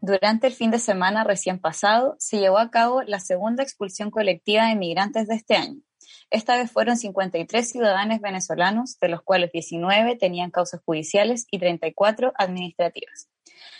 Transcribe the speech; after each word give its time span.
Durante 0.00 0.48
el 0.48 0.52
fin 0.52 0.70
de 0.70 0.78
semana 0.78 1.22
recién 1.24 1.60
pasado, 1.60 2.16
se 2.18 2.38
llevó 2.38 2.58
a 2.58 2.70
cabo 2.70 3.02
la 3.02 3.20
segunda 3.20 3.62
expulsión 3.62 4.10
colectiva 4.10 4.66
de 4.66 4.74
migrantes 4.74 5.28
de 5.28 5.36
este 5.36 5.56
año. 5.56 5.80
Esta 6.30 6.56
vez 6.56 6.70
fueron 6.70 6.96
53 6.96 7.68
ciudadanos 7.70 8.20
venezolanos, 8.20 8.98
de 9.00 9.08
los 9.08 9.22
cuales 9.22 9.52
19 9.52 10.16
tenían 10.16 10.50
causas 10.50 10.80
judiciales 10.84 11.46
y 11.50 11.58
34 11.58 12.32
administrativas. 12.36 13.28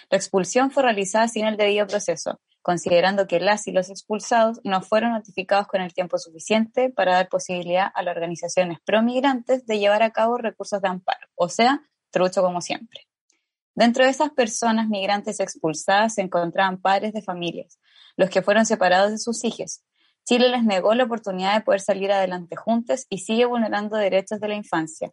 La 0.09 0.17
expulsión 0.17 0.71
fue 0.71 0.85
realizada 0.85 1.27
sin 1.29 1.47
el 1.47 1.57
debido 1.57 1.87
proceso, 1.87 2.41
considerando 2.63 3.27
que 3.27 3.41
las 3.41 3.67
y 3.67 3.73
los 3.73 3.91
expulsados 3.91 4.61
no 4.63 4.83
fueron 4.83 5.13
notificados 5.13 5.67
con 5.67 5.81
el 5.81 5.93
tiempo 5.93 6.17
suficiente 6.19 6.91
para 6.91 7.15
dar 7.15 7.29
posibilidad 7.29 7.91
a 7.93 8.03
las 8.03 8.15
organizaciones 8.15 8.79
pro-migrantes 8.85 9.67
de 9.67 9.79
llevar 9.79 10.03
a 10.03 10.11
cabo 10.11 10.39
recursos 10.39 10.81
de 10.81 10.89
amparo, 10.89 11.27
o 11.35 11.49
sea, 11.49 11.83
trucho 12.15 12.43
como 12.43 12.61
siempre. 12.61 13.09
Dentro 13.75 14.04
de 14.04 14.11
esas 14.11 14.31
personas 14.31 14.89
migrantes 14.89 15.41
expulsadas 15.41 16.14
se 16.14 16.23
encontraban 16.23 16.81
padres 16.81 17.13
de 17.13 17.23
familias, 17.23 17.81
los 18.17 18.31
que 18.31 18.40
fueron 18.40 18.64
separados 18.64 19.11
de 19.11 19.18
sus 19.18 19.45
hijos. 19.45 19.82
Chile 20.25 20.49
les 20.49 20.63
negó 20.63 20.95
la 20.95 21.04
oportunidad 21.04 21.54
de 21.54 21.63
poder 21.63 21.81
salir 21.81 22.13
adelante 22.13 22.54
juntos 22.54 23.07
y 23.11 23.18
sigue 23.18 23.46
vulnerando 23.46 23.96
derechos 23.96 24.40
de 24.40 24.46
la 24.46 24.54
infancia, 24.54 25.11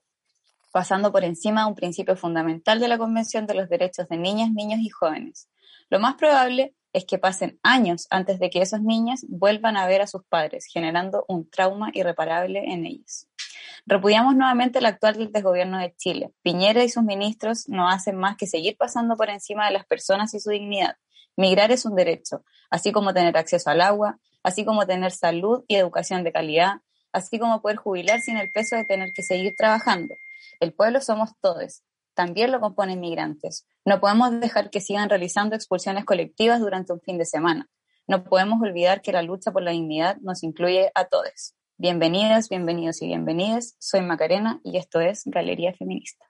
pasando 0.71 1.11
por 1.11 1.23
encima 1.23 1.61
de 1.61 1.69
un 1.69 1.75
principio 1.75 2.15
fundamental 2.15 2.79
de 2.79 2.87
la 2.87 2.99
Convención 2.99 3.47
de 3.47 3.55
los 3.55 3.67
Derechos 3.67 4.07
de 4.07 4.17
Niñas, 4.17 4.51
Niños 4.51 4.79
y 4.81 4.89
Jóvenes. 4.89 5.49
Lo 5.89 5.99
más 5.99 6.13
probable 6.15 6.75
es 6.93 7.05
que 7.05 7.17
pasen 7.17 7.59
años 7.63 8.05
antes 8.11 8.39
de 8.39 8.51
que 8.51 8.61
esos 8.61 8.81
niños 8.81 9.25
vuelvan 9.27 9.75
a 9.75 9.87
ver 9.87 10.01
a 10.01 10.07
sus 10.07 10.23
padres, 10.23 10.65
generando 10.71 11.25
un 11.27 11.49
trauma 11.49 11.89
irreparable 11.93 12.71
en 12.71 12.85
ellos. 12.85 13.27
Repudiamos 13.85 14.35
nuevamente 14.35 14.79
el 14.79 14.85
actual 14.85 15.31
desgobierno 15.31 15.79
de 15.79 15.93
Chile. 15.95 16.31
Piñera 16.43 16.83
y 16.83 16.89
sus 16.89 17.03
ministros 17.03 17.67
no 17.67 17.89
hacen 17.89 18.15
más 18.15 18.37
que 18.37 18.47
seguir 18.47 18.77
pasando 18.77 19.17
por 19.17 19.29
encima 19.29 19.65
de 19.65 19.73
las 19.73 19.85
personas 19.85 20.33
y 20.33 20.39
su 20.39 20.51
dignidad. 20.51 20.95
Migrar 21.35 21.71
es 21.71 21.85
un 21.85 21.95
derecho, 21.95 22.43
así 22.69 22.91
como 22.91 23.13
tener 23.13 23.37
acceso 23.37 23.69
al 23.69 23.81
agua, 23.81 24.19
así 24.43 24.65
como 24.65 24.85
tener 24.85 25.11
salud 25.11 25.63
y 25.67 25.75
educación 25.75 26.23
de 26.23 26.31
calidad, 26.31 26.81
así 27.11 27.39
como 27.39 27.61
poder 27.61 27.77
jubilar 27.77 28.21
sin 28.21 28.37
el 28.37 28.51
peso 28.51 28.75
de 28.75 28.85
tener 28.85 29.13
que 29.13 29.23
seguir 29.23 29.55
trabajando. 29.57 30.13
El 30.59 30.73
pueblo 30.73 31.01
somos 31.01 31.31
todos, 31.41 31.83
también 32.13 32.51
lo 32.51 32.59
componen 32.59 32.99
migrantes. 32.99 33.65
No 33.85 33.99
podemos 33.99 34.39
dejar 34.39 34.69
que 34.69 34.81
sigan 34.81 35.09
realizando 35.09 35.55
expulsiones 35.55 36.05
colectivas 36.05 36.59
durante 36.59 36.93
un 36.93 37.01
fin 37.01 37.17
de 37.17 37.25
semana. 37.25 37.69
No 38.07 38.23
podemos 38.23 38.61
olvidar 38.61 39.01
que 39.01 39.13
la 39.13 39.21
lucha 39.21 39.51
por 39.51 39.63
la 39.63 39.71
dignidad 39.71 40.17
nos 40.21 40.43
incluye 40.43 40.91
a 40.95 41.05
todos. 41.05 41.55
Bienvenidas, 41.83 42.47
bienvenidos 42.47 43.01
y 43.01 43.07
bienvenidas. 43.07 43.75
Soy 43.79 44.01
Macarena 44.01 44.61
y 44.63 44.77
esto 44.77 45.01
es 45.01 45.23
Galería 45.25 45.73
Feminista. 45.73 46.23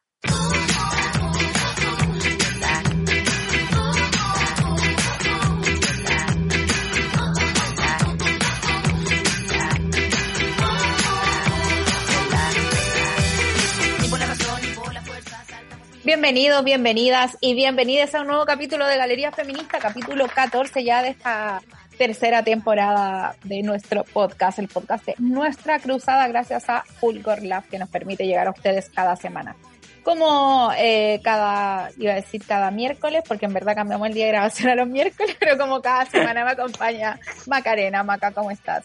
Bienvenidos, 16.06 16.64
bienvenidas 16.64 17.38
y 17.42 17.56
bienvenidas 17.56 18.16
a 18.16 18.22
un 18.22 18.28
nuevo 18.28 18.46
capítulo 18.46 18.88
de 18.88 18.96
Galería 18.96 19.34
Feminista, 19.34 19.80
capítulo 19.80 20.30
14 20.34 20.82
ya 20.86 21.04
de 21.04 21.10
esta 21.10 21.62
tercera 22.02 22.42
temporada 22.42 23.36
de 23.44 23.62
nuestro 23.62 24.04
podcast, 24.06 24.58
el 24.58 24.68
podcast 24.68 25.06
de 25.06 25.14
Nuestra 25.20 25.78
Cruzada, 25.78 26.28
gracias 26.30 26.68
a 26.68 26.82
Fulgor 26.82 27.44
Lab, 27.44 27.66
que 27.68 27.78
nos 27.78 27.90
permite 27.90 28.26
llegar 28.26 28.48
a 28.48 28.50
ustedes 28.50 28.90
cada 28.90 29.16
semana. 29.16 29.56
Como 30.02 30.72
eh, 30.80 31.22
cada, 31.24 31.92
iba 32.00 32.14
a 32.14 32.16
decir 32.16 32.44
cada 32.44 32.72
miércoles, 32.72 33.22
porque 33.28 33.46
en 33.46 33.54
verdad 33.54 33.76
cambiamos 33.76 34.08
el 34.08 34.16
día 34.16 34.26
de 34.26 34.32
grabación 34.32 34.70
a 34.70 34.76
los 34.76 34.88
miércoles, 34.88 35.38
pero 35.40 35.60
como 35.60 35.80
cada 35.80 36.08
semana 36.08 36.44
me 36.44 36.50
acompaña 36.50 37.20
Macarena. 37.46 38.02
Maca, 38.02 38.32
¿cómo 38.32 38.50
estás? 38.50 38.84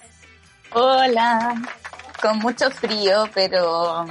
Hola, 0.74 1.54
con 2.20 2.38
mucho 2.40 2.70
frío, 2.70 3.30
pero, 3.32 4.04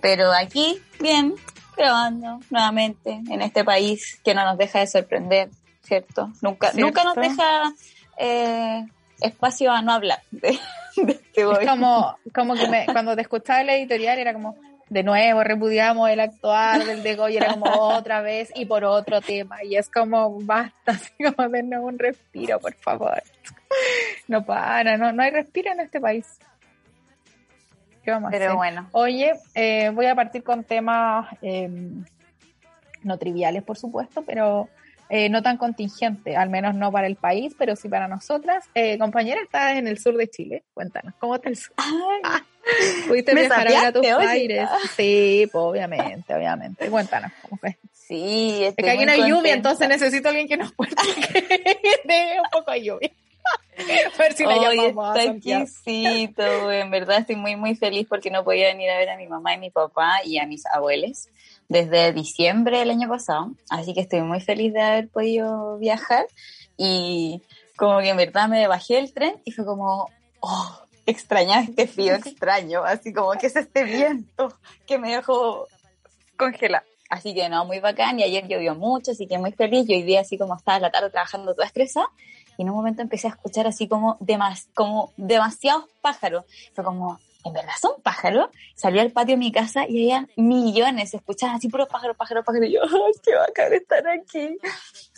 pero 0.00 0.30
aquí 0.32 0.80
bien, 1.00 1.34
grabando 1.76 2.38
nuevamente 2.48 3.10
en 3.28 3.42
este 3.42 3.64
país 3.64 4.20
que 4.22 4.34
no 4.36 4.44
nos 4.44 4.56
deja 4.56 4.78
de 4.78 4.86
sorprender, 4.86 5.50
¿cierto? 5.82 6.30
Nunca, 6.42 6.70
nunca 6.74 7.02
nos 7.02 7.16
deja 7.16 7.74
eh, 8.20 8.86
espacio 9.20 9.72
a 9.72 9.82
no 9.82 9.92
hablar 9.92 10.20
de, 10.30 10.58
este 10.96 11.66
como, 11.66 12.16
como 12.34 12.54
que 12.54 12.68
me, 12.68 12.86
cuando 12.86 13.16
te 13.16 13.22
escuchaba 13.22 13.62
el 13.62 13.70
editorial 13.70 14.18
era 14.18 14.32
como, 14.32 14.56
de 14.90 15.02
nuevo, 15.02 15.42
repudiamos 15.42 16.10
el 16.10 16.20
actuar 16.20 16.84
del 16.84 17.02
de 17.02 17.16
Goya, 17.16 17.40
era 17.40 17.54
como 17.54 17.70
otra 17.70 18.20
vez 18.20 18.50
y 18.54 18.66
por 18.66 18.84
otro 18.84 19.20
tema. 19.20 19.62
Y 19.64 19.76
es 19.76 19.88
como, 19.88 20.40
basta, 20.40 20.74
así 20.92 21.12
como 21.24 21.48
denos 21.48 21.84
un 21.84 21.98
respiro, 21.98 22.58
por 22.58 22.74
favor. 22.74 23.22
No 24.28 24.44
para, 24.44 24.96
no, 24.96 25.12
no 25.12 25.22
hay 25.22 25.30
respiro 25.30 25.72
en 25.72 25.80
este 25.80 26.00
país. 26.00 26.26
¿Qué 28.02 28.10
vamos 28.10 28.30
Pero 28.32 28.56
bueno. 28.56 28.88
Oye, 28.92 29.32
eh, 29.54 29.90
voy 29.90 30.06
a 30.06 30.14
partir 30.14 30.42
con 30.42 30.64
temas 30.64 31.28
eh, 31.42 31.68
no 33.02 33.18
triviales, 33.18 33.62
por 33.62 33.78
supuesto, 33.78 34.22
pero 34.22 34.68
eh, 35.12 35.28
no 35.28 35.42
tan 35.42 35.56
contingente, 35.56 36.36
al 36.36 36.50
menos 36.50 36.76
no 36.76 36.92
para 36.92 37.08
el 37.08 37.16
país, 37.16 37.52
pero 37.58 37.74
sí 37.74 37.88
para 37.88 38.06
nosotras. 38.06 38.64
Eh, 38.74 38.96
compañera, 38.96 39.40
estás 39.42 39.76
en 39.76 39.88
el 39.88 39.98
sur 39.98 40.16
de 40.16 40.30
Chile. 40.30 40.62
Cuéntanos, 40.72 41.14
¿cómo 41.18 41.34
está 41.34 41.48
el 41.48 41.56
sur? 41.56 41.74
¿Pudiste 43.08 43.34
viajar 43.34 43.66
a 43.66 43.70
ver 43.70 43.86
a 43.86 43.92
tus 43.92 44.06
aires? 44.06 44.68
Sí, 44.96 45.48
pues, 45.50 45.62
obviamente, 45.62 46.32
obviamente. 46.32 46.88
Cuéntanos, 46.88 47.32
¿cómo 47.42 47.56
fue? 47.56 47.76
Sí, 47.92 48.62
es 48.62 48.74
que 48.76 48.88
aquí 48.88 49.04
no 49.04 49.12
hay 49.12 49.28
lluvia, 49.28 49.52
entonces 49.54 49.88
necesito 49.88 50.28
a 50.28 50.30
alguien 50.30 50.46
que 50.46 50.56
nos 50.56 50.72
cuente 50.72 50.94
de 52.04 52.40
un 52.42 52.50
poco 52.52 52.70
de 52.70 52.82
lluvia. 52.84 53.10
A 54.14 54.18
ver 54.18 54.32
si 54.34 54.44
la 54.44 54.58
llamamos 54.58 55.16
está 55.16 55.32
exquisito, 55.32 56.70
en 56.70 56.90
verdad 56.90 57.18
estoy 57.18 57.36
muy 57.36 57.56
muy 57.56 57.74
feliz 57.74 58.06
porque 58.08 58.30
no 58.30 58.44
podía 58.44 58.68
venir 58.68 58.90
a 58.90 58.98
ver 58.98 59.10
a 59.10 59.16
mi 59.16 59.26
mamá 59.26 59.54
y 59.54 59.58
mi 59.58 59.70
papá 59.70 60.20
y 60.24 60.38
a 60.38 60.46
mis 60.46 60.66
abuelos 60.66 61.28
desde 61.70 62.12
diciembre 62.12 62.80
del 62.80 62.90
año 62.90 63.08
pasado, 63.08 63.52
así 63.70 63.94
que 63.94 64.00
estoy 64.00 64.22
muy 64.22 64.40
feliz 64.40 64.74
de 64.74 64.82
haber 64.82 65.08
podido 65.08 65.78
viajar 65.78 66.26
y 66.76 67.42
como 67.76 68.00
que 68.00 68.10
en 68.10 68.16
verdad 68.16 68.48
me 68.48 68.66
bajé 68.66 68.96
del 68.96 69.14
tren 69.14 69.40
y 69.44 69.52
fue 69.52 69.64
como, 69.64 70.10
oh, 70.40 70.80
extrañaba 71.06 71.62
este 71.62 71.86
frío 71.86 72.14
extraño, 72.16 72.84
así 72.84 73.12
como 73.12 73.30
que 73.32 73.46
es 73.46 73.54
este 73.54 73.84
viento 73.84 74.52
que 74.84 74.98
me 74.98 75.12
dejó 75.12 75.68
congelar. 76.36 76.82
Así 77.08 77.34
que 77.34 77.48
no, 77.48 77.64
muy 77.64 77.78
bacán 77.78 78.18
y 78.18 78.24
ayer 78.24 78.46
llovió 78.48 78.74
mucho, 78.74 79.12
así 79.12 79.28
que 79.28 79.38
muy 79.38 79.52
feliz 79.52 79.88
y 79.88 79.94
hoy 79.94 80.02
día 80.02 80.20
así 80.20 80.36
como 80.36 80.56
estaba 80.56 80.80
la 80.80 80.90
tarde 80.90 81.10
trabajando 81.10 81.54
toda 81.54 81.66
estresada 81.66 82.08
y 82.58 82.62
en 82.62 82.70
un 82.70 82.76
momento 82.76 83.00
empecé 83.00 83.28
a 83.28 83.30
escuchar 83.30 83.68
así 83.68 83.86
como, 83.88 84.16
demas, 84.20 84.68
como 84.74 85.12
demasiados 85.16 85.84
pájaros. 86.02 86.44
Fue 86.74 86.84
como, 86.84 87.18
en 87.44 87.52
verdad 87.52 87.72
son 87.80 88.00
pájaros. 88.02 88.50
Salí 88.74 88.98
al 88.98 89.10
patio 89.10 89.34
de 89.34 89.38
mi 89.38 89.52
casa 89.52 89.84
y 89.88 90.02
había 90.02 90.28
millones, 90.36 91.14
escuchaban 91.14 91.56
así 91.56 91.68
puro 91.68 91.86
pájaro, 91.86 92.14
pájaro, 92.14 92.44
pájaro. 92.44 92.66
Y 92.66 92.72
yo, 92.72 92.80
¡ay, 92.82 93.12
qué 93.22 93.34
bacán 93.34 93.72
estar 93.72 94.08
aquí! 94.08 94.58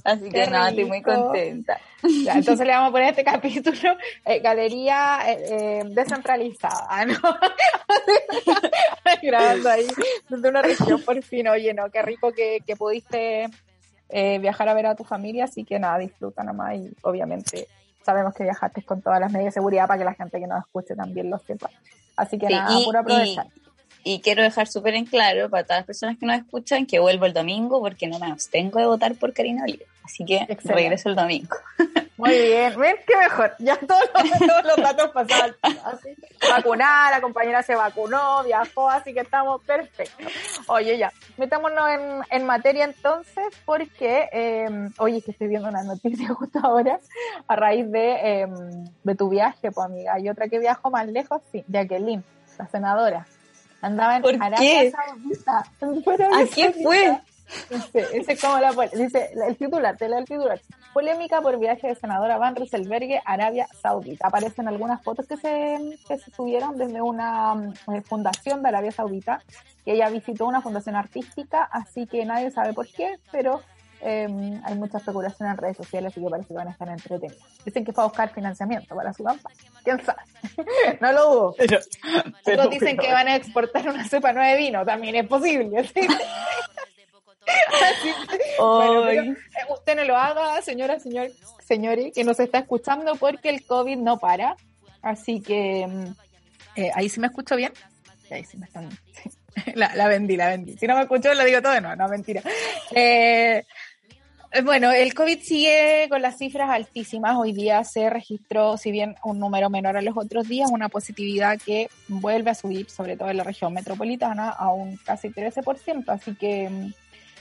Así 0.04 0.28
que 0.30 0.46
nada, 0.46 0.70
estoy 0.70 0.84
muy 0.84 1.02
contenta. 1.02 1.80
entonces 2.02 2.66
le 2.66 2.72
vamos 2.72 2.88
a 2.88 2.92
poner 2.92 3.10
este 3.10 3.24
capítulo 3.24 3.96
eh, 4.24 4.40
Galería 4.40 5.20
eh, 5.28 5.44
eh, 5.48 5.82
Descentralizada, 5.86 7.04
¿no? 7.06 7.18
Grabando 9.22 9.70
ahí 9.70 9.86
desde 10.28 10.48
una 10.48 10.62
región 10.62 11.02
por 11.02 11.22
fin. 11.22 11.48
Oye, 11.48 11.72
no, 11.74 11.90
qué 11.90 12.02
rico 12.02 12.32
que, 12.32 12.58
que 12.66 12.76
pudiste 12.76 13.48
viajar 14.40 14.68
a 14.68 14.74
ver 14.74 14.86
a 14.86 14.94
tu 14.94 15.04
familia, 15.04 15.44
así 15.44 15.64
que 15.64 15.78
nada, 15.78 15.96
disfruta 15.96 16.42
nomás 16.42 16.74
y 16.74 16.90
obviamente 17.00 17.66
sabemos 18.04 18.34
que 18.34 18.42
viajaste 18.42 18.82
con 18.82 19.00
todas 19.00 19.20
las 19.20 19.32
medidas 19.32 19.54
de 19.54 19.60
seguridad 19.60 19.86
para 19.86 19.98
que 19.98 20.04
la 20.04 20.14
gente 20.14 20.38
que 20.38 20.46
nos 20.46 20.64
escuche 20.64 20.94
también 20.94 21.30
lo 21.30 21.38
sepa. 21.38 21.70
Así 22.16 22.38
que 22.38 22.48
nada, 22.48 22.78
y, 22.78 22.96
aprovechar. 22.96 23.46
Y, 24.04 24.20
quiero 24.20 24.42
dejar 24.42 24.68
súper 24.68 24.94
en 24.94 25.06
claro 25.06 25.48
para 25.48 25.64
todas 25.64 25.80
las 25.80 25.86
personas 25.86 26.18
que 26.18 26.26
nos 26.26 26.36
escuchan 26.36 26.86
que 26.86 26.98
vuelvo 26.98 27.26
el 27.26 27.32
domingo 27.32 27.80
porque 27.80 28.06
no 28.06 28.18
me 28.18 28.26
abstengo 28.26 28.78
de 28.78 28.86
votar 28.86 29.14
por 29.14 29.32
Karina 29.32 29.64
Oliva. 29.64 29.84
Así 30.04 30.24
que 30.24 30.46
regreso 30.64 31.08
el 31.08 31.16
domingo. 31.16 31.56
Muy 32.16 32.30
bien, 32.30 32.78
ven 32.78 32.96
qué 33.06 33.16
mejor. 33.16 33.52
Ya 33.58 33.76
todos 33.76 34.04
los, 34.64 34.76
datos 34.76 35.10
pasaron. 35.10 35.56
Así. 35.62 36.14
Vacunada, 36.48 37.10
la 37.10 37.20
compañera 37.20 37.62
se 37.62 37.74
vacunó, 37.74 38.44
viajó, 38.44 38.88
así 38.88 39.12
que 39.12 39.20
estamos 39.20 39.60
perfectos. 39.64 40.32
Oye, 40.68 40.98
ya, 40.98 41.12
metámonos 41.36 41.88
en, 41.90 42.20
en 42.30 42.46
materia 42.46 42.84
entonces, 42.84 43.44
porque, 43.64 44.28
eh, 44.32 44.68
oye, 44.98 45.20
que 45.22 45.32
estoy 45.32 45.48
viendo 45.48 45.68
una 45.68 45.82
noticia 45.82 46.28
justo 46.34 46.60
ahora, 46.62 47.00
a 47.48 47.56
raíz 47.56 47.90
de, 47.90 48.42
em, 48.42 48.84
de 49.02 49.14
tu 49.16 49.28
viaje, 49.28 49.72
pues 49.72 49.84
amiga. 49.84 50.18
Y 50.20 50.28
otra 50.28 50.48
que 50.48 50.60
viajó 50.60 50.90
más 50.90 51.08
lejos, 51.08 51.42
sí, 51.50 51.64
Jacqueline, 51.66 52.22
la 52.56 52.68
senadora. 52.68 53.26
Andaba 53.82 54.16
en 54.16 54.22
¿Por 54.22 54.34
Arabia 54.36 54.58
qué? 54.58 54.92
Saudita. 54.92 55.58
¿A 55.58 56.46
quién 56.54 56.72
fue? 56.82 57.20
Dice, 57.68 58.06
ese 58.14 58.38
como 58.38 58.58
la 58.58 58.72
dice 58.94 59.30
el 59.46 59.56
titular, 59.56 59.96
te 59.96 60.06
el 60.06 60.24
titular. 60.24 60.60
Polémica 60.94 61.40
por 61.42 61.58
viaje 61.58 61.88
de 61.88 61.94
senadora 61.94 62.38
Van 62.38 62.56
Rieselberghe 62.56 63.18
a 63.18 63.32
Arabia 63.32 63.66
Saudita. 63.80 64.28
Aparecen 64.28 64.68
algunas 64.68 65.02
fotos 65.02 65.26
que 65.26 65.36
se, 65.36 65.98
que 66.06 66.18
se 66.18 66.30
subieron 66.30 66.78
desde 66.78 67.02
una 67.02 67.72
eh, 67.92 68.00
fundación 68.02 68.62
de 68.62 68.68
Arabia 68.68 68.92
Saudita, 68.92 69.42
que 69.84 69.94
ella 69.94 70.08
visitó 70.08 70.46
una 70.46 70.62
fundación 70.62 70.96
artística, 70.96 71.64
así 71.64 72.06
que 72.06 72.24
nadie 72.24 72.50
sabe 72.50 72.72
por 72.72 72.86
qué, 72.86 73.18
pero 73.30 73.62
Em, 74.04 74.60
hay 74.64 74.74
mucha 74.74 74.98
especulación 74.98 75.48
en 75.48 75.56
redes 75.56 75.76
sociales 75.76 76.12
y 76.16 76.20
que 76.20 76.28
parece 76.28 76.48
que 76.48 76.54
van 76.54 76.66
a 76.66 76.72
estar 76.72 76.88
entretenidos. 76.88 77.40
Dicen 77.64 77.84
que 77.84 77.92
fue 77.92 78.02
a 78.02 78.08
buscar 78.08 78.34
financiamiento 78.34 78.96
para 78.96 79.12
su 79.12 79.22
campaña. 79.22 79.56
¿Quién 79.84 80.04
sabe? 80.04 80.22
no 81.00 81.12
lo 81.12 81.30
dudo. 81.30 81.54
Pero, 82.44 82.66
dicen 82.66 82.96
que 82.96 83.12
van 83.12 83.28
a 83.28 83.36
exportar 83.36 83.88
una 83.88 84.08
cepa 84.08 84.32
nueva 84.32 84.48
de 84.48 84.56
vino. 84.56 84.84
También 84.84 85.14
es 85.16 85.26
posible. 85.26 85.88
Eh, 88.64 89.34
usted 89.68 89.96
no 89.96 90.04
lo 90.04 90.16
haga, 90.16 90.62
señora, 90.62 91.00
señor, 91.00 91.30
señores, 91.66 92.12
que 92.14 92.22
nos 92.22 92.38
está 92.38 92.58
escuchando 92.58 93.16
porque 93.16 93.50
el 93.50 93.66
COVID 93.66 93.96
no 93.96 94.18
para. 94.18 94.56
Así 95.02 95.40
que 95.40 95.82
em, 95.82 96.14
eh, 96.76 96.90
ahí 96.94 97.08
sí 97.08 97.18
me 97.18 97.26
escucho 97.26 97.56
bien. 97.56 97.72
Ahí 98.30 98.44
sí 98.44 98.56
me 98.56 98.66
están. 98.66 98.88
La, 99.74 99.94
la, 99.94 100.08
vendí, 100.08 100.36
la 100.36 100.48
vendí. 100.48 100.76
Si 100.78 100.86
no 100.86 100.94
me 100.94 101.02
escuchó, 101.02 101.34
lo 101.34 101.44
digo 101.44 101.60
todo 101.60 101.72
de 101.72 101.82
nuevo, 101.82 101.96
no, 101.96 102.08
mentira. 102.08 102.42
Eh, 102.94 103.58
eh, 103.58 103.64
bueno, 104.60 104.92
el 104.92 105.14
COVID 105.14 105.40
sigue 105.40 106.06
con 106.10 106.20
las 106.20 106.36
cifras 106.36 106.68
altísimas. 106.68 107.36
Hoy 107.38 107.52
día 107.52 107.82
se 107.84 108.10
registró, 108.10 108.76
si 108.76 108.90
bien 108.90 109.14
un 109.24 109.38
número 109.38 109.70
menor 109.70 109.96
a 109.96 110.02
los 110.02 110.14
otros 110.16 110.46
días, 110.46 110.70
una 110.70 110.90
positividad 110.90 111.58
que 111.58 111.88
vuelve 112.08 112.50
a 112.50 112.54
subir, 112.54 112.90
sobre 112.90 113.16
todo 113.16 113.30
en 113.30 113.38
la 113.38 113.44
región 113.44 113.72
metropolitana, 113.72 114.50
a 114.50 114.70
un 114.70 114.98
casi 114.98 115.30
13%. 115.30 116.04
Así 116.08 116.34
que 116.34 116.68
mm, 116.68 116.92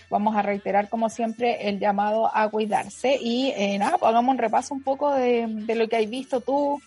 vamos 0.09 0.37
a 0.37 0.41
reiterar, 0.41 0.87
como 0.87 1.09
siempre, 1.09 1.67
el 1.67 1.79
llamado 1.79 2.33
a 2.33 2.47
cuidarse. 2.49 3.17
Y 3.21 3.51
eh, 3.57 3.77
nada, 3.77 3.97
pues 3.97 4.09
hagamos 4.09 4.31
un 4.31 4.37
repaso 4.37 4.73
un 4.73 4.83
poco 4.83 5.13
de, 5.13 5.47
lo 5.75 5.89
que 5.89 5.97
has 5.97 6.09
visto 6.09 6.39
tú. 6.39 6.81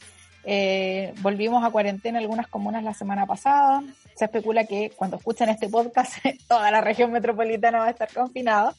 Eh, 0.47 1.13
volvimos 1.21 1.63
a 1.65 1.71
cuarentena 1.71 2.19
en 2.19 2.25
algunas 2.25 2.49
comunas 2.49 2.83
la 2.83 2.95
semana 2.95 3.27
pasada. 3.27 3.83
Se 4.15 4.25
especula 4.25 4.65
que 4.65 4.91
cuando 4.97 5.19
escuchen 5.19 5.51
este 5.51 5.69
podcast, 5.69 6.15
toda 6.49 6.71
la 6.71 6.81
región 6.81 7.13
metropolitana 7.13 7.81
va 7.81 7.87
a 7.89 7.91
estar 7.91 8.11
confinada. 8.11 8.75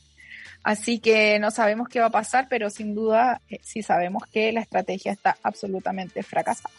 Así 0.66 0.98
que 0.98 1.38
no 1.38 1.52
sabemos 1.52 1.88
qué 1.88 2.00
va 2.00 2.08
a 2.08 2.10
pasar, 2.10 2.48
pero 2.50 2.72
sin 2.72 2.96
duda 2.96 3.40
eh, 3.50 3.60
sí 3.62 3.84
sabemos 3.84 4.24
que 4.26 4.52
la 4.52 4.62
estrategia 4.62 5.12
está 5.12 5.38
absolutamente 5.44 6.24
fracasada. 6.24 6.74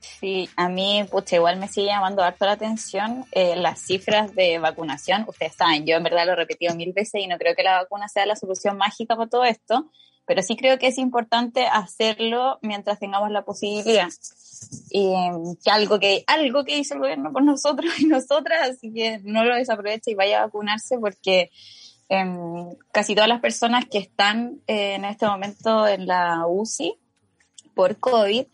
Sí, 0.00 0.50
a 0.56 0.68
mí, 0.68 1.06
pucha, 1.08 1.36
igual 1.36 1.60
me 1.60 1.68
sigue 1.68 1.86
llamando 1.86 2.20
harto 2.24 2.46
la 2.46 2.52
atención 2.52 3.24
eh, 3.30 3.54
las 3.54 3.80
cifras 3.80 4.34
de 4.34 4.58
vacunación. 4.58 5.24
Ustedes 5.28 5.54
saben, 5.54 5.86
yo 5.86 5.94
en 5.94 6.02
verdad 6.02 6.26
lo 6.26 6.32
he 6.32 6.34
repetido 6.34 6.74
mil 6.74 6.92
veces 6.92 7.22
y 7.22 7.28
no 7.28 7.38
creo 7.38 7.54
que 7.54 7.62
la 7.62 7.76
vacuna 7.76 8.08
sea 8.08 8.26
la 8.26 8.34
solución 8.34 8.76
mágica 8.76 9.14
para 9.14 9.30
todo 9.30 9.44
esto, 9.44 9.92
pero 10.26 10.42
sí 10.42 10.56
creo 10.56 10.80
que 10.80 10.88
es 10.88 10.98
importante 10.98 11.64
hacerlo 11.64 12.58
mientras 12.60 12.98
tengamos 12.98 13.30
la 13.30 13.44
posibilidad. 13.44 14.08
Y 14.90 15.14
algo 15.70 16.00
que, 16.00 16.24
algo 16.26 16.64
que 16.64 16.76
hizo 16.76 16.94
el 16.94 17.00
gobierno 17.00 17.32
por 17.32 17.44
nosotros 17.44 17.92
y 18.00 18.06
nosotras, 18.06 18.68
así 18.68 18.92
que 18.92 19.20
no 19.22 19.44
lo 19.44 19.54
desaproveche 19.54 20.10
y 20.10 20.14
vaya 20.16 20.40
a 20.40 20.46
vacunarse 20.46 20.98
porque 20.98 21.52
Em, 22.08 22.74
casi 22.90 23.14
todas 23.14 23.28
las 23.28 23.40
personas 23.40 23.84
que 23.84 23.98
están 23.98 24.60
eh, 24.66 24.94
en 24.94 25.04
este 25.04 25.26
momento 25.26 25.86
en 25.86 26.06
la 26.06 26.46
UCI 26.46 26.94
por 27.74 27.98
COVID, 27.98 28.46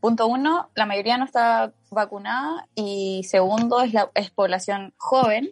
punto 0.00 0.26
uno, 0.28 0.70
la 0.74 0.86
mayoría 0.86 1.18
no 1.18 1.24
está 1.24 1.72
vacunada 1.90 2.68
y 2.76 3.24
segundo 3.24 3.80
es 3.82 3.92
la 3.92 4.10
es 4.14 4.30
población 4.30 4.94
joven 4.96 5.50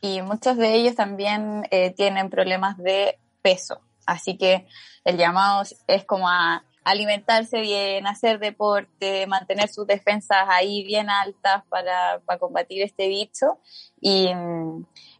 y 0.00 0.22
muchos 0.22 0.56
de 0.56 0.74
ellos 0.74 0.94
también 0.94 1.66
eh, 1.70 1.90
tienen 1.90 2.30
problemas 2.30 2.78
de 2.78 3.18
peso. 3.42 3.80
Así 4.06 4.38
que 4.38 4.66
el 5.04 5.18
llamado 5.18 5.64
es 5.86 6.04
como 6.04 6.28
a 6.28 6.64
alimentarse 6.90 7.60
bien, 7.60 8.06
hacer 8.06 8.38
deporte, 8.38 9.26
mantener 9.26 9.68
sus 9.68 9.86
defensas 9.86 10.46
ahí 10.48 10.84
bien 10.84 11.10
altas 11.10 11.64
para, 11.68 12.20
para 12.24 12.38
combatir 12.38 12.82
este 12.82 13.08
bicho. 13.08 13.58
Y, 14.00 14.28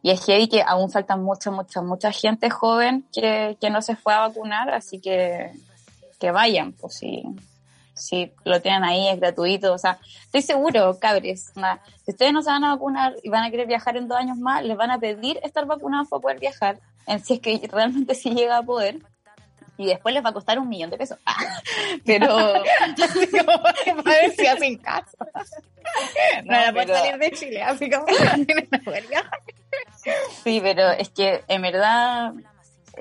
y 0.01 0.11
es 0.11 0.25
heavy 0.25 0.47
que 0.47 0.63
aún 0.65 0.89
falta 0.89 1.15
mucha, 1.15 1.51
mucha, 1.51 1.81
mucha 1.81 2.11
gente 2.11 2.49
joven 2.49 3.05
que, 3.13 3.57
que 3.59 3.69
no 3.69 3.81
se 3.81 3.95
fue 3.95 4.13
a 4.13 4.27
vacunar, 4.27 4.69
así 4.69 4.99
que 4.99 5.51
que 6.19 6.31
vayan, 6.31 6.73
pues 6.73 6.95
si, 6.95 7.23
si 7.93 8.31
lo 8.43 8.61
tienen 8.61 8.83
ahí 8.83 9.07
es 9.07 9.19
gratuito, 9.19 9.73
o 9.73 9.77
sea, 9.77 9.99
estoy 10.25 10.41
seguro, 10.41 10.99
cabres, 10.99 11.51
si 12.03 12.11
ustedes 12.11 12.33
no 12.33 12.41
se 12.41 12.51
van 12.51 12.63
a 12.65 12.75
vacunar 12.75 13.15
y 13.23 13.29
van 13.29 13.43
a 13.43 13.49
querer 13.49 13.67
viajar 13.67 13.97
en 13.97 14.07
dos 14.07 14.17
años 14.17 14.37
más, 14.37 14.63
les 14.63 14.77
van 14.77 14.91
a 14.91 14.99
pedir 14.99 15.39
estar 15.43 15.65
vacunados 15.65 16.09
para 16.09 16.21
poder 16.21 16.39
viajar, 16.39 16.79
en 17.07 17.23
si 17.23 17.35
es 17.35 17.39
que 17.39 17.59
realmente 17.71 18.13
sí 18.13 18.31
llega 18.31 18.57
a 18.57 18.63
poder, 18.63 18.99
y 19.79 19.85
después 19.85 20.13
les 20.13 20.23
va 20.23 20.29
a 20.29 20.33
costar 20.33 20.59
un 20.59 20.67
millón 20.67 20.89
de 20.89 20.97
pesos. 20.97 21.17
pero 22.05 22.27
como 22.27 24.03
ver 24.03 24.31
si 24.35 24.45
hacen 24.45 24.77
caso. 24.77 25.17
No, 26.43 26.67
no 26.67 26.73
pero... 26.73 26.93
salir 26.93 27.17
de 27.17 27.31
Chile, 27.31 27.63
así 27.63 27.89
como 27.89 28.05
Sí, 30.43 30.59
pero 30.61 30.91
es 30.91 31.09
que 31.09 31.43
en 31.47 31.61
verdad 31.61 32.33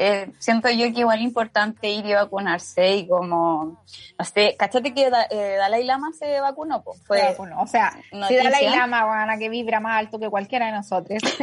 eh, 0.00 0.30
siento 0.38 0.70
yo 0.70 0.92
que 0.92 1.00
igual 1.00 1.18
es 1.18 1.24
importante 1.24 1.90
ir 1.90 2.06
y 2.06 2.14
vacunarse 2.14 2.94
y 2.98 3.08
como, 3.08 3.82
no 4.16 4.24
sé, 4.24 4.54
¿cachate 4.56 4.94
que 4.94 5.10
eh, 5.30 5.56
Dalai 5.58 5.82
Lama 5.82 6.12
se 6.16 6.38
vacunó? 6.38 6.82
Pues 6.84 7.02
fue, 7.04 7.20
vacunó. 7.20 7.60
O 7.60 7.66
sea, 7.66 7.98
si 8.28 8.36
Dalai 8.36 8.70
Lama, 8.70 9.06
bueno, 9.06 9.32
que 9.40 9.48
vibra 9.48 9.80
más 9.80 9.98
alto 9.98 10.20
que 10.20 10.30
cualquiera 10.30 10.66
de 10.66 10.72
nosotros, 10.72 11.20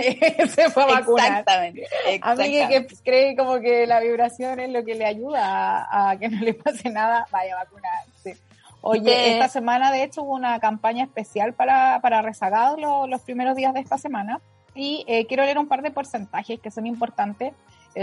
se 0.56 0.70
fue 0.70 0.84
a 0.84 0.86
vacunar. 0.86 1.28
Exactamente. 1.28 1.86
A 2.22 2.36
mí 2.36 2.52
que, 2.70 2.88
cree 3.04 3.36
como 3.36 3.60
que 3.60 3.86
la 3.88 4.00
vibración 4.00 4.62
es 4.62 4.70
lo 4.70 4.86
que 4.86 4.96
le 4.96 5.06
ayuda 5.06 5.88
a, 5.92 6.18
que 6.18 6.30
no 6.30 6.40
le 6.40 6.54
pase 6.54 6.90
nada, 6.90 7.28
vaya 7.32 7.56
a 7.56 7.66
vacunarse. 7.66 8.38
Oye, 8.80 9.34
esta 9.34 9.50
semana 9.50 9.92
de 9.92 10.04
hecho 10.04 10.24
hubo 10.24 10.34
una 10.34 10.62
campaña 10.62 11.04
especial 11.04 11.54
para, 11.54 12.00
para 12.00 12.22
rezagados 12.22 12.80
los, 13.10 13.22
primeros 13.24 13.58
días 13.58 13.74
de 13.74 13.82
esta 13.82 13.98
semana 13.98 14.40
y 14.76 15.04
eh, 15.08 15.26
quiero 15.26 15.44
leer 15.44 15.58
un 15.58 15.68
par 15.68 15.82
de 15.82 15.92
porcentajes 15.92 16.58
que 16.62 16.72
son 16.72 16.86
importantes 16.88 17.52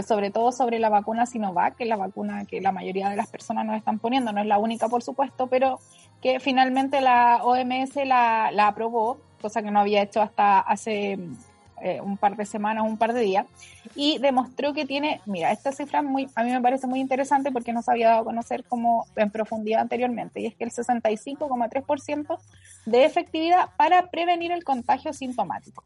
sobre 0.06 0.30
todo 0.30 0.52
sobre 0.52 0.78
la 0.78 0.88
vacuna 0.88 1.26
Sinovac, 1.26 1.76
que 1.76 1.84
es 1.84 1.88
la 1.88 1.96
vacuna 1.96 2.46
que 2.46 2.60
la 2.60 2.72
mayoría 2.72 3.10
de 3.10 3.16
las 3.16 3.28
personas 3.28 3.66
nos 3.66 3.76
están 3.76 3.98
poniendo, 3.98 4.32
no 4.32 4.40
es 4.40 4.46
la 4.46 4.58
única 4.58 4.88
por 4.88 5.02
supuesto, 5.02 5.48
pero 5.48 5.78
que 6.22 6.40
finalmente 6.40 7.00
la 7.00 7.40
OMS 7.42 7.96
la, 8.06 8.50
la 8.52 8.68
aprobó, 8.68 9.18
cosa 9.40 9.62
que 9.62 9.70
no 9.70 9.80
había 9.80 10.02
hecho 10.02 10.22
hasta 10.22 10.60
hace 10.60 11.18
eh, 11.84 12.00
un 12.00 12.16
par 12.16 12.36
de 12.36 12.46
semanas, 12.46 12.84
un 12.86 12.96
par 12.96 13.12
de 13.12 13.20
días, 13.22 13.44
y 13.96 14.18
demostró 14.18 14.72
que 14.72 14.86
tiene, 14.86 15.20
mira, 15.26 15.50
esta 15.50 15.72
cifra 15.72 16.00
muy, 16.00 16.28
a 16.36 16.44
mí 16.44 16.52
me 16.52 16.60
parece 16.60 16.86
muy 16.86 17.00
interesante 17.00 17.50
porque 17.50 17.72
no 17.72 17.82
se 17.82 17.90
había 17.90 18.10
dado 18.10 18.20
a 18.20 18.24
conocer 18.24 18.62
como 18.62 19.04
en 19.16 19.32
profundidad 19.32 19.80
anteriormente, 19.80 20.40
y 20.40 20.46
es 20.46 20.54
que 20.54 20.62
el 20.62 20.70
65,3% 20.70 22.38
de 22.86 23.04
efectividad 23.04 23.70
para 23.76 24.10
prevenir 24.10 24.52
el 24.52 24.62
contagio 24.62 25.12
sintomático 25.12 25.82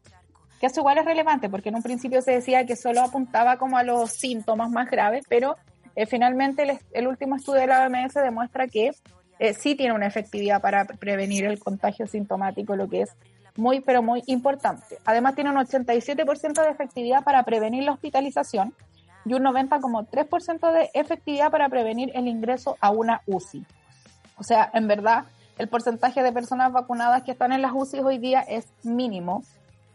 que 0.59 0.65
eso 0.67 0.81
igual 0.81 0.97
es 0.97 1.05
relevante, 1.05 1.49
porque 1.49 1.69
en 1.69 1.75
un 1.75 1.83
principio 1.83 2.21
se 2.21 2.31
decía 2.31 2.65
que 2.65 2.75
solo 2.75 3.01
apuntaba 3.01 3.57
como 3.57 3.77
a 3.77 3.83
los 3.83 4.11
síntomas 4.11 4.69
más 4.69 4.89
graves, 4.89 5.25
pero 5.29 5.55
eh, 5.95 6.05
finalmente 6.05 6.79
el, 6.91 7.07
último 7.07 7.35
estudio 7.35 7.61
de 7.61 7.67
la 7.67 7.85
OMS 7.85 8.13
demuestra 8.13 8.67
que 8.67 8.91
eh, 9.39 9.53
sí 9.53 9.75
tiene 9.75 9.93
una 9.93 10.07
efectividad 10.07 10.61
para 10.61 10.85
prevenir 10.85 11.45
el 11.45 11.59
contagio 11.59 12.07
sintomático, 12.07 12.75
lo 12.75 12.89
que 12.89 13.01
es 13.01 13.09
muy, 13.55 13.81
pero 13.81 14.01
muy 14.01 14.23
importante. 14.27 14.99
Además 15.05 15.35
tiene 15.35 15.51
un 15.51 15.57
87% 15.57 16.63
de 16.63 16.69
efectividad 16.69 17.23
para 17.23 17.43
prevenir 17.43 17.83
la 17.83 17.93
hospitalización 17.93 18.73
y 19.25 19.33
un 19.33 19.43
90,3% 19.43 20.71
de 20.71 20.89
efectividad 20.93 21.51
para 21.51 21.67
prevenir 21.69 22.11
el 22.15 22.27
ingreso 22.27 22.77
a 22.79 22.91
una 22.91 23.21
UCI. 23.25 23.65
O 24.37 24.43
sea, 24.43 24.69
en 24.73 24.87
verdad, 24.87 25.25
el 25.57 25.67
porcentaje 25.67 26.21
de 26.23 26.31
personas 26.31 26.71
vacunadas 26.71 27.23
que 27.23 27.31
están 27.31 27.51
en 27.51 27.61
las 27.61 27.71
UCI 27.73 27.99
hoy 27.99 28.19
día 28.19 28.41
es 28.41 28.67
mínimo 28.83 29.43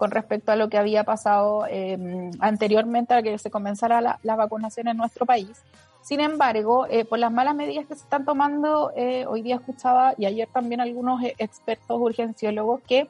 con 0.03 0.11
respecto 0.11 0.51
a 0.51 0.57
lo 0.57 0.69
que 0.69 0.79
había 0.79 1.05
pasado 1.05 1.65
eh, 1.71 1.97
anteriormente 2.41 3.15
a 3.15 3.23
que 3.23 3.39
se 3.39 3.53
comenzara 3.53 4.01
la, 4.01 4.35
vacunación 4.35 4.89
en 4.89 4.97
nuestro 4.97 5.27
país. 5.27 5.63
Sin 6.03 6.19
embargo, 6.19 6.89
eh, 6.91 7.05
por 7.05 7.21
las 7.21 7.31
malas 7.31 7.55
medidas 7.55 7.87
que 7.87 7.95
se 7.95 8.03
están 8.03 8.25
tomando, 8.25 8.91
eh, 8.97 9.27
hoy 9.27 9.43
día 9.43 9.55
escuchaba 9.55 10.15
y 10.19 10.27
ayer 10.27 10.49
también 10.53 10.81
algunos 10.81 11.23
expertos 11.39 12.01
urgenciólogos 12.01 12.81
que 12.81 13.07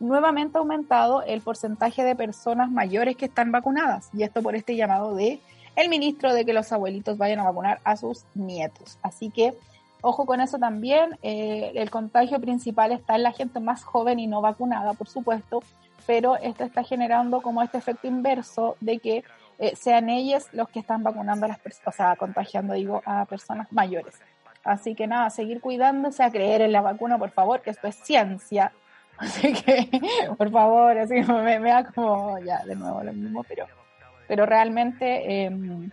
nuevamente 0.00 0.58
ha 0.58 0.60
aumentado 0.60 1.22
el 1.22 1.40
porcentaje 1.40 2.04
de 2.04 2.14
personas 2.14 2.70
mayores 2.70 3.16
que 3.16 3.24
están 3.24 3.50
vacunadas 3.50 4.10
y 4.12 4.22
esto 4.22 4.42
por 4.42 4.54
este 4.54 4.76
llamado 4.76 5.14
de 5.14 5.40
el 5.76 5.88
ministro 5.88 6.34
de 6.34 6.44
que 6.44 6.52
los 6.52 6.70
abuelitos 6.70 7.16
vayan 7.16 7.40
a 7.40 7.44
vacunar 7.44 7.80
a 7.84 7.96
sus 7.96 8.26
nietos. 8.34 8.98
Así 9.00 9.30
que 9.30 9.54
ojo 10.02 10.26
con 10.26 10.42
eso 10.42 10.58
también, 10.58 11.18
el 11.22 11.90
contagio 11.90 12.38
principal 12.38 12.92
está 12.92 13.16
en 13.16 13.22
la 13.22 13.32
gente 13.32 13.60
más 13.60 13.82
joven 13.82 14.20
y 14.20 14.26
no 14.26 14.42
vacunada, 14.42 14.92
por 14.92 15.08
supuesto, 15.08 15.62
pero 16.08 16.36
esto 16.38 16.64
está 16.64 16.82
generando 16.84 17.42
como 17.42 17.62
este 17.62 17.76
efecto 17.76 18.08
inverso 18.08 18.78
de 18.80 18.98
que 18.98 19.24
eh, 19.58 19.76
sean 19.76 20.08
ellos 20.08 20.46
los 20.52 20.70
que 20.70 20.80
están 20.80 21.02
vacunando 21.02 21.44
a 21.44 21.50
las 21.50 21.58
personas, 21.58 21.94
o 21.94 21.96
sea, 21.96 22.16
contagiando, 22.16 22.72
digo, 22.72 23.02
a 23.04 23.26
personas 23.26 23.70
mayores. 23.72 24.14
Así 24.64 24.94
que 24.94 25.06
nada, 25.06 25.28
seguir 25.28 25.60
cuidándose, 25.60 26.24
a 26.24 26.30
creer 26.30 26.62
en 26.62 26.72
la 26.72 26.80
vacuna, 26.80 27.18
por 27.18 27.30
favor, 27.30 27.60
que 27.60 27.68
esto 27.68 27.86
es 27.88 27.96
ciencia. 27.96 28.72
Así 29.18 29.52
que, 29.52 29.90
por 30.38 30.50
favor, 30.50 30.96
así 30.96 31.14
me, 31.14 31.58
me 31.58 31.70
da 31.70 31.84
como, 31.84 32.38
ya, 32.38 32.64
de 32.64 32.76
nuevo 32.76 33.02
lo 33.02 33.12
mismo, 33.12 33.42
pero 33.42 33.66
pero 34.28 34.46
realmente 34.46 35.44
em, 35.44 35.90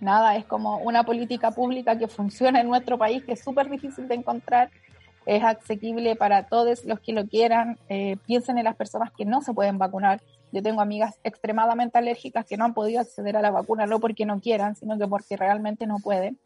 nada, 0.00 0.36
es 0.36 0.44
como 0.44 0.78
una 0.78 1.04
política 1.04 1.52
pública 1.52 1.96
que 1.96 2.08
funciona 2.08 2.60
en 2.60 2.68
nuestro 2.68 2.98
país, 2.98 3.24
que 3.24 3.32
es 3.32 3.40
súper 3.42 3.70
difícil 3.70 4.08
de 4.08 4.16
encontrar, 4.16 4.68
es 5.26 5.42
asequible 5.42 6.16
para 6.16 6.44
todos 6.44 6.84
los 6.84 7.00
que 7.00 7.12
lo 7.12 7.26
quieran, 7.26 7.78
eh, 7.88 8.16
piensen 8.26 8.58
en 8.58 8.64
las 8.64 8.76
personas 8.76 9.10
que 9.12 9.24
no 9.24 9.42
se 9.42 9.52
pueden 9.52 9.78
vacunar. 9.78 10.20
Yo 10.52 10.62
tengo 10.62 10.80
amigas 10.80 11.16
extremadamente 11.22 11.98
alérgicas 11.98 12.44
que 12.44 12.56
no 12.56 12.64
han 12.64 12.74
podido 12.74 13.00
acceder 13.00 13.36
a 13.36 13.42
la 13.42 13.50
vacuna, 13.50 13.86
no 13.86 14.00
porque 14.00 14.26
no 14.26 14.40
quieran, 14.40 14.74
sino 14.76 14.98
que 14.98 15.06
porque 15.06 15.36
realmente 15.36 15.86
no 15.86 15.98
pueden. 15.98 16.38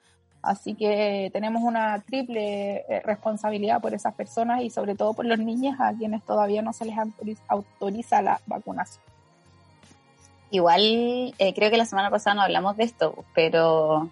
Así 0.43 0.75
que 0.75 1.31
tenemos 1.33 1.62
una 1.62 2.02
triple 2.02 2.85
eh, 2.87 3.00
responsabilidad 3.02 3.81
por 3.81 3.95
esas 3.95 4.14
personas 4.14 4.61
y 4.62 4.69
sobre 4.69 4.95
todo 4.95 5.14
por 5.14 5.25
los 5.25 5.38
niños 5.38 5.76
a 5.81 5.95
quienes 5.95 6.23
todavía 6.23 6.61
no 6.61 6.75
se 6.75 6.85
les 6.85 6.97
autoriza 7.49 8.21
la 8.21 8.40
vacunación. 8.47 9.02
Igual, 10.50 11.35
eh, 11.38 11.54
creo 11.54 11.71
que 11.71 11.78
la 11.78 11.87
semana 11.87 12.11
pasada 12.11 12.35
no 12.35 12.43
hablamos 12.43 12.76
de 12.76 12.85
esto, 12.85 13.25
pero 13.35 14.11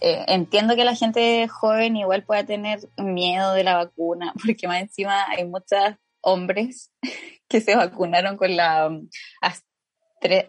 eh, 0.00 0.24
entiendo 0.28 0.76
que 0.76 0.84
la 0.84 0.94
gente 0.94 1.48
joven 1.48 1.96
igual 1.96 2.22
pueda 2.22 2.44
tener 2.44 2.80
miedo 2.96 3.52
de 3.54 3.64
la 3.64 3.76
vacuna, 3.76 4.32
porque 4.44 4.68
más 4.68 4.80
encima 4.80 5.26
hay 5.28 5.44
muchos 5.44 5.78
hombres 6.20 6.92
que 7.48 7.60
se 7.60 7.76
vacunaron 7.76 8.36
con 8.36 8.56
la 8.56 8.88
um, 8.88 9.08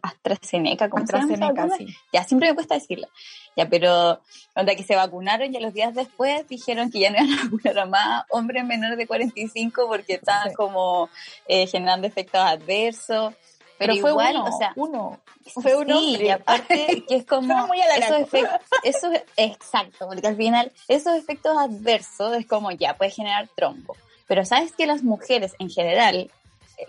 AstraZeneca, 0.02 0.90
¿cómo 0.90 1.04
AstraZeneca, 1.04 1.70
sí. 1.78 1.88
Ya, 2.12 2.24
siempre 2.24 2.50
me 2.50 2.56
cuesta 2.56 2.76
decirlo. 2.76 3.08
Ya, 3.56 3.70
pero 3.70 4.22
cuando 4.54 4.76
que 4.76 4.84
se 4.84 4.96
vacunaron 4.96 5.54
y 5.54 5.58
a 5.58 5.60
los 5.60 5.74
días 5.74 5.94
después 5.94 6.48
dijeron 6.48 6.92
que 6.92 7.00
ya 7.00 7.12
no 7.12 7.18
iban 7.18 7.40
a 7.40 7.44
vacunar 7.44 7.80
a 7.80 7.86
más 7.86 8.26
hombres 8.30 8.66
menores 8.66 8.98
de 8.98 9.08
45 9.08 9.88
porque 9.88 10.14
estaban 10.14 10.54
como 10.54 11.10
eh, 11.48 11.68
generando 11.68 12.08
efectos 12.08 12.42
adversos. 12.42 13.34
Pero, 13.80 13.96
fue 13.96 14.10
igual, 14.12 14.36
uno, 14.36 14.44
o 14.44 14.58
sea, 14.58 14.74
uno. 14.76 15.20
Fue 15.54 15.74
uno. 15.74 15.98
Sí, 15.98 16.18
y 16.22 16.30
aparte 16.30 17.06
que 17.08 17.16
es 17.16 17.26
como 17.26 17.66
muy 17.66 17.80
esos 17.80 18.20
efectos, 18.20 18.60
eso 18.84 19.10
exacto, 19.38 20.08
porque 20.08 20.28
al 20.28 20.36
final 20.36 20.72
esos 20.90 21.16
efectos 21.16 21.58
adversos 21.58 22.36
es 22.36 22.46
como 22.46 22.72
ya 22.72 22.98
puede 22.98 23.10
generar 23.10 23.48
trombo. 23.56 23.96
Pero 24.28 24.44
sabes 24.46 24.74
que 24.74 24.86
las 24.86 25.02
mujeres 25.02 25.56
en 25.60 25.70
general, 25.70 26.30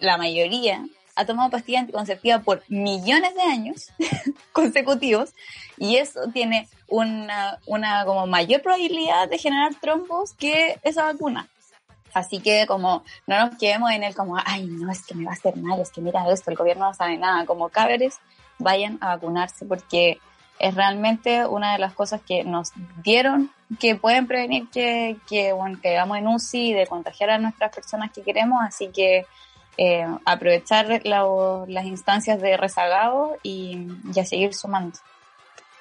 la 0.01 0.19
mayoría 0.19 0.85
ha 1.15 1.27
tomado 1.27 1.49
pastilla 1.51 1.79
anticonceptiva 1.79 2.41
por 2.41 2.65
millones 2.69 3.35
de 3.37 3.43
años 3.43 3.89
consecutivos 4.53 5.31
y 5.79 5.97
eso 5.97 6.23
tiene 6.33 6.69
una, 6.89 7.59
una 7.67 8.05
como 8.05 8.27
mayor 8.27 8.63
probabilidad 8.63 9.29
de 9.29 9.39
generar 9.39 9.77
trombos 9.81 10.33
que 10.33 10.81
esa 10.83 11.05
vacuna. 11.05 11.49
Así 12.15 12.41
que 12.41 12.67
como 12.67 13.05
no 13.27 13.47
nos 13.47 13.57
quedemos 13.59 13.91
en 13.91 14.05
el 14.05 14.15
como, 14.15 14.37
ay, 14.45 14.67
no, 14.67 14.91
es 14.91 15.05
que 15.05 15.15
me 15.15 15.25
va 15.25 15.31
a 15.31 15.35
hacer 15.35 15.57
mal, 15.57 15.81
es 15.81 15.91
que 15.91 16.01
mira 16.01 16.29
esto, 16.31 16.51
el 16.51 16.57
gobierno 16.57 16.87
no 16.87 16.95
sabe 16.95 17.17
nada, 17.17 17.47
como 17.47 17.69
cabres, 17.69 18.19
vayan 18.59 18.99
a 19.01 19.15
vacunarse 19.17 19.65
porque 19.65 20.19
es 20.59 20.75
realmente 20.75 21.47
una 21.47 21.73
de 21.73 21.79
las 21.79 21.95
cosas 21.95 22.21
que 22.21 22.45
nos 22.45 22.73
dieron 23.03 23.51
que 23.79 23.95
pueden 23.95 24.27
prevenir 24.27 24.69
que, 24.69 25.17
que, 25.29 25.53
bueno, 25.53 25.79
que 25.81 25.97
vamos 25.97 26.19
en 26.19 26.29
UCI 26.29 26.73
de 26.75 26.87
contagiar 26.87 27.31
a 27.31 27.39
nuestras 27.39 27.75
personas 27.75 28.11
que 28.13 28.23
queremos, 28.23 28.61
así 28.63 28.89
que 28.89 29.27
eh, 29.79 30.07
aprovechar 30.25 31.01
las 31.05 31.87
instancias 31.87 32.41
de 32.41 32.57
rezagado 32.57 33.37
y, 33.43 33.87
y 34.15 34.21
a 34.21 34.27
seguir 34.27 34.53
sumando. 34.55 34.99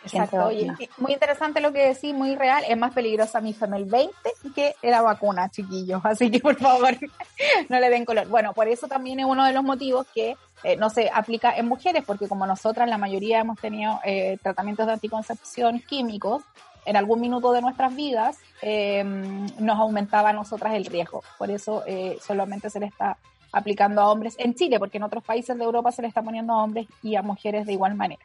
Exacto. 0.03 0.49
muy 0.97 1.13
interesante 1.13 1.59
lo 1.59 1.73
que 1.73 1.93
decís, 1.93 2.13
muy 2.13 2.35
real. 2.35 2.63
Es 2.67 2.77
más 2.77 2.93
peligrosa 2.93 3.41
mi 3.41 3.53
FEMEL 3.53 3.85
20 3.85 4.13
que 4.55 4.75
la 4.81 5.01
vacuna, 5.01 5.49
chiquillos. 5.49 6.01
Así 6.03 6.31
que 6.31 6.39
por 6.39 6.55
favor, 6.55 6.95
no 7.69 7.79
le 7.79 7.89
den 7.89 8.05
color. 8.05 8.27
Bueno, 8.27 8.53
por 8.53 8.67
eso 8.67 8.87
también 8.87 9.19
es 9.19 9.25
uno 9.25 9.45
de 9.45 9.53
los 9.53 9.63
motivos 9.63 10.07
que 10.13 10.35
eh, 10.63 10.75
no 10.75 10.89
se 10.89 11.09
aplica 11.13 11.55
en 11.55 11.67
mujeres, 11.67 12.03
porque 12.05 12.27
como 12.27 12.45
nosotras, 12.45 12.89
la 12.89 12.97
mayoría 12.97 13.39
hemos 13.39 13.59
tenido 13.59 13.99
eh, 14.03 14.37
tratamientos 14.41 14.85
de 14.87 14.93
anticoncepción 14.93 15.79
químicos, 15.79 16.43
en 16.85 16.95
algún 16.95 17.19
minuto 17.21 17.51
de 17.51 17.61
nuestras 17.61 17.95
vidas 17.95 18.37
eh, 18.61 19.03
nos 19.03 19.77
aumentaba 19.77 20.29
a 20.29 20.33
nosotras 20.33 20.73
el 20.73 20.85
riesgo. 20.85 21.23
Por 21.37 21.51
eso 21.51 21.83
solamente 22.25 22.69
se 22.69 22.79
le 22.79 22.87
está 22.87 23.17
aplicando 23.51 24.01
a 24.01 24.11
hombres 24.11 24.35
en 24.39 24.55
Chile, 24.55 24.79
porque 24.79 24.97
en 24.97 25.03
otros 25.03 25.23
países 25.23 25.57
de 25.57 25.63
Europa 25.63 25.91
se 25.91 26.01
le 26.01 26.07
está 26.07 26.21
poniendo 26.21 26.53
a 26.53 26.63
hombres 26.63 26.87
y 27.03 27.15
a 27.15 27.21
mujeres 27.21 27.67
de 27.67 27.73
igual 27.73 27.95
manera. 27.95 28.21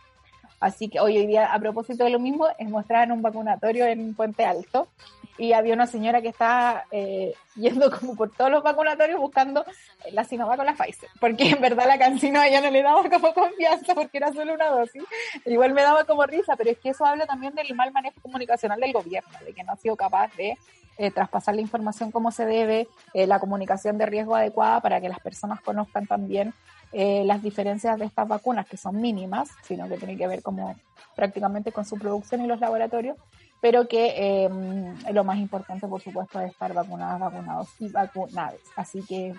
Así 0.61 0.88
que 0.88 1.00
hoy 1.00 1.26
día, 1.26 1.52
a 1.52 1.58
propósito 1.58 2.04
de 2.04 2.11
lo 2.11 2.18
mismo, 2.18 2.49
es 2.49 2.56
en 2.58 3.12
un 3.12 3.23
vacunatorio 3.23 3.87
en 3.87 4.14
Puente 4.14 4.44
Alto 4.44 4.88
y 5.37 5.52
había 5.52 5.75
una 5.75 5.87
señora 5.87 6.23
que 6.23 6.28
estaba 6.28 6.84
eh, 6.90 7.34
yendo 7.56 7.90
como 7.90 8.14
por 8.14 8.30
todos 8.30 8.50
los 8.50 8.62
vacunatorios 8.62 9.18
buscando 9.18 9.64
la 10.12 10.25
Sinovac 10.25 10.56
con 10.56 10.66
la 10.66 10.75
Pfizer, 10.75 11.08
porque 11.20 11.50
en 11.50 11.61
verdad 11.61 11.87
la 11.87 11.99
cancino 11.99 12.40
a 12.40 12.46
ella 12.46 12.61
no 12.61 12.70
le 12.70 12.82
daba 12.82 13.08
como 13.11 13.34
confianza 13.34 13.94
porque 13.94 14.18
era 14.18 14.32
solo 14.32 14.54
una 14.54 14.68
dosis. 14.68 15.02
Igual 15.44 15.73
me 15.73 15.82
daba 15.82 16.04
como 16.04 16.25
risa, 16.25 16.56
pero 16.56 16.70
es 16.70 16.78
que 16.78 16.90
eso 16.90 17.04
habla 17.04 17.26
también 17.26 17.54
del 17.54 17.75
mal 17.75 17.92
manejo 17.92 18.20
comunicacional 18.20 18.80
del 18.80 18.92
gobierno, 18.92 19.30
de 19.44 19.52
que 19.52 19.64
no 19.64 19.73
ha 19.73 19.76
sido 19.76 19.96
capaz 19.96 20.34
de 20.37 20.56
eh, 20.99 21.11
traspasar 21.11 21.56
la 21.56 21.61
información 21.61 22.12
como 22.12 22.30
se 22.30 22.46
debe, 22.46 22.87
eh, 23.14 23.26
la 23.26 23.40
comunicación 23.40 23.99
de 23.99 24.06
riesgo 24.06 24.37
adecuada 24.37 24.80
para 24.80 25.00
que 25.00 25.08
las 25.08 25.18
personas 25.18 25.61
conozcan 25.61 26.06
también 26.06 26.54
eh, 26.96 27.24
las 27.24 27.42
diferencias 27.42 27.98
de 27.98 28.04
estas 28.04 28.28
vacunas, 28.28 28.66
que 28.66 28.76
son 28.76 29.00
mínimas, 29.00 29.50
sino 29.62 29.88
que 29.88 29.96
tiene 29.96 30.16
que 30.16 30.28
ver 30.28 30.42
como 30.42 30.76
prácticamente 31.16 31.72
con 31.72 31.84
su 31.84 31.98
producción 31.98 32.44
y 32.44 32.46
los 32.46 32.60
laboratorios, 32.60 33.16
pero 33.60 33.88
que 33.88 34.44
em, 34.44 34.94
lo 35.12 35.24
más 35.24 35.38
importante, 35.38 35.88
por 35.88 36.00
supuesto, 36.00 36.40
es 36.40 36.52
estar 36.52 36.72
vacunadas, 36.72 37.18
vacunados 37.18 37.68
y 37.80 37.88
vacunadas. 37.88 38.60
Así 38.76 39.02
que 39.02 39.34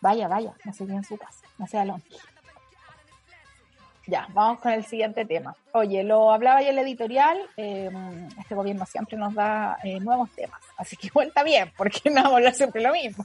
vaya, 0.00 0.26
vaya, 0.26 0.52
no 0.64 0.72
se 0.72 0.82
en 0.82 1.04
su 1.04 1.16
casa, 1.16 1.46
no 1.58 1.66
sea 1.68 1.84
longe. 1.84 2.16
Ya, 4.08 4.26
vamos 4.34 4.58
con 4.58 4.72
el 4.72 4.84
siguiente 4.84 5.24
tema. 5.24 5.54
Oye, 5.72 6.02
lo 6.02 6.32
hablaba 6.32 6.60
ya 6.60 6.70
el 6.70 6.78
editorial, 6.78 7.38
em, 7.56 8.26
este 8.38 8.56
gobierno 8.56 8.84
siempre 8.84 9.16
nos 9.16 9.32
da 9.32 9.78
eh, 9.84 10.00
nuevos 10.00 10.30
temas, 10.32 10.60
así 10.76 10.96
que 10.96 11.08
está 11.22 11.44
bien, 11.44 11.72
porque 11.76 12.10
no 12.10 12.34
hablar 12.34 12.54
siempre 12.54 12.82
lo 12.82 12.92
mismo. 12.92 13.24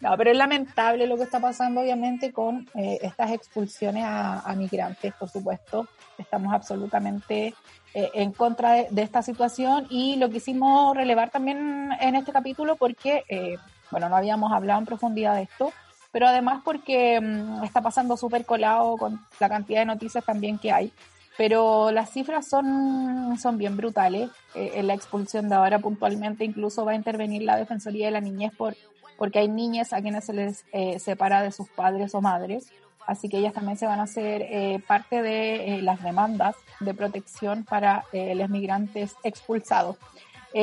No, 0.00 0.16
pero 0.16 0.30
es 0.30 0.36
lamentable 0.36 1.06
lo 1.06 1.16
que 1.16 1.24
está 1.24 1.40
pasando, 1.40 1.80
obviamente, 1.80 2.32
con 2.32 2.68
eh, 2.74 2.98
estas 3.02 3.30
expulsiones 3.30 4.04
a, 4.04 4.52
migrantes, 4.56 5.14
por 5.14 5.28
supuesto. 5.28 5.86
Estamos 6.18 6.52
absolutamente 6.52 7.54
eh, 7.94 8.10
en 8.14 8.32
contra 8.32 8.84
de, 8.90 9.02
esta 9.02 9.22
situación 9.22 9.86
y 9.90 10.16
lo 10.16 10.28
quisimos 10.30 10.96
relevar 10.96 11.30
también 11.30 11.90
en 12.00 12.16
este 12.16 12.32
capítulo 12.32 12.76
porque, 12.76 13.24
eh, 13.28 13.56
bueno, 13.90 14.08
no 14.08 14.16
habíamos 14.16 14.52
hablado 14.52 14.80
en 14.80 14.86
profundidad 14.86 15.34
de 15.36 15.42
esto, 15.42 15.72
pero 16.10 16.26
además 16.26 16.62
porque 16.64 17.20
mm, 17.20 17.64
está 17.64 17.80
pasando 17.80 18.16
súper 18.16 18.44
colado 18.44 18.96
con 18.96 19.20
la 19.40 19.48
cantidad 19.48 19.80
de 19.80 19.86
noticias 19.86 20.24
también 20.24 20.58
que 20.58 20.72
hay. 20.72 20.92
Pero 21.38 21.90
las 21.90 22.10
cifras 22.10 22.46
son, 22.46 23.38
son 23.40 23.56
bien 23.56 23.74
brutales. 23.74 24.28
en 24.54 24.86
la 24.86 24.92
expulsión 24.92 25.48
de 25.48 25.54
ahora 25.54 25.78
puntualmente 25.78 26.44
incluso 26.44 26.84
va 26.84 26.92
a 26.92 26.94
intervenir 26.94 27.42
la 27.42 27.56
Defensoría 27.56 28.06
de 28.06 28.12
la 28.12 28.20
Niñez 28.20 28.52
por 28.54 28.76
porque 29.22 29.38
hay 29.38 29.46
niñas 29.46 29.92
a 29.92 30.02
quienes 30.02 30.24
se 30.24 30.32
les 30.32 30.64
eh, 30.72 30.98
separa 30.98 31.42
de 31.42 31.52
sus 31.52 31.68
padres 31.68 32.12
o 32.16 32.20
madres, 32.20 32.72
así 33.06 33.28
que 33.28 33.38
ellas 33.38 33.52
también 33.52 33.78
se 33.78 33.86
van 33.86 34.00
a 34.00 34.02
hacer 34.02 34.42
eh, 34.42 34.82
parte 34.84 35.22
de 35.22 35.76
eh, 35.76 35.82
las 35.82 36.02
demandas 36.02 36.56
de 36.80 36.92
protección 36.92 37.62
para 37.62 38.04
los 38.12 38.50
migrantes 38.50 39.14
expulsados. 39.22 39.96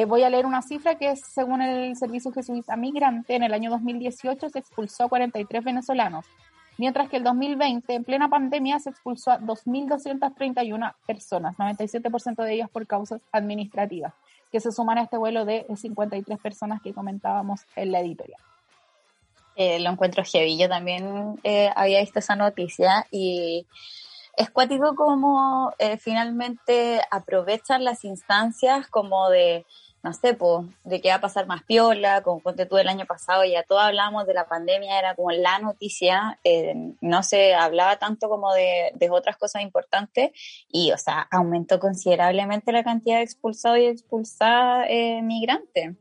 voy 0.10 0.24
a 0.24 0.30
leer 0.30 0.46
una 0.46 0.62
cifra 0.62 0.96
que 0.96 1.12
es, 1.12 1.22
según 1.22 1.62
el 1.62 1.96
Servicio 1.96 2.34
Jesuita 2.34 2.76
Migrante, 2.76 3.34
en 3.34 3.44
el 3.44 3.54
año 3.54 3.70
2018 3.70 4.50
se 4.50 4.60
expulsó 4.60 5.06
a 5.06 5.08
43 5.08 5.64
venezolanos, 5.64 6.26
mientras 6.78 7.08
que 7.08 7.16
el 7.16 7.24
2020, 7.24 7.94
en 7.94 8.04
plena 8.04 8.28
pandemia, 8.28 8.78
se 8.80 8.90
expulsó 8.90 9.32
a 9.32 9.40
2.231 9.40 10.96
personas, 11.08 11.56
97% 11.56 12.44
de 12.44 12.54
ellas 12.56 12.70
por 12.70 12.86
causas 12.86 13.22
administrativas 13.32 14.12
que 14.52 14.60
se 14.60 14.72
suman 14.72 14.98
a 14.98 15.04
este 15.04 15.18
vuelo 15.18 15.46
de 15.46 15.66
53 15.74 16.40
personas 16.40 16.82
que 16.82 16.94
comentábamos 16.94 17.62
en 17.76 17.92
la 17.92 18.00
editorial. 18.00 18.42
Eh, 19.56 19.80
lo 19.80 19.90
encuentro 19.90 20.24
heavy. 20.24 20.58
También 20.68 21.40
eh, 21.44 21.70
había 21.76 22.00
visto 22.00 22.20
esa 22.20 22.36
noticia 22.36 23.06
y 23.12 23.68
es 24.38 24.50
cuático 24.50 24.96
como 24.96 25.74
eh, 25.80 25.98
finalmente 25.98 27.02
aprovechan 27.12 27.84
las 27.84 28.06
instancias 28.06 28.88
como 28.88 29.30
de 29.30 29.66
no 30.02 30.14
sé, 30.14 30.34
pues, 30.34 30.66
de 30.84 31.02
qué 31.02 31.10
va 31.10 31.16
a 31.16 31.22
pasar 31.22 31.46
más 31.46 31.64
piola, 31.64 32.22
como 32.22 32.40
ponte 32.40 32.66
tú 32.66 32.78
el 32.78 32.88
año 32.88 33.06
pasado, 33.06 33.44
ya 33.44 33.64
todos 33.64 33.82
hablábamos 33.82 34.26
de 34.26 34.34
la 34.34 34.48
pandemia, 34.48 34.98
era 34.98 35.16
como 35.16 35.32
la 35.32 35.60
noticia, 35.60 36.40
eh, 36.44 36.74
no 37.02 37.22
se 37.24 37.54
hablaba 37.54 37.98
tanto 37.98 38.30
como 38.30 38.54
de, 38.54 38.94
otras 39.12 39.38
cosas 39.38 39.62
importantes, 39.62 40.32
y, 40.70 40.92
o 40.92 40.98
sea, 40.98 41.28
aumentó 41.32 41.80
considerablemente 41.80 42.72
la 42.72 42.84
cantidad 42.84 43.18
de 43.18 43.24
expulsados 43.24 43.80
y 43.80 43.86
expulsadas 43.88 44.86
eh, 44.90 45.22
migrantes. 45.22 45.96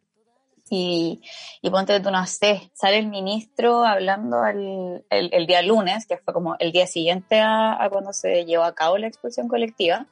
Y, 0.71 1.23
y 1.63 1.71
ponte 1.71 1.99
tú, 2.01 2.11
no 2.11 2.27
sé, 2.27 2.71
sale 2.75 2.99
el 2.99 3.07
ministro 3.07 3.85
hablando 3.85 4.45
el, 4.45 5.03
el, 5.09 5.47
día 5.47 5.63
lunes, 5.63 6.07
que 6.07 6.19
fue 6.19 6.35
como 6.35 6.57
el 6.59 6.73
día 6.73 6.87
siguiente 6.87 7.41
a, 7.41 7.83
a 7.83 7.89
cuando 7.89 8.13
se 8.13 8.45
llevó 8.45 8.65
a 8.65 8.75
cabo 8.75 8.99
la 8.99 9.07
expulsión 9.07 9.49
colectiva, 9.49 10.07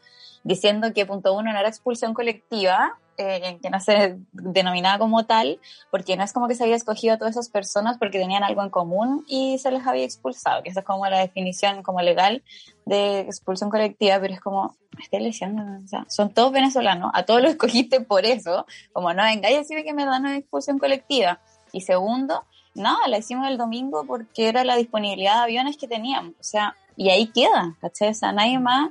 diciendo 0.45 0.95
que 0.95 1.05
punto 1.05 1.35
uno 1.35 1.53
no 1.53 1.59
era 1.59 1.69
expulsión 1.69 2.15
colectiva, 2.15 2.99
eh, 3.19 3.59
que 3.63 3.71
no 3.71 3.81
se 3.81 4.19
denominaba 4.33 4.99
como 4.99 5.25
tal, 5.25 5.61
porque 5.91 6.17
no 6.17 6.25
es 6.25 6.33
como 6.33 6.49
que 6.49 6.55
se 6.55 6.65
había 6.65 6.77
escogido 6.77 7.15
a 7.15 7.19
todas 7.19 7.35
esas 7.35 7.49
personas 7.49 7.97
porque 7.99 8.19
tenían 8.19 8.45
algo 8.45 8.63
en 8.63 8.71
común 8.71 9.25
y 9.27 9.59
se 9.59 9.71
les 9.71 9.87
había 9.87 10.05
expulsado, 10.05 10.63
que 10.63 10.71
esa 10.71 10.81
es 10.81 10.87
como 10.87 11.07
la 11.07 11.19
definición 11.19 11.83
como 11.83 12.01
legal 12.03 12.43
de 12.85 13.21
expulsión 13.21 13.71
colectiva, 13.71 14.19
pero 14.21 14.35
es 14.35 14.41
como, 14.41 14.77
me 14.97 15.03
estoy 15.03 15.21
leyendo, 15.21 15.63
o 15.85 15.89
sea, 15.89 16.05
son 16.09 16.33
todos 16.33 16.53
venezolanos, 16.53 17.11
a 17.15 17.25
todos 17.25 17.43
los 17.43 17.53
escogiste 17.53 18.01
por 18.01 18.25
eso, 18.25 18.67
como 18.93 19.13
no 19.13 19.23
venga 19.23 19.51
y 19.51 19.57
decirme 19.57 19.85
que 19.85 19.95
me 19.95 20.05
dan 20.05 20.23
una 20.23 20.37
expulsión 20.37 20.79
colectiva. 20.79 21.41
Y 21.73 21.81
segundo, 21.81 22.45
nada, 22.75 23.09
la 23.09 23.19
hicimos 23.19 23.49
el 23.49 23.59
domingo 23.59 24.05
porque 24.07 24.49
era 24.49 24.65
la 24.65 24.77
disponibilidad 24.77 25.37
de 25.37 25.43
aviones 25.43 25.77
que 25.77 25.89
teníamos, 25.89 26.33
o 26.39 26.45
sea, 26.45 26.77
y 26.97 27.11
ahí 27.11 27.27
queda, 27.27 27.77
¿cachai? 27.81 28.11
O 28.11 28.15
sea, 28.15 28.33
nadie 28.33 28.59
más 28.59 28.91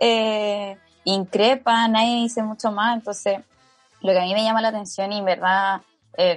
eh, 0.00 0.76
increpa, 1.04 1.88
nadie 1.88 2.22
dice 2.22 2.42
mucho 2.42 2.70
más, 2.72 2.96
entonces 2.96 3.40
lo 4.00 4.12
que 4.12 4.18
a 4.18 4.22
mí 4.22 4.34
me 4.34 4.42
llama 4.42 4.60
la 4.60 4.68
atención 4.68 5.12
y 5.12 5.18
en 5.18 5.24
verdad, 5.24 5.80
eh, 6.16 6.36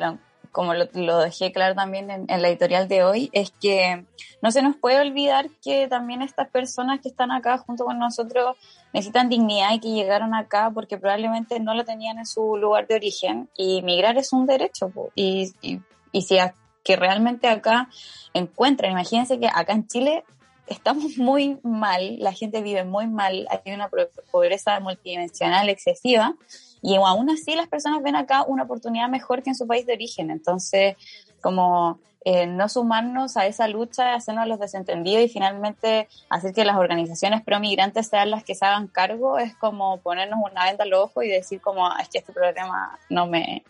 como 0.51 0.73
lo, 0.73 1.19
dejé 1.19 1.51
claro 1.51 1.75
también 1.75 2.09
en, 2.09 2.41
la 2.41 2.47
editorial 2.47 2.87
de 2.87 3.03
hoy, 3.03 3.29
es 3.33 3.51
que 3.51 4.05
no 4.41 4.51
se 4.51 4.61
nos 4.61 4.75
puede 4.75 4.99
olvidar 4.99 5.49
que 5.61 5.87
también 5.87 6.21
estas 6.21 6.49
personas 6.49 6.99
que 7.01 7.09
están 7.09 7.31
acá 7.31 7.57
junto 7.59 7.85
con 7.85 7.99
nosotros 7.99 8.57
necesitan 8.93 9.29
dignidad 9.29 9.73
y 9.73 9.79
que 9.79 9.89
llegaron 9.89 10.33
acá 10.33 10.71
porque 10.73 10.97
probablemente 10.97 11.59
no 11.59 11.75
lo 11.75 11.85
tenían 11.85 12.17
en 12.17 12.25
su 12.25 12.57
lugar 12.57 12.87
de 12.87 12.95
origen 12.95 13.49
y 13.55 13.81
migrar 13.83 14.17
es 14.17 14.33
un 14.33 14.47
derecho 14.47 14.91
y, 15.15 15.53
y, 15.61 16.21
si 16.21 16.37
que 16.83 16.95
realmente 16.95 17.47
acá 17.47 17.89
encuentran, 18.33 18.91
imagínense 18.91 19.39
que 19.39 19.47
acá 19.47 19.73
en 19.73 19.87
Chile 19.87 20.23
estamos 20.65 21.17
muy 21.17 21.59
mal, 21.63 22.17
la 22.19 22.33
gente 22.33 22.61
vive 22.61 22.83
muy 22.83 23.07
mal, 23.07 23.47
hay 23.49 23.73
una 23.73 23.89
pobreza 24.31 24.79
multidimensional 24.79 25.69
excesiva 25.69 26.35
y 26.81 26.95
aún 26.95 27.29
así 27.29 27.55
las 27.55 27.67
personas 27.67 28.01
ven 28.03 28.15
acá 28.15 28.43
una 28.43 28.63
oportunidad 28.63 29.09
mejor 29.09 29.43
que 29.43 29.49
en 29.49 29.55
su 29.55 29.67
país 29.67 29.85
de 29.85 29.93
origen. 29.93 30.31
Entonces, 30.31 30.95
como 31.41 31.99
eh, 32.25 32.47
no 32.47 32.67
sumarnos 32.67 33.37
a 33.37 33.47
esa 33.47 33.67
lucha, 33.67 34.13
hacernos 34.13 34.47
los 34.47 34.59
desentendidos 34.59 35.23
y 35.23 35.29
finalmente 35.29 36.07
hacer 36.29 36.53
que 36.53 36.65
las 36.65 36.75
organizaciones 36.75 37.41
pro 37.41 37.59
migrantes 37.59 38.07
sean 38.07 38.29
las 38.29 38.43
que 38.43 38.55
se 38.55 38.65
hagan 38.65 38.87
cargo, 38.87 39.39
es 39.39 39.55
como 39.55 39.97
ponernos 39.99 40.39
una 40.43 40.65
venda 40.65 40.83
al 40.83 40.93
ojo 40.93 41.23
y 41.23 41.29
decir 41.29 41.61
como, 41.61 41.89
es 41.97 42.09
que 42.09 42.19
este 42.19 42.33
problema 42.33 42.99
no 43.09 43.25
me, 43.27 43.63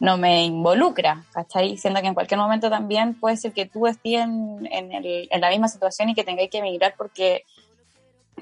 no 0.00 0.18
me 0.18 0.44
involucra, 0.44 1.24
¿cachai? 1.32 1.76
Siendo 1.76 2.00
que 2.00 2.08
en 2.08 2.14
cualquier 2.14 2.38
momento 2.38 2.70
también 2.70 3.14
puede 3.14 3.36
ser 3.36 3.52
que 3.52 3.66
tú 3.66 3.86
estés 3.86 4.20
en, 4.20 4.68
en 4.70 5.40
la 5.40 5.50
misma 5.50 5.68
situación 5.68 6.08
y 6.08 6.14
que 6.14 6.24
tengáis 6.24 6.50
que 6.50 6.58
emigrar 6.58 6.94
porque 6.96 7.44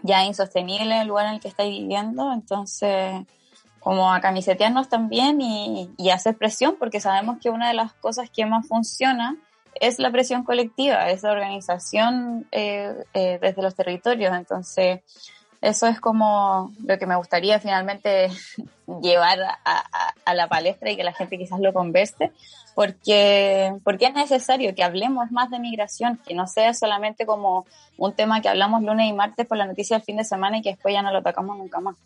ya 0.03 0.23
es 0.23 0.29
insostenible 0.29 1.01
el 1.01 1.09
lugar 1.09 1.27
en 1.27 1.35
el 1.35 1.41
que 1.41 1.49
estáis 1.49 1.71
viviendo, 1.71 2.33
entonces 2.33 3.27
como 3.85 4.13
a 4.13 4.21
camisetearnos 4.21 4.89
también 4.89 5.43
y, 5.43 5.91
y, 5.99 6.09
hacer 6.09 6.37
presión, 6.37 6.77
porque 6.79 7.01
sabemos 7.01 7.37
que 7.39 7.51
una 7.51 7.69
de 7.69 7.75
las 7.75 7.93
cosas 7.93 8.31
que 8.31 8.47
más 8.47 8.67
funciona 8.67 9.37
es 9.75 9.99
la 9.99 10.11
presión 10.11 10.43
colectiva, 10.43 11.11
es 11.11 11.23
la 11.23 11.33
organización 11.33 12.47
eh, 12.51 12.95
eh, 13.13 13.39
desde 13.43 13.61
los 13.61 13.75
territorios. 13.75 14.35
Entonces, 14.35 15.01
eso 15.61 15.87
es 15.87 16.01
como 16.01 16.73
lo 16.83 16.99
que 16.99 17.07
me 17.07 17.17
gustaría 17.17 17.61
finalmente 17.61 18.31
llevar 19.03 19.39
a, 19.65 20.35
la 20.35 20.49
palestra 20.49 20.91
y 20.91 20.97
que 20.97 21.05
la 21.05 21.13
gente 21.13 21.37
quizás 21.37 21.61
lo 21.61 21.75
converse, 21.75 22.33
porque, 22.75 23.75
porque 23.85 24.07
es 24.07 24.15
necesario 24.15 24.75
que 24.75 24.83
hablemos 24.83 25.31
más 25.31 25.51
de 25.51 25.59
migración, 25.59 26.19
que 26.27 26.35
no 26.35 26.47
sea 26.47 26.73
solamente 26.73 27.27
como 27.27 27.67
un 27.99 28.15
tema 28.15 28.41
que 28.41 28.49
hablamos 28.49 28.83
lunes 28.83 29.11
y 29.11 29.13
martes 29.13 29.47
por 29.47 29.59
la 29.59 29.67
noticia 29.67 29.99
del 29.99 30.07
fin 30.07 30.17
de 30.17 30.25
semana 30.25 30.57
y 30.57 30.63
que 30.63 30.71
después 30.71 30.95
ya 30.95 31.03
no 31.03 31.13
lo 31.13 31.23
tocamos 31.23 31.59
nunca 31.59 31.81
más. 31.81 31.97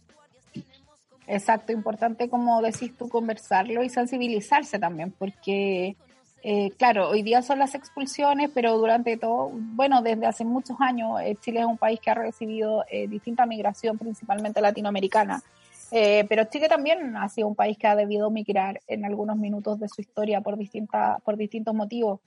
Exacto, 1.28 1.72
importante 1.72 2.30
como 2.30 2.62
decís 2.62 2.96
tú 2.96 3.08
conversarlo 3.08 3.84
y 3.84 3.90
sensibilizarse 3.90 4.78
también, 4.78 5.12
porque 5.12 5.94
eh, 6.42 6.70
claro, 6.78 7.10
hoy 7.10 7.22
día 7.22 7.42
son 7.42 7.58
las 7.58 7.74
expulsiones, 7.74 8.50
pero 8.54 8.78
durante 8.78 9.16
todo, 9.18 9.50
bueno, 9.52 10.00
desde 10.00 10.24
hace 10.24 10.46
muchos 10.46 10.80
años, 10.80 11.20
eh, 11.20 11.36
Chile 11.40 11.60
es 11.60 11.66
un 11.66 11.76
país 11.76 12.00
que 12.00 12.10
ha 12.10 12.14
recibido 12.14 12.82
eh, 12.90 13.08
distinta 13.08 13.44
migración, 13.44 13.98
principalmente 13.98 14.60
latinoamericana. 14.60 15.42
pero 15.90 16.44
Chile 16.44 16.68
también 16.68 17.16
ha 17.16 17.28
sido 17.28 17.48
un 17.48 17.54
país 17.54 17.76
que 17.76 17.86
ha 17.86 17.96
debido 17.96 18.30
migrar 18.30 18.80
en 18.86 19.04
algunos 19.04 19.36
minutos 19.36 19.80
de 19.80 19.88
su 19.88 20.00
historia 20.00 20.40
por, 20.40 20.56
distinta, 20.56 21.18
por 21.24 21.36
distintos 21.36 21.74
motivos. 21.74 22.20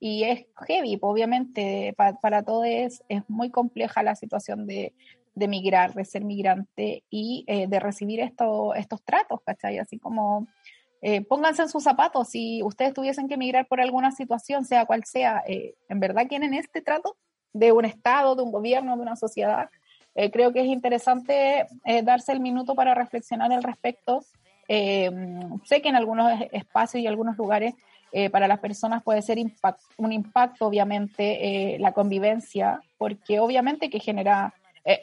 y 0.00 0.24
es 0.24 0.46
heavy, 0.66 0.98
obviamente, 1.00 1.94
para 1.96 2.42
todos 2.42 2.66
es, 2.66 3.02
muy 3.28 3.50
compleja 3.50 4.02
la 4.02 4.14
situación 4.14 4.66
de, 4.66 4.92
de 5.38 5.48
migrar, 5.48 5.94
de 5.94 6.04
ser 6.04 6.24
migrante 6.24 7.04
y 7.10 7.44
de 7.46 7.80
recibir 7.80 8.20
estos 8.20 8.76
estos 8.76 9.02
tratos, 9.02 9.40
¿cachai? 9.44 9.78
Así 9.78 9.98
como 9.98 10.46
eh, 11.00 11.20
pónganse 11.20 11.62
en 11.62 11.68
sus 11.68 11.84
zapatos, 11.84 12.28
si 12.28 12.62
ustedes 12.62 12.92
tuviesen 12.92 13.28
que 13.28 13.34
emigrar 13.34 13.66
por 13.68 13.80
alguna 13.80 14.10
situación, 14.10 14.64
sea 14.64 14.84
cual 14.84 15.04
sea, 15.04 15.42
eh, 15.46 15.74
¿en 15.88 16.00
verdad 16.00 16.26
quieren 16.26 16.54
este 16.54 16.82
trato 16.82 17.16
de 17.52 17.70
un 17.70 17.84
Estado, 17.84 18.34
de 18.34 18.42
un 18.42 18.50
gobierno, 18.50 18.96
de 18.96 19.02
una 19.02 19.14
sociedad? 19.14 19.70
Eh, 20.16 20.30
creo 20.32 20.52
que 20.52 20.60
es 20.60 20.66
interesante 20.66 21.66
darse 22.02 22.32
el 22.32 22.40
minuto 22.40 22.74
para 22.74 22.94
reflexionar 22.94 23.52
al 23.52 23.62
respecto. 23.62 24.24
sé 24.66 25.80
que 25.80 25.88
en 25.88 25.94
algunos 25.94 26.32
espacios 26.50 27.02
y 27.02 27.06
algunos 27.06 27.36
lugares 27.36 27.74
para 28.32 28.48
las 28.48 28.58
personas 28.58 29.02
puede 29.02 29.22
ser 29.22 29.38
un 29.98 30.12
impacto, 30.12 30.66
obviamente, 30.66 31.76
la 31.78 31.92
convivencia, 31.92 32.80
porque 32.96 33.38
obviamente 33.38 33.90
que 33.90 34.00
genera 34.00 34.54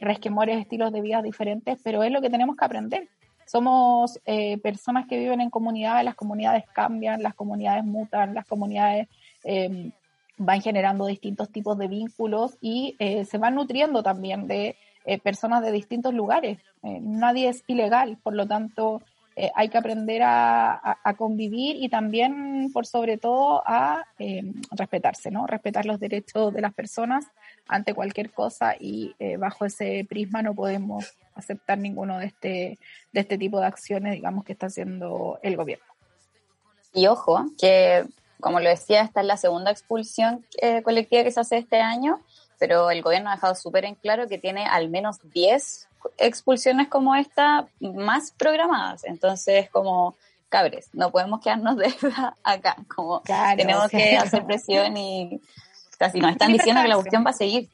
resquemores, 0.02 0.60
estilos 0.60 0.92
de 0.92 1.02
vida 1.02 1.22
diferentes, 1.22 1.80
pero 1.84 2.04
es 2.04 2.12
lo 2.12 2.22
que 2.22 2.30
tenemos 2.30 2.56
que 2.56 2.66
aprender 2.66 3.10
somos 3.46 4.20
eh, 4.26 4.58
personas 4.58 5.08
que 5.08 5.18
viven 5.18 5.40
en 5.40 5.50
comunidades, 5.50 6.04
las 6.04 6.16
comunidades 6.16 6.66
cambian, 6.74 7.22
las 7.22 7.36
comunidades 7.36 7.84
mutan, 7.86 8.34
las 8.34 8.46
comunidades 8.46 9.08
em, 9.44 9.92
van 10.38 10.62
generando 10.62 11.06
distintos 11.06 11.52
tipos 11.52 11.78
de 11.78 11.88
vínculos 11.88 12.58
y 12.60 12.96
eh, 13.00 13.24
se 13.26 13.38
van 13.38 13.56
nutriendo 13.56 14.04
también 14.04 14.48
de 14.48 14.76
eh, 15.06 15.20
personas 15.20 15.62
de 15.64 15.72
distintos 15.72 16.14
lugares. 16.14 16.58
nadie 16.82 17.50
es 17.50 17.64
ilegal, 17.68 18.18
por 18.22 18.36
lo 18.36 18.48
tanto 18.48 19.02
hay 19.54 19.68
que 19.68 19.78
aprender 19.78 20.22
a, 20.24 21.16
convivir 21.18 21.76
y 21.76 21.90
también, 21.90 22.72
por 22.72 22.86
sobre 22.86 23.18
todo, 23.18 23.62
a 23.66 24.06
respetarse, 24.72 25.30
¿no? 25.30 25.46
Respetar 25.46 25.86
los 25.86 26.00
derechos 26.00 26.54
de 26.54 26.62
las 26.62 26.74
personas 26.74 27.26
ante 27.68 27.94
cualquier 27.94 28.32
cosa 28.32 28.76
y 28.80 29.16
bajo 29.38 29.66
ese 29.66 30.06
prisma 30.08 30.42
no 30.42 30.54
podemos 30.54 31.14
aceptar 31.36 31.78
ninguno 31.78 32.20
de 32.20 32.28
este, 32.28 32.80
de 33.12 33.20
este 33.20 33.38
tipo 33.38 33.60
de 33.60 33.68
acciones, 33.68 34.14
digamos, 34.14 34.46
que 34.46 34.54
está 34.54 34.68
haciendo 34.68 35.40
el 35.44 35.58
gobierno. 35.58 35.86
Y 36.94 37.08
ojo, 37.08 37.46
que 37.60 38.06
como 38.40 38.60
lo 38.60 38.70
decía, 38.70 39.02
esta 39.02 39.22
es 39.22 39.28
la 39.28 39.38
segunda 39.38 39.72
expulsión 39.72 40.46
eh, 40.62 40.82
colectiva 40.84 41.24
que 41.24 41.32
se 41.32 41.40
hace 41.40 41.58
este 41.58 41.82
año, 41.82 42.22
pero 42.60 42.92
el 42.92 43.02
gobierno 43.02 43.30
ha 43.30 43.36
dejado 43.36 43.56
súper 43.56 43.86
en 43.86 43.96
claro 43.96 44.28
que 44.28 44.38
tiene 44.38 44.66
al 44.66 44.90
menos 44.90 45.18
10 45.34 45.88
expulsiones 46.18 46.88
como 46.88 47.16
esta 47.16 47.68
más 47.80 48.32
programadas. 48.32 49.04
Entonces, 49.06 49.70
como 49.70 50.16
cabres, 50.50 50.90
no 50.94 51.12
podemos 51.12 51.42
quedarnos 51.42 51.78
de 51.78 51.94
acá, 52.44 52.78
como 52.94 53.22
tenemos 53.58 53.90
que 53.90 54.16
hacer 54.18 54.46
presión 54.46 54.96
y 54.96 55.42
casi 55.98 56.20
nos 56.20 56.32
están 56.32 56.52
diciendo 56.52 56.82
que 56.82 56.88
la 56.88 56.96
cuestión 56.96 57.26
va 57.26 57.32
a 57.32 57.34
seguir 57.34 57.70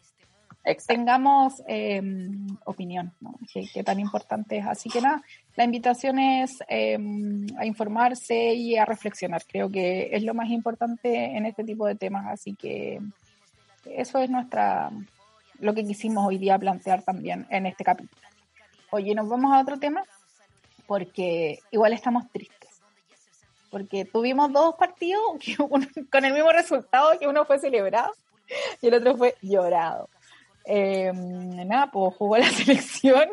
tengamos 0.88 1.54
em, 1.68 2.48
opinión, 2.66 3.14
¿no? 3.20 3.36
que, 3.52 3.84
tan 3.84 4.00
importante 4.00 4.58
es. 4.58 4.66
Así 4.66 4.90
que 4.90 5.02
nada, 5.02 5.22
la 5.56 5.64
invitación 5.64 6.20
es 6.20 6.52
em, 6.68 7.48
a 7.58 7.66
informarse 7.66 8.54
y 8.54 8.78
a 8.78 8.86
reflexionar. 8.86 9.42
Creo 9.48 9.70
que 9.70 10.10
es 10.12 10.24
lo 10.24 10.34
más 10.34 10.50
importante 10.50 11.38
en 11.38 11.46
este 11.46 11.64
tipo 11.64 11.88
de 11.88 11.96
temas. 11.96 12.28
Así 12.28 12.54
que 12.54 13.00
eso 13.86 14.20
es 14.20 14.30
nuestra 14.30 14.92
lo 15.60 15.74
que 15.76 15.86
quisimos 15.86 16.26
hoy 16.28 16.38
día 16.38 16.58
plantear 16.58 17.04
también 17.04 17.46
en 17.50 17.66
este 17.66 17.84
capítulo. 17.84 18.22
Oye, 18.92 19.14
nos 19.14 19.30
vamos 19.30 19.54
a 19.54 19.62
otro 19.62 19.80
tema 19.80 20.04
porque 20.88 21.60
igual 21.72 21.94
estamos 21.94 22.30
tristes. 22.32 22.61
Porque 23.72 24.06
tuvimos 24.06 24.54
dos 24.54 24.76
partidos 24.76 25.22
con 26.12 26.26
el 26.26 26.34
mismo 26.34 26.52
resultado, 26.52 27.18
que 27.18 27.28
uno 27.28 27.46
fue 27.46 27.58
celebrado 27.58 28.12
y 28.82 28.88
el 28.88 28.94
otro 28.94 29.18
fue 29.18 29.36
llorado. 29.42 30.10
Eh, 30.66 31.12
nada, 31.14 31.90
pues 31.92 32.16
jugó 32.16 32.38
la 32.38 32.46
selección. 32.50 33.30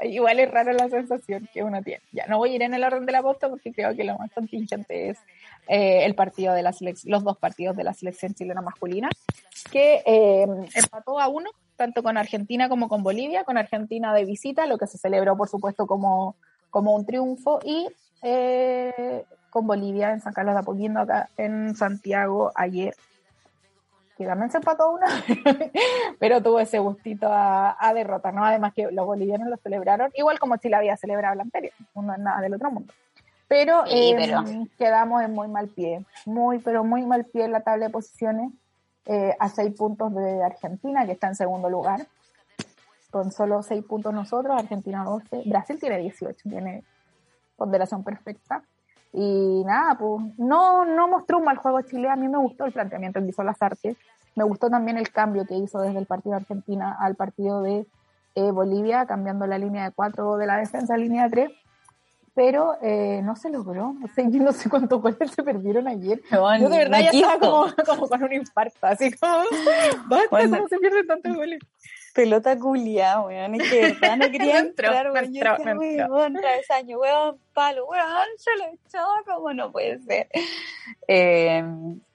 Igual 0.00 0.38
es 0.40 0.50
rara 0.50 0.72
la 0.72 0.88
sensación 0.88 1.48
que 1.52 1.62
uno 1.62 1.82
tiene. 1.82 2.02
Ya 2.12 2.26
no 2.26 2.38
voy 2.38 2.52
a 2.52 2.54
ir 2.54 2.62
en 2.62 2.74
el 2.74 2.84
orden 2.84 3.06
de 3.06 3.12
la 3.12 3.22
posta 3.22 3.48
porque 3.48 3.72
creo 3.72 3.94
que 3.96 4.04
lo 4.04 4.16
más 4.18 4.30
contingente 4.32 5.10
es 5.10 5.18
eh, 5.68 6.04
el 6.04 6.14
partido 6.14 6.54
de 6.54 6.62
la 6.62 6.74
los 7.04 7.24
dos 7.24 7.38
partidos 7.38 7.76
de 7.76 7.84
la 7.84 7.94
selección 7.94 8.34
chilena 8.34 8.62
masculina, 8.62 9.08
que 9.72 10.02
eh, 10.06 10.46
empató 10.74 11.18
a 11.18 11.28
uno, 11.28 11.50
tanto 11.76 12.02
con 12.02 12.16
Argentina 12.16 12.68
como 12.68 12.88
con 12.88 13.02
Bolivia, 13.02 13.44
con 13.44 13.58
Argentina 13.58 14.14
de 14.14 14.24
visita, 14.24 14.66
lo 14.66 14.78
que 14.78 14.86
se 14.86 14.98
celebró 14.98 15.36
por 15.36 15.48
supuesto 15.48 15.86
como, 15.86 16.36
como 16.70 16.94
un 16.94 17.04
triunfo, 17.04 17.58
y 17.64 17.88
con 19.56 19.66
Bolivia 19.66 20.12
en 20.12 20.20
San 20.20 20.34
Carlos 20.34 20.54
de 20.54 20.60
Apoquindo 20.60 21.00
acá 21.00 21.30
en 21.38 21.74
Santiago 21.74 22.52
ayer 22.54 22.94
que 24.18 24.26
también 24.26 24.50
se 24.50 24.58
empató 24.58 24.92
una, 24.92 25.06
pero 26.18 26.42
tuvo 26.42 26.60
ese 26.60 26.78
gustito 26.78 27.26
a, 27.30 27.92
derrota, 27.94 28.32
¿no? 28.32 28.44
Además 28.44 28.74
que 28.74 28.90
los 28.90 29.06
bolivianos 29.06 29.48
lo 29.48 29.56
celebraron, 29.56 30.10
igual 30.14 30.38
como 30.38 30.58
Chile 30.58 30.76
había 30.76 30.96
celebrado 30.98 31.34
la 31.36 31.42
anterior, 31.42 31.72
no 31.94 32.12
es 32.12 32.18
nada 32.18 32.42
del 32.42 32.52
otro 32.52 32.70
mundo. 32.70 32.92
Pero, 33.48 33.84
em, 33.86 34.66
quedamos 34.78 35.22
en 35.22 35.32
muy 35.32 35.48
mal 35.48 35.68
pie, 35.68 36.04
muy, 36.26 36.58
pero 36.58 36.84
muy 36.84 37.06
mal 37.06 37.24
pie 37.24 37.44
en 37.44 37.52
la 37.52 37.60
tabla 37.60 37.86
de 37.86 37.92
posiciones, 37.92 38.52
eh, 39.06 39.34
a 39.38 39.48
seis 39.48 39.74
puntos 39.74 40.14
de 40.14 40.42
Argentina, 40.42 41.06
que 41.06 41.12
está 41.12 41.28
en 41.28 41.34
segundo 41.34 41.70
lugar, 41.70 42.06
con 43.10 43.32
solo 43.32 43.62
seis 43.62 43.84
puntos 43.84 44.12
nosotros, 44.12 44.54
Argentina 44.58 45.04
12, 45.04 45.44
Brasil 45.46 45.78
tiene 45.78 45.98
18, 45.98 46.48
tiene 46.48 46.84
ponderación 47.56 48.04
perfecta. 48.04 48.62
Y 49.12 49.62
nada, 49.64 49.96
pues 49.98 50.22
no, 50.38 50.84
no 50.84 51.08
mostró 51.08 51.38
un 51.38 51.44
mal 51.44 51.56
juego 51.56 51.80
Chile. 51.82 52.08
A 52.08 52.16
mí 52.16 52.28
me 52.28 52.38
gustó 52.38 52.64
el 52.64 52.72
planteamiento 52.72 53.20
que 53.20 53.28
hizo 53.28 53.42
las 53.42 53.60
artes. 53.62 53.96
Me 54.34 54.44
gustó 54.44 54.68
también 54.68 54.98
el 54.98 55.10
cambio 55.10 55.46
que 55.46 55.54
hizo 55.54 55.80
desde 55.80 55.98
el 55.98 56.06
partido 56.06 56.34
de 56.34 56.42
Argentina 56.42 56.96
al 57.00 57.14
partido 57.14 57.62
de 57.62 57.86
eh, 58.34 58.50
Bolivia, 58.50 59.06
cambiando 59.06 59.46
la 59.46 59.56
línea 59.58 59.84
de 59.84 59.92
cuatro 59.92 60.36
de 60.36 60.46
la 60.46 60.58
defensa 60.58 60.94
a 60.94 60.98
línea 60.98 61.24
de 61.24 61.30
tres. 61.30 61.50
Pero 62.34 62.76
eh, 62.82 63.22
no 63.24 63.34
se 63.36 63.48
logró. 63.48 63.94
No 63.98 64.08
sé, 64.08 64.30
yo 64.30 64.42
no 64.42 64.52
sé 64.52 64.68
cuántos 64.68 65.00
goles 65.00 65.30
se 65.30 65.42
perdieron 65.42 65.88
ayer. 65.88 66.20
yo 66.30 66.68
de 66.68 66.78
verdad 66.78 67.00
ya 67.00 67.10
estaba 67.10 67.38
como, 67.38 67.66
como, 67.86 68.08
con 68.08 68.22
un 68.22 68.32
infarto, 68.34 68.86
así 68.86 69.10
como, 69.12 69.32
basta, 70.10 70.56
¿cómo 70.56 70.68
se 70.68 70.78
pierden 70.78 71.06
tantos 71.06 71.34
goles? 71.34 71.60
Pelota 72.16 72.58
culia, 72.58 73.20
weón, 73.20 73.56
es 73.56 73.70
que 73.70 73.80
verdad 73.92 74.16
no 74.16 74.30
quería 74.32 74.58
entrar, 74.60 75.10
weón, 75.12 75.34
yo 75.34 75.80
decía, 75.80 76.06
weón, 76.08 76.32
travesaño, 76.32 76.98
weón, 76.98 77.38
palo, 77.52 77.84
weón, 77.86 78.28
yo 78.44 78.52
lo 78.56 78.72
echaba 78.72 79.22
como 79.26 79.52
no 79.52 79.70
puede 79.70 80.00
ser. 80.00 80.26
Eh, 81.06 81.62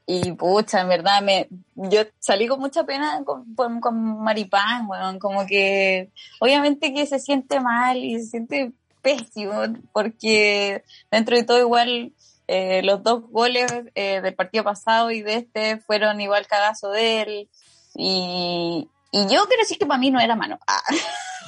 y 0.07 0.31
pucha, 0.31 0.81
en 0.81 0.89
verdad, 0.89 1.21
me, 1.21 1.47
yo 1.75 2.01
salí 2.17 2.47
con 2.47 2.59
mucha 2.59 2.83
pena 2.83 3.23
con, 3.23 3.79
con, 3.79 4.23
Maripán, 4.23 4.89
weón, 4.89 5.19
como 5.19 5.45
que 5.45 6.09
obviamente 6.39 6.95
que 6.95 7.05
se 7.05 7.19
siente 7.19 7.59
mal 7.59 7.97
y 7.97 8.19
se 8.19 8.25
siente 8.25 8.71
pésimo, 9.03 9.53
porque 9.93 10.83
dentro 11.11 11.37
de 11.37 11.43
todo 11.43 11.59
igual 11.59 12.11
eh, 12.47 12.81
los 12.83 13.03
dos 13.03 13.21
goles 13.29 13.71
eh, 13.93 14.19
del 14.21 14.33
partido 14.33 14.63
pasado 14.63 15.11
y 15.11 15.21
de 15.21 15.35
este 15.35 15.77
fueron 15.77 16.19
igual 16.21 16.47
cagazo 16.47 16.89
de 16.89 17.21
él. 17.21 17.49
Y, 17.93 18.89
y 19.11 19.23
yo 19.23 19.45
quiero 19.45 19.61
decir 19.61 19.77
que 19.77 19.85
para 19.85 19.99
mí 19.99 20.09
no 20.09 20.19
era 20.19 20.35
mano. 20.35 20.57
Ah. 20.67 20.81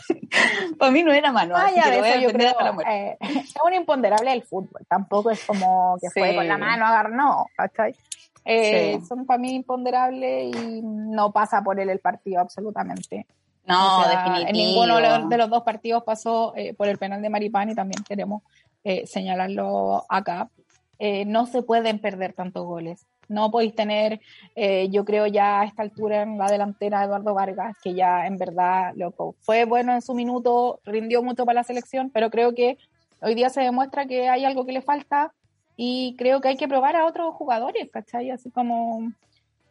para 0.77 0.91
mí 0.91 1.01
no 1.03 1.13
era 1.13 1.31
mano. 1.31 1.55
Ah, 1.57 1.71
ya, 1.73 1.95
eso 1.95 2.19
yo 2.19 2.31
creo, 2.31 2.53
eh, 2.87 3.17
es 3.21 3.53
un 3.65 3.73
imponderable 3.73 4.31
del 4.31 4.43
fútbol. 4.43 4.81
Tampoco 4.87 5.31
es 5.31 5.43
como 5.45 5.97
que 6.01 6.09
fue 6.09 6.35
con 6.35 6.47
la 6.47 6.57
mano 6.57 6.85
agar, 6.85 7.11
no. 7.11 7.47
Eh, 8.45 8.99
Son 9.07 9.25
para 9.25 9.37
mí 9.37 9.53
imponderables 9.53 10.53
y 10.55 10.81
no 10.83 11.31
pasa 11.31 11.63
por 11.63 11.79
él 11.79 11.89
el 11.89 11.99
partido 11.99 12.41
absolutamente. 12.41 13.25
No, 13.65 13.99
definitivamente. 14.09 14.49
En 14.49 14.57
ninguno 14.57 15.29
de 15.29 15.37
los 15.37 15.49
dos 15.49 15.63
partidos 15.63 16.03
pasó 16.03 16.53
eh, 16.57 16.73
por 16.73 16.89
el 16.89 16.97
penal 16.97 17.21
de 17.21 17.29
Maripán 17.29 17.69
y 17.69 17.75
también 17.75 18.03
queremos 18.03 18.43
eh, 18.83 19.07
señalarlo 19.07 20.05
acá. 20.09 20.49
no 20.99 21.45
se 21.45 21.61
pueden 21.61 21.99
perder 21.99 22.33
tantos 22.33 22.65
goles. 22.65 23.05
No 23.27 23.51
podéis 23.51 23.75
tener, 23.75 24.21
eh, 24.55 24.89
yo 24.89 25.05
creo 25.05 25.27
ya 25.27 25.61
a 25.61 25.65
esta 25.65 25.83
altura 25.83 26.21
en 26.23 26.37
la 26.37 26.47
delantera 26.47 27.03
Eduardo 27.03 27.33
Vargas, 27.33 27.75
que 27.83 27.93
ya 27.93 28.25
en 28.27 28.37
verdad 28.37 28.93
loco, 28.95 29.35
fue 29.39 29.65
bueno 29.65 29.93
en 29.93 30.01
su 30.01 30.13
minuto, 30.13 30.79
rindió 30.85 31.23
mucho 31.23 31.45
para 31.45 31.61
la 31.61 31.63
selección, 31.63 32.09
pero 32.09 32.29
creo 32.29 32.53
que 32.53 32.77
hoy 33.21 33.35
día 33.35 33.49
se 33.49 33.61
demuestra 33.61 34.05
que 34.05 34.29
hay 34.29 34.45
algo 34.45 34.65
que 34.65 34.73
le 34.73 34.81
falta 34.81 35.33
y 35.75 36.15
creo 36.17 36.41
que 36.41 36.49
hay 36.49 36.57
que 36.57 36.67
probar 36.67 36.95
a 36.95 37.05
otros 37.05 37.33
jugadores, 37.35 37.89
¿cachai? 37.91 38.29
Así 38.29 38.51
como... 38.51 39.11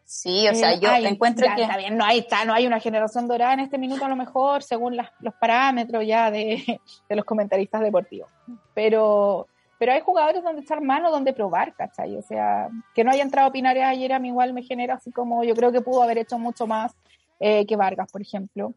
Sí, 0.05 0.47
o 0.49 0.55
sea, 0.55 0.75
eh, 0.75 0.81
yo 0.81 0.91
encuentro 0.95 1.47
que... 1.55 1.63
Está 1.63 1.77
bien, 1.77 1.97
no 1.97 2.05
hay, 2.05 2.19
está, 2.19 2.45
no 2.45 2.53
hay 2.53 2.67
una 2.67 2.81
generación 2.81 3.29
dorada 3.29 3.55
en 3.55 3.61
este 3.61 3.79
minuto 3.79 4.05
a 4.05 4.09
lo 4.09 4.17
mejor, 4.17 4.63
según 4.63 4.97
los 4.97 5.35
parámetros 5.41 6.05
ya 6.07 6.31
de, 6.31 6.81
de 7.09 7.17
los 7.17 7.25
comentaristas 7.25 7.81
deportivos. 7.81 8.31
Pero 8.75 9.47
pero 9.83 9.95
hay 9.95 10.01
jugadores 10.01 10.45
donde 10.45 10.63
echar 10.63 10.81
mano, 10.81 11.11
donde 11.11 11.33
probar, 11.33 11.75
¿cachai? 11.75 12.17
O 12.17 12.23
sea, 12.23 12.69
que 12.95 13.03
no 13.03 13.11
haya 13.11 13.25
entrado 13.25 13.51
Pinares 13.51 13.83
ayer 13.83 14.13
a 14.13 14.21
mí 14.21 14.29
igual 14.29 14.53
me 14.53 14.63
genera 14.63 14.95
así 14.95 15.11
como, 15.11 15.43
yo 15.43 15.57
creo 15.57 15.73
que 15.73 15.81
pudo 15.81 16.05
haber 16.05 16.19
hecho 16.19 16.39
mucho 16.39 16.69
más 16.69 16.95
eh, 17.41 17.67
que 17.67 17.75
Vargas, 17.75 18.09
por 18.13 18.23
ejemplo. 18.23 18.75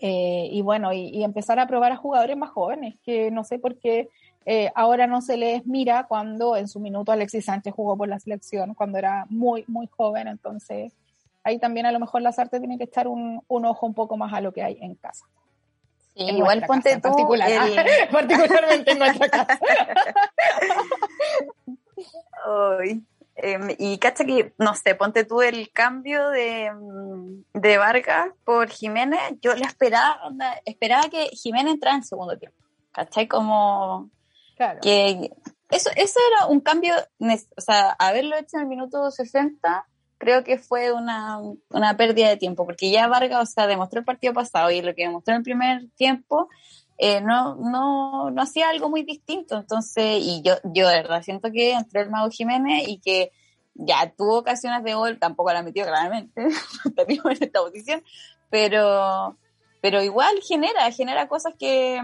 Eh, 0.00 0.48
y 0.50 0.60
bueno, 0.60 0.92
y, 0.92 1.22
empezar 1.22 1.60
a 1.60 1.68
probar 1.68 1.92
a 1.92 1.96
jugadores 1.96 2.36
más 2.36 2.50
jóvenes, 2.50 2.96
que 3.04 3.30
no 3.30 3.44
sé 3.44 3.60
por 3.60 3.78
qué 3.78 4.08
eh, 4.44 4.72
ahora 4.74 5.06
no 5.06 5.20
se 5.20 5.36
les 5.36 5.64
mira 5.68 6.06
cuando 6.08 6.56
en 6.56 6.66
su 6.66 6.80
minuto 6.80 7.12
Alexis 7.12 7.44
Sánchez 7.44 7.72
jugó 7.72 7.96
por 7.96 8.08
la 8.08 8.18
selección, 8.18 8.74
cuando 8.74 8.98
era 8.98 9.26
muy, 9.30 9.64
muy 9.68 9.86
joven, 9.86 10.26
entonces 10.26 10.92
ahí 11.44 11.60
también 11.60 11.86
a 11.86 11.92
lo 11.92 12.00
mejor 12.00 12.22
las 12.22 12.40
artes 12.40 12.60
tienen 12.60 12.80
que 12.80 12.90
un, 13.06 13.40
un 13.46 13.64
ojo 13.66 13.86
un 13.86 13.94
poco 13.94 14.16
más 14.16 14.32
a 14.32 14.40
lo 14.40 14.52
que 14.52 14.64
hay 14.64 14.78
en 14.80 14.96
casa 14.96 15.26
igual 16.14 16.64
ponte 16.66 16.94
tú. 16.96 17.02
Particular, 17.02 17.50
particularmente 18.12 18.92
en 18.92 18.98
nuestra 18.98 19.28
casa. 19.28 19.60
Em, 23.36 23.74
y 23.78 23.98
cacha 23.98 24.24
que, 24.24 24.54
no 24.58 24.74
sé, 24.74 24.94
ponte 24.94 25.24
tú 25.24 25.42
el 25.42 25.70
cambio 25.72 26.28
de, 26.30 26.70
de 27.52 27.78
Vargas 27.78 28.28
por 28.44 28.68
Jiménez. 28.68 29.20
Yo 29.40 29.54
le 29.54 29.64
esperaba, 29.64 30.20
esperaba 30.64 31.08
que 31.08 31.26
Jiménez 31.32 31.74
entrara 31.74 31.96
en 31.96 32.04
segundo 32.04 32.38
tiempo. 32.38 32.58
¿Cachai? 32.92 33.26
Como. 33.26 34.10
Claro. 34.56 34.78
Que 34.80 35.32
eso, 35.70 35.90
eso 35.96 36.20
era 36.32 36.46
un 36.46 36.60
cambio, 36.60 36.94
o 37.18 37.60
sea, 37.60 37.90
haberlo 37.98 38.36
hecho 38.36 38.56
en 38.56 38.62
el 38.62 38.68
minuto 38.68 39.10
60 39.10 39.86
creo 40.18 40.44
que 40.44 40.58
fue 40.58 40.92
una, 40.92 41.40
una 41.70 41.96
pérdida 41.96 42.28
de 42.28 42.36
tiempo, 42.36 42.64
porque 42.64 42.90
ya 42.90 43.08
Vargas, 43.08 43.42
o 43.42 43.52
sea, 43.52 43.66
demostró 43.66 44.00
el 44.00 44.04
partido 44.04 44.32
pasado 44.32 44.70
y 44.70 44.82
lo 44.82 44.94
que 44.94 45.02
demostró 45.02 45.34
en 45.34 45.38
el 45.38 45.44
primer 45.44 45.88
tiempo, 45.96 46.48
eh, 46.98 47.20
no, 47.20 47.56
no, 47.56 48.30
no 48.30 48.42
hacía 48.42 48.70
algo 48.70 48.88
muy 48.88 49.02
distinto. 49.02 49.56
Entonces, 49.56 50.22
y 50.22 50.42
yo, 50.42 50.54
yo 50.64 50.88
de 50.88 51.02
verdad 51.02 51.22
siento 51.22 51.50
que 51.50 51.72
entró 51.72 52.00
el 52.00 52.10
Mago 52.10 52.30
Jiménez 52.30 52.88
y 52.88 52.98
que 52.98 53.32
ya 53.74 54.12
tuvo 54.16 54.38
ocasiones 54.38 54.84
de 54.84 54.94
gol, 54.94 55.18
tampoco 55.18 55.52
la 55.52 55.62
metió 55.62 55.84
claramente, 55.84 56.42
en 56.96 57.42
esta 57.42 57.60
posición, 57.60 58.02
pero, 58.50 59.36
pero 59.80 60.02
igual 60.02 60.34
genera, 60.46 60.90
genera 60.92 61.28
cosas 61.28 61.54
que, 61.58 62.00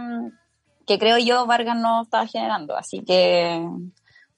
que 0.87 0.99
creo 0.99 1.19
yo 1.19 1.47
Vargas 1.47 1.77
no 1.77 2.03
estaba 2.03 2.27
generando. 2.27 2.77
Así 2.77 3.05
que 3.05 3.65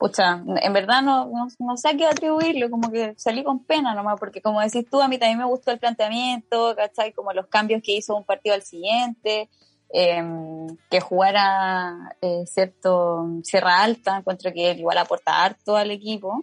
pucha, 0.02 0.42
en 0.62 0.72
verdad 0.72 1.00
no, 1.00 1.30
no, 1.60 1.76
sé 1.76 1.90
a 1.90 1.96
qué 1.96 2.06
atribuirlo, 2.06 2.68
como 2.70 2.90
que 2.90 3.14
salí 3.16 3.44
con 3.44 3.62
pena 3.62 3.94
nomás, 3.94 4.18
porque 4.18 4.42
como 4.42 4.60
decís 4.60 4.84
tú, 4.90 5.00
a 5.00 5.06
mí 5.06 5.16
también 5.16 5.38
me 5.38 5.44
gustó 5.44 5.70
el 5.70 5.78
planteamiento, 5.78 6.74
¿cachai? 6.74 7.12
Como 7.12 7.32
los 7.32 7.46
cambios 7.46 7.82
que 7.84 7.92
hizo 7.92 8.16
un 8.16 8.24
partido 8.24 8.56
al 8.56 8.62
siguiente, 8.62 9.48
em, 9.90 10.66
que 10.90 11.00
jugara 11.00 12.16
eh, 12.20 12.42
cierto 12.46 13.28
Sierra 13.44 13.84
Alta, 13.84 14.16
encuentro 14.18 14.52
que 14.52 14.72
igual 14.72 14.98
aporta 14.98 15.44
harto 15.44 15.76
al 15.76 15.92
equipo, 15.92 16.42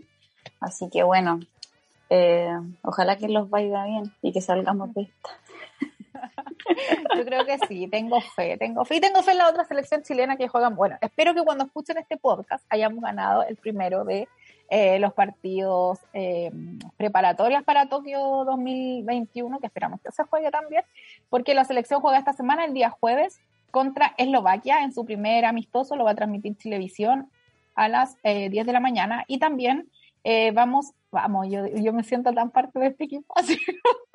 así 0.61 0.89
que 0.89 1.03
bueno, 1.03 1.41
eh, 2.09 2.55
ojalá 2.81 3.17
que 3.17 3.27
los 3.27 3.49
vaya 3.49 3.83
bien 3.83 4.15
y 4.21 4.31
que 4.31 4.39
salgamos 4.39 4.93
de 4.93 5.01
esta. 5.01 5.29
Yo 7.15 7.25
creo 7.25 7.45
que 7.45 7.57
sí, 7.67 7.87
tengo 7.87 8.21
fe, 8.21 8.57
tengo 8.57 8.85
fe. 8.85 8.97
Y 8.97 9.01
tengo 9.01 9.21
fe 9.23 9.31
en 9.31 9.37
la 9.39 9.49
otra 9.49 9.65
selección 9.65 10.03
chilena 10.03 10.37
que 10.37 10.47
juegan. 10.47 10.75
Bueno, 10.75 10.97
espero 11.01 11.33
que 11.33 11.41
cuando 11.41 11.65
escuchen 11.65 11.97
este 11.97 12.17
podcast 12.17 12.65
hayamos 12.69 13.01
ganado 13.01 13.43
el 13.43 13.55
primero 13.55 14.03
de 14.05 14.27
eh, 14.71 14.99
los 14.99 15.13
partidos 15.13 15.99
eh, 16.13 16.51
preparatorios 16.95 17.63
para 17.63 17.89
Tokio 17.89 18.19
2021, 18.45 19.59
que 19.59 19.65
esperamos 19.65 19.99
que 19.99 20.11
se 20.11 20.23
juegue 20.23 20.51
también, 20.51 20.83
porque 21.29 21.55
la 21.55 21.65
selección 21.65 22.01
juega 22.01 22.19
esta 22.19 22.33
semana, 22.33 22.65
el 22.65 22.75
día 22.75 22.91
jueves, 22.91 23.39
contra 23.71 24.13
Eslovaquia 24.17 24.83
en 24.83 24.93
su 24.93 25.05
primer 25.05 25.45
amistoso, 25.45 25.95
lo 25.95 26.03
va 26.03 26.11
a 26.11 26.15
transmitir 26.15 26.55
Televisión 26.55 27.31
a 27.73 27.87
las 27.87 28.21
10 28.21 28.23
eh, 28.23 28.49
de 28.49 28.73
la 28.73 28.79
mañana. 28.79 29.25
Y 29.27 29.39
también 29.39 29.89
vamos, 30.53 30.91
vamos, 31.11 31.47
yo, 31.49 31.65
yo 31.67 31.93
me 31.93 32.03
siento 32.03 32.33
tan 32.33 32.51
parte 32.51 32.79
de 32.79 32.87
este 32.87 33.05
equipo, 33.05 33.33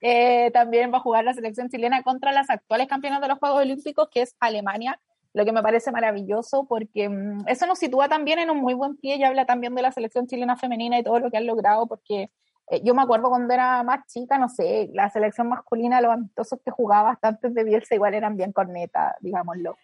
Eh, 0.00 0.50
también 0.52 0.92
va 0.92 0.98
a 0.98 1.00
jugar 1.00 1.24
la 1.24 1.32
selección 1.32 1.70
chilena 1.70 2.02
contra 2.02 2.32
las 2.32 2.50
actuales 2.50 2.86
campeonas 2.86 3.20
de 3.20 3.28
los 3.28 3.38
Juegos 3.38 3.62
Olímpicos, 3.62 4.08
que 4.10 4.22
es 4.22 4.36
Alemania, 4.40 5.00
lo 5.32 5.44
que 5.44 5.52
me 5.52 5.62
parece 5.62 5.90
maravilloso 5.90 6.66
porque 6.66 7.08
mm, 7.08 7.48
eso 7.48 7.66
nos 7.66 7.78
sitúa 7.78 8.08
también 8.08 8.38
en 8.38 8.50
un 8.50 8.58
muy 8.58 8.74
buen 8.74 8.96
pie 8.96 9.16
y 9.16 9.24
habla 9.24 9.46
también 9.46 9.74
de 9.74 9.82
la 9.82 9.92
selección 9.92 10.26
chilena 10.26 10.56
femenina 10.56 10.98
y 10.98 11.02
todo 11.02 11.18
lo 11.18 11.30
que 11.30 11.38
han 11.38 11.46
logrado, 11.46 11.86
porque 11.86 12.30
eh, 12.70 12.82
yo 12.84 12.94
me 12.94 13.02
acuerdo 13.02 13.28
cuando 13.28 13.52
era 13.52 13.82
más 13.82 14.06
chica, 14.06 14.38
no 14.38 14.48
sé, 14.48 14.90
la 14.92 15.10
selección 15.10 15.48
masculina, 15.48 16.00
los 16.00 16.12
amistosos 16.12 16.60
que 16.64 16.70
jugaba 16.70 17.18
antes 17.22 17.54
de 17.54 17.64
Bielsa 17.64 17.94
igual 17.94 18.14
eran 18.14 18.36
bien 18.36 18.52
corneta, 18.52 19.16
digámoslo. 19.20 19.76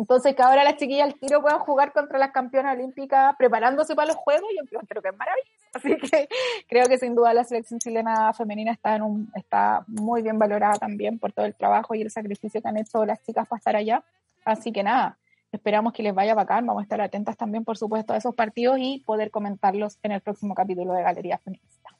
Entonces, 0.00 0.34
que 0.34 0.42
ahora 0.42 0.64
las 0.64 0.76
chiquillas 0.76 1.12
al 1.12 1.14
tiro 1.16 1.42
puedan 1.42 1.58
jugar 1.58 1.92
contra 1.92 2.18
las 2.18 2.30
campeonas 2.30 2.74
olímpicas 2.74 3.36
preparándose 3.36 3.94
para 3.94 4.08
los 4.08 4.16
Juegos, 4.16 4.48
yo 4.72 4.80
creo 4.88 5.02
que 5.02 5.08
es 5.10 5.14
maravilloso. 5.14 5.50
Así 5.74 5.94
que 5.98 6.26
creo 6.66 6.86
que 6.86 6.96
sin 6.96 7.14
duda 7.14 7.34
la 7.34 7.44
selección 7.44 7.78
chilena 7.78 8.32
femenina 8.32 8.72
está, 8.72 8.96
en 8.96 9.02
un, 9.02 9.30
está 9.34 9.84
muy 9.88 10.22
bien 10.22 10.38
valorada 10.38 10.78
también 10.78 11.18
por 11.18 11.32
todo 11.32 11.44
el 11.44 11.54
trabajo 11.54 11.94
y 11.94 12.00
el 12.00 12.10
sacrificio 12.10 12.62
que 12.62 12.68
han 12.68 12.78
hecho 12.78 13.04
las 13.04 13.22
chicas 13.24 13.46
para 13.46 13.58
estar 13.58 13.76
allá. 13.76 14.02
Así 14.42 14.72
que 14.72 14.82
nada, 14.82 15.18
esperamos 15.52 15.92
que 15.92 16.02
les 16.02 16.14
vaya 16.14 16.34
bacán. 16.34 16.64
Vamos 16.64 16.80
a 16.80 16.84
estar 16.84 17.02
atentas 17.02 17.36
también, 17.36 17.66
por 17.66 17.76
supuesto, 17.76 18.14
a 18.14 18.16
esos 18.16 18.34
partidos 18.34 18.78
y 18.80 19.02
poder 19.04 19.30
comentarlos 19.30 19.98
en 20.02 20.12
el 20.12 20.22
próximo 20.22 20.54
capítulo 20.54 20.94
de 20.94 21.02
Galería 21.02 21.36
Feminista. 21.36 21.90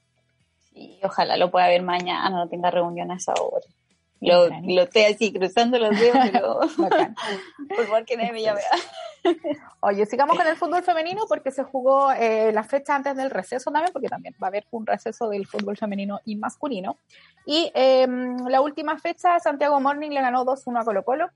Sí, 0.72 0.98
ojalá 1.02 1.36
lo 1.36 1.50
pueda 1.50 1.68
ver 1.68 1.82
mañana, 1.82 2.30
no 2.30 2.48
tenga 2.48 2.70
reunión 2.70 3.10
a 3.10 3.16
esa 3.16 3.34
hora. 3.34 3.66
Lo, 4.20 4.48
lo 4.48 4.82
estoy 4.82 5.04
así 5.04 5.32
cruzando 5.32 5.78
los 5.78 5.98
dedos, 5.98 6.18
pero 6.30 6.60
por 7.68 7.86
favor 7.86 8.04
que 8.04 8.16
nadie 8.16 8.32
me 8.32 8.42
llame. 8.42 8.60
Oye, 9.80 10.06
sigamos 10.06 10.36
con 10.36 10.46
el 10.46 10.56
fútbol 10.56 10.82
femenino 10.82 11.24
porque 11.28 11.50
se 11.50 11.62
jugó 11.62 12.12
eh, 12.12 12.52
la 12.52 12.64
fecha 12.64 12.94
antes 12.94 13.16
del 13.16 13.30
receso 13.30 13.70
también, 13.70 13.92
porque 13.92 14.08
también 14.08 14.34
va 14.42 14.46
a 14.46 14.48
haber 14.48 14.66
un 14.70 14.86
receso 14.86 15.28
del 15.28 15.46
fútbol 15.46 15.76
femenino 15.76 16.20
y 16.24 16.36
masculino. 16.36 16.98
Y 17.46 17.70
em, 17.74 18.46
la 18.46 18.60
última 18.60 18.98
fecha, 18.98 19.38
Santiago 19.40 19.80
Morning 19.80 20.10
le 20.10 20.20
ganó 20.20 20.44
2-1 20.44 20.80
a 20.80 20.84
Colo 20.84 21.04
Colo. 21.04 21.30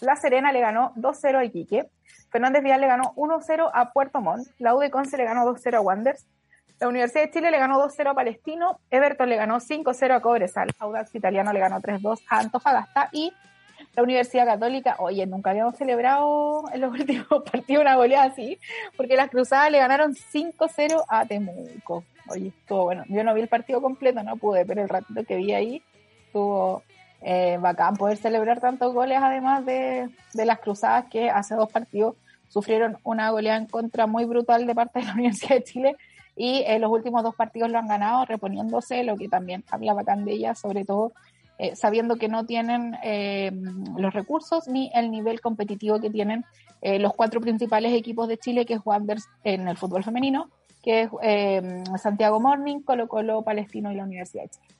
La 0.00 0.16
Serena 0.16 0.52
le 0.52 0.60
ganó 0.60 0.92
2-0 0.96 1.36
a 1.36 1.44
Iquique. 1.44 1.88
Fernández 2.30 2.62
Vial 2.62 2.80
le 2.80 2.86
ganó 2.86 3.14
1-0 3.16 3.70
a 3.72 3.92
Puerto 3.92 4.20
Montt. 4.20 4.46
La 4.58 4.74
U 4.74 4.80
de 4.80 4.90
Conce 4.90 5.16
le 5.16 5.24
ganó 5.24 5.44
2-0 5.46 5.76
a 5.76 5.80
Wanders. 5.80 6.26
La 6.80 6.88
Universidad 6.88 7.24
de 7.24 7.30
Chile 7.30 7.50
le 7.50 7.58
ganó 7.58 7.84
2-0 7.84 8.10
a 8.10 8.14
Palestino. 8.14 8.78
Everton 8.90 9.28
le 9.28 9.36
ganó 9.36 9.56
5-0 9.56 10.12
a 10.12 10.20
Cobresal. 10.20 10.68
Audax 10.78 11.14
Italiano 11.14 11.52
le 11.52 11.58
ganó 11.58 11.80
3-2 11.80 12.20
a 12.28 12.38
Antofagasta. 12.38 13.08
Y 13.12 13.32
la 13.96 14.02
Universidad 14.04 14.46
Católica, 14.46 14.96
oye, 14.98 15.26
nunca 15.26 15.50
habíamos 15.50 15.76
celebrado 15.76 16.64
en 16.72 16.80
los 16.80 16.92
últimos 16.98 17.42
partidos 17.50 17.82
una 17.82 17.96
goleada 17.96 18.26
así, 18.26 18.58
porque 18.96 19.16
las 19.16 19.30
Cruzadas 19.30 19.72
le 19.72 19.78
ganaron 19.78 20.14
5-0 20.14 21.04
a 21.08 21.26
Temuco. 21.26 22.04
Oye, 22.28 22.48
estuvo 22.48 22.84
bueno. 22.84 23.04
Yo 23.08 23.24
no 23.24 23.34
vi 23.34 23.40
el 23.40 23.48
partido 23.48 23.82
completo, 23.82 24.22
no 24.22 24.36
pude, 24.36 24.64
pero 24.64 24.82
el 24.82 24.88
ratito 24.88 25.24
que 25.24 25.36
vi 25.36 25.52
ahí 25.52 25.82
estuvo 26.26 26.82
eh, 27.22 27.58
bacán 27.60 27.96
poder 27.96 28.18
celebrar 28.18 28.60
tantos 28.60 28.94
goles, 28.94 29.18
además 29.20 29.66
de, 29.66 30.10
de 30.34 30.44
las 30.44 30.60
Cruzadas 30.60 31.06
que 31.10 31.30
hace 31.30 31.56
dos 31.56 31.70
partidos 31.72 32.14
sufrieron 32.48 32.98
una 33.02 33.30
goleada 33.30 33.58
en 33.58 33.66
contra 33.66 34.06
muy 34.06 34.24
brutal 34.24 34.66
de 34.66 34.74
parte 34.74 35.00
de 35.00 35.06
la 35.06 35.12
Universidad 35.14 35.56
de 35.56 35.64
Chile 35.64 35.96
y 36.38 36.62
en 36.66 36.80
los 36.80 36.90
últimos 36.90 37.22
dos 37.24 37.34
partidos 37.34 37.70
lo 37.70 37.78
han 37.78 37.88
ganado 37.88 38.24
reponiéndose, 38.24 39.02
lo 39.02 39.16
que 39.16 39.28
también 39.28 39.64
habla 39.70 39.92
bacán 39.92 40.24
sobre 40.54 40.84
todo 40.84 41.12
eh, 41.58 41.74
sabiendo 41.74 42.16
que 42.16 42.28
no 42.28 42.46
tienen 42.46 42.96
eh, 43.02 43.50
los 43.96 44.14
recursos 44.14 44.68
ni 44.68 44.92
el 44.94 45.10
nivel 45.10 45.40
competitivo 45.40 46.00
que 46.00 46.08
tienen 46.08 46.44
eh, 46.80 47.00
los 47.00 47.12
cuatro 47.14 47.40
principales 47.40 47.92
equipos 47.92 48.28
de 48.28 48.38
Chile, 48.38 48.64
que 48.64 48.74
es 48.74 48.80
Wanderers 48.84 49.28
en 49.42 49.66
el 49.66 49.76
fútbol 49.76 50.04
femenino, 50.04 50.48
que 50.80 51.02
es 51.02 52.00
Santiago 52.00 52.38
Morning, 52.38 52.80
Colo 52.82 53.08
Colo, 53.08 53.42
Palestino 53.42 53.90
y 53.90 53.96
la 53.96 54.04
Universidad 54.04 54.44
de 54.44 54.50
Chile. 54.50 54.77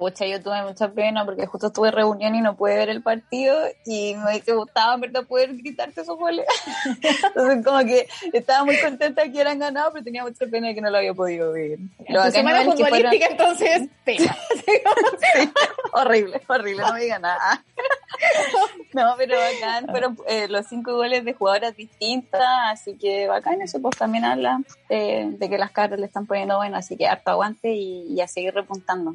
Pucha, 0.00 0.24
yo 0.24 0.42
tuve 0.42 0.62
mucha 0.62 0.88
pena 0.88 1.26
porque 1.26 1.44
justo 1.44 1.66
estuve 1.66 1.90
reunión 1.90 2.34
y 2.34 2.40
no 2.40 2.56
pude 2.56 2.74
ver 2.74 2.88
el 2.88 3.02
partido 3.02 3.54
y 3.84 4.14
me 4.14 4.30
hubiese 4.30 4.54
gustado, 4.54 4.98
verdad, 4.98 5.26
poder 5.26 5.54
gritarte 5.54 6.00
esos 6.00 6.16
goles. 6.16 6.46
Entonces, 7.22 7.62
como 7.62 7.80
que 7.80 8.08
estaba 8.32 8.64
muy 8.64 8.78
contenta 8.78 9.24
que 9.24 9.28
hubieran 9.28 9.58
ganado, 9.58 9.92
pero 9.92 10.02
tenía 10.02 10.24
mucha 10.24 10.46
pena 10.46 10.72
que 10.72 10.80
no 10.80 10.88
lo 10.88 10.96
había 10.96 11.12
podido 11.12 11.52
ver. 11.52 11.80
Lo 12.08 12.24
tu 12.24 12.30
semana 12.30 12.64
futbolística, 12.64 13.26
entonces, 13.26 13.90
pena. 14.06 14.34
horrible, 15.92 16.40
horrible, 16.48 16.82
no 16.82 16.94
me 16.94 17.00
diga 17.02 17.18
nada. 17.18 17.62
no, 18.94 19.14
pero 19.18 19.36
bacán, 19.36 19.86
fueron 19.86 20.16
eh, 20.28 20.48
los 20.48 20.66
cinco 20.66 20.94
goles 20.94 21.26
de 21.26 21.34
jugadoras 21.34 21.76
distintas, 21.76 22.40
así 22.70 22.96
que 22.96 23.28
bacán, 23.28 23.60
eso 23.60 23.82
pues 23.82 23.98
también 23.98 24.24
habla 24.24 24.62
eh, 24.88 25.26
de 25.30 25.50
que 25.50 25.58
las 25.58 25.72
caras 25.72 26.00
le 26.00 26.06
están 26.06 26.24
poniendo 26.24 26.56
bueno, 26.56 26.78
así 26.78 26.96
que 26.96 27.06
harto 27.06 27.32
aguante 27.32 27.74
y 27.74 28.18
a 28.18 28.26
seguir 28.26 28.54
repuntando. 28.54 29.14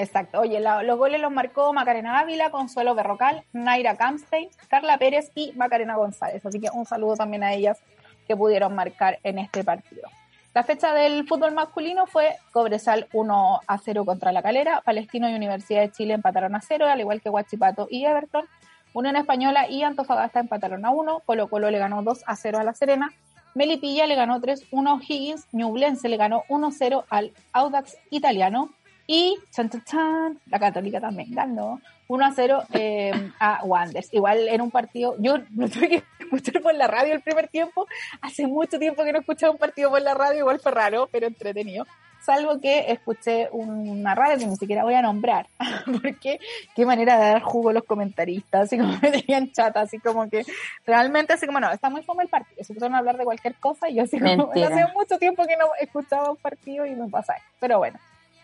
Exacto. 0.00 0.40
Oye, 0.40 0.60
los 0.60 0.96
goles 0.96 1.20
los 1.20 1.30
marcó 1.30 1.74
Macarena 1.74 2.20
Ávila, 2.20 2.50
Consuelo 2.50 2.94
Berrocal, 2.94 3.44
Naira 3.52 3.96
Campstein, 3.96 4.48
Carla 4.68 4.96
Pérez 4.96 5.30
y 5.34 5.52
Macarena 5.56 5.96
González. 5.96 6.44
Así 6.46 6.58
que 6.58 6.70
un 6.72 6.86
saludo 6.86 7.16
también 7.16 7.44
a 7.44 7.52
ellas 7.52 7.78
que 8.26 8.34
pudieron 8.34 8.74
marcar 8.74 9.18
en 9.24 9.38
este 9.38 9.62
partido. 9.62 10.08
La 10.54 10.62
fecha 10.62 10.94
del 10.94 11.28
fútbol 11.28 11.52
masculino 11.52 12.06
fue 12.06 12.36
Cobresal 12.50 13.08
1 13.12 13.60
a 13.66 13.78
0 13.78 14.06
contra 14.06 14.32
La 14.32 14.42
Calera, 14.42 14.80
Palestino 14.80 15.28
y 15.28 15.34
Universidad 15.34 15.82
de 15.82 15.92
Chile 15.92 16.14
empataron 16.14 16.54
a 16.54 16.62
0, 16.62 16.86
al 16.86 17.00
igual 17.00 17.20
que 17.20 17.28
Huachipato 17.28 17.86
y 17.90 18.06
Everton. 18.06 18.46
Unión 18.94 19.16
Española 19.16 19.68
y 19.68 19.82
Antofagasta 19.82 20.40
empataron 20.40 20.86
a 20.86 20.90
1, 20.90 21.20
Colo 21.26 21.48
Colo 21.48 21.70
le 21.70 21.78
ganó 21.78 22.02
2 22.02 22.24
a 22.26 22.36
0 22.36 22.58
a 22.58 22.64
La 22.64 22.72
Serena, 22.72 23.12
Melipilla 23.54 24.06
le 24.06 24.14
ganó 24.14 24.40
3-1 24.40 24.98
a 24.98 25.04
Higgins, 25.06 25.46
Ñublense 25.52 26.08
le 26.08 26.16
ganó 26.16 26.44
1-0 26.48 27.04
al 27.10 27.32
Audax 27.52 27.98
italiano, 28.10 28.70
y 29.06 29.36
chan, 29.50 29.70
chan, 29.84 30.38
la 30.46 30.58
Católica 30.58 31.00
también 31.00 31.28
ganó 31.32 31.80
1 32.10 32.24
a 32.26 32.32
0 32.32 32.64
eh, 32.72 33.30
a 33.38 33.64
Wanders. 33.64 34.12
Igual 34.12 34.48
en 34.48 34.60
un 34.60 34.70
partido, 34.70 35.14
yo 35.18 35.38
no 35.50 35.68
tuve 35.68 35.88
que 35.88 36.02
escuchar 36.18 36.60
por 36.60 36.74
la 36.74 36.88
radio 36.88 37.14
el 37.14 37.20
primer 37.20 37.46
tiempo. 37.48 37.86
Hace 38.20 38.48
mucho 38.48 38.80
tiempo 38.80 39.04
que 39.04 39.12
no 39.12 39.20
escuchaba 39.20 39.52
un 39.52 39.58
partido 39.58 39.90
por 39.90 40.02
la 40.02 40.14
radio, 40.14 40.40
igual 40.40 40.58
fue 40.58 40.72
raro, 40.72 41.08
pero 41.12 41.28
entretenido. 41.28 41.86
Salvo 42.20 42.60
que 42.60 42.90
escuché 42.90 43.48
una 43.52 44.14
radio 44.14 44.38
que 44.38 44.46
ni 44.46 44.56
siquiera 44.56 44.82
voy 44.82 44.94
a 44.94 45.02
nombrar, 45.02 45.46
porque 46.02 46.38
qué 46.74 46.84
manera 46.84 47.18
de 47.18 47.30
dar 47.30 47.42
jugo 47.42 47.70
a 47.70 47.72
los 47.72 47.84
comentaristas, 47.84 48.62
así 48.62 48.76
como 48.76 48.92
me 49.02 49.10
tenían 49.10 49.50
chata, 49.52 49.80
así 49.80 49.98
como 50.00 50.28
que 50.28 50.44
realmente, 50.84 51.32
así 51.32 51.46
como 51.46 51.60
no, 51.60 51.70
está 51.70 51.88
muy 51.88 52.02
fome 52.02 52.24
el 52.24 52.28
partido, 52.28 52.62
se 52.62 52.74
pusieron 52.74 52.94
a 52.94 52.98
hablar 52.98 53.16
de 53.16 53.24
cualquier 53.24 53.54
cosa 53.54 53.88
y 53.88 53.94
yo 53.94 54.02
así 54.02 54.18
como, 54.18 54.50
hace 54.52 54.84
mucho 54.94 55.16
tiempo 55.18 55.46
que 55.46 55.56
no 55.56 55.66
escuchaba 55.80 56.30
un 56.30 56.36
partido 56.36 56.84
y 56.84 56.94
me 56.94 57.08
pasa. 57.08 57.36
Pero 57.58 57.78
bueno, 57.78 57.98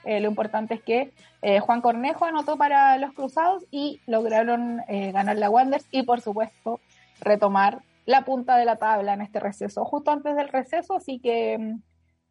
eh, 0.06 0.20
lo 0.20 0.28
importante 0.28 0.74
es 0.74 0.82
que 0.82 1.12
eh, 1.42 1.60
Juan 1.60 1.80
Cornejo 1.80 2.24
anotó 2.24 2.56
para 2.56 2.96
los 2.98 3.12
Cruzados 3.12 3.64
y 3.70 4.00
lograron 4.06 4.80
eh, 4.88 5.10
ganar 5.12 5.36
la 5.36 5.50
Wanderers 5.50 5.88
y, 5.90 6.04
por 6.04 6.20
supuesto, 6.20 6.80
retomar 7.20 7.82
la 8.04 8.24
punta 8.24 8.56
de 8.56 8.64
la 8.64 8.76
tabla 8.76 9.14
en 9.14 9.20
este 9.20 9.40
receso, 9.40 9.84
justo 9.84 10.12
antes 10.12 10.36
del 10.36 10.48
receso, 10.48 10.94
así 10.94 11.18
que 11.18 11.76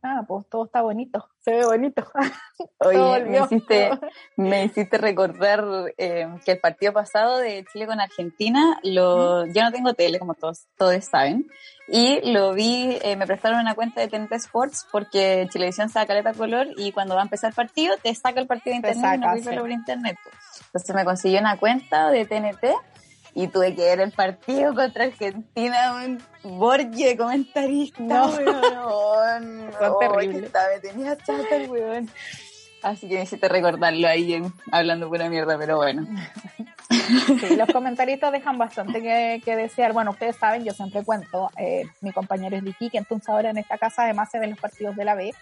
nada, 0.05 0.23
pues 0.23 0.45
todo 0.49 0.65
está 0.65 0.81
bonito, 0.81 1.27
se 1.39 1.51
ve 1.51 1.65
bonito. 1.65 2.05
Oye, 2.79 3.25
me 3.25 3.39
hiciste, 3.39 3.89
me 4.37 4.65
hiciste 4.65 4.97
recordar 4.97 5.93
que 5.97 6.51
el 6.51 6.59
partido 6.59 6.93
pasado 6.93 7.37
de 7.37 7.65
Chile 7.71 7.87
con 7.87 7.99
Argentina, 7.99 8.79
lo, 8.83 9.45
yo 9.47 9.63
no 9.63 9.71
tengo 9.71 9.93
tele, 9.93 10.19
como 10.19 10.33
todos, 10.35 10.67
todos 10.77 11.03
saben, 11.05 11.47
y 11.87 12.31
lo 12.31 12.53
vi, 12.53 12.97
eh, 13.03 13.15
me 13.15 13.27
prestaron 13.27 13.59
una 13.59 13.75
cuenta 13.75 14.01
de 14.01 14.07
TNT 14.07 14.31
Sports 14.33 14.87
porque 14.91 15.47
Televisión 15.51 15.89
saca 15.89 16.07
caleta 16.07 16.33
color 16.33 16.67
y 16.77 16.91
cuando 16.91 17.13
va 17.13 17.21
a 17.21 17.25
empezar 17.25 17.49
el 17.49 17.55
partido 17.55 17.95
te 18.01 18.13
saca 18.15 18.39
el 18.39 18.47
partido 18.47 18.71
de 18.71 18.77
internet 18.77 19.15
y 19.15 19.19
no 19.19 19.45
verlo 19.45 19.61
por 19.61 19.71
internet. 19.71 20.17
Entonces 20.67 20.95
me 20.95 21.05
consiguió 21.05 21.39
una 21.39 21.57
cuenta 21.57 22.09
de 22.09 22.25
TNT 22.25 22.65
y 23.35 23.49
tuve 23.49 23.75
que 23.75 23.83
ver 23.83 23.99
el 23.99 24.11
partido 24.11 24.73
contra 24.73 25.03
Argentina, 25.03 25.93
un 26.05 26.23
Borges 26.57 27.17
comentarista, 27.17 28.01
no. 28.01 28.27
weón. 28.27 29.71
Son 29.77 29.99
terribles. 29.99 30.51
Me 30.53 30.79
tenía 30.79 31.17
chata 31.17 31.55
el 31.57 31.69
weón. 31.69 32.09
Así 32.81 33.09
que 33.09 33.15
me 33.15 33.23
hiciste 33.23 33.49
recordarlo 33.49 34.07
ahí 34.07 34.41
hablando 34.71 35.09
pura 35.09 35.29
mierda, 35.29 35.57
pero 35.57 35.77
bueno. 35.77 36.07
Sí, 36.87 37.55
los 37.55 37.67
comentaristas 37.71 38.31
dejan 38.31 38.57
bastante 38.57 39.01
que, 39.01 39.55
desear. 39.55 39.91
Bueno, 39.91 40.11
ustedes 40.11 40.35
saben, 40.37 40.63
yo 40.63 40.71
siempre 40.71 41.03
cuento, 41.03 41.51
eh, 41.57 41.83
mi 42.01 42.11
compañero 42.11 42.55
es 42.55 42.63
Vicky, 42.63 42.89
que 42.89 42.99
entonces 42.99 43.27
ahora 43.29 43.49
en 43.49 43.57
esta 43.57 43.77
casa 43.77 44.03
además 44.03 44.29
se 44.31 44.39
ven 44.39 44.51
los 44.51 44.59
partidos 44.59 44.95
de 44.95 45.05
la 45.05 45.15
B. 45.15 45.33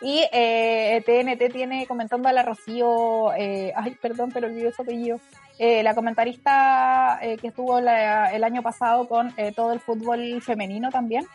Y 0.00 0.24
eh, 0.32 1.02
TNT 1.04 1.52
tiene 1.52 1.86
comentando 1.86 2.28
a 2.28 2.32
la 2.32 2.42
Rocío, 2.42 3.32
eh, 3.34 3.72
ay, 3.74 3.96
perdón, 4.00 4.30
pero 4.32 4.46
olvidé 4.46 4.72
su 4.72 4.82
apellido, 4.82 5.18
eh, 5.58 5.82
la 5.82 5.94
comentarista 5.94 7.18
eh, 7.20 7.36
que 7.36 7.48
estuvo 7.48 7.78
el 7.78 8.44
año 8.44 8.62
pasado 8.62 9.08
con 9.08 9.34
todo 9.56 9.72
el 9.72 9.80
fútbol 9.80 10.40
femenino 10.40 10.90
también. 10.90 11.26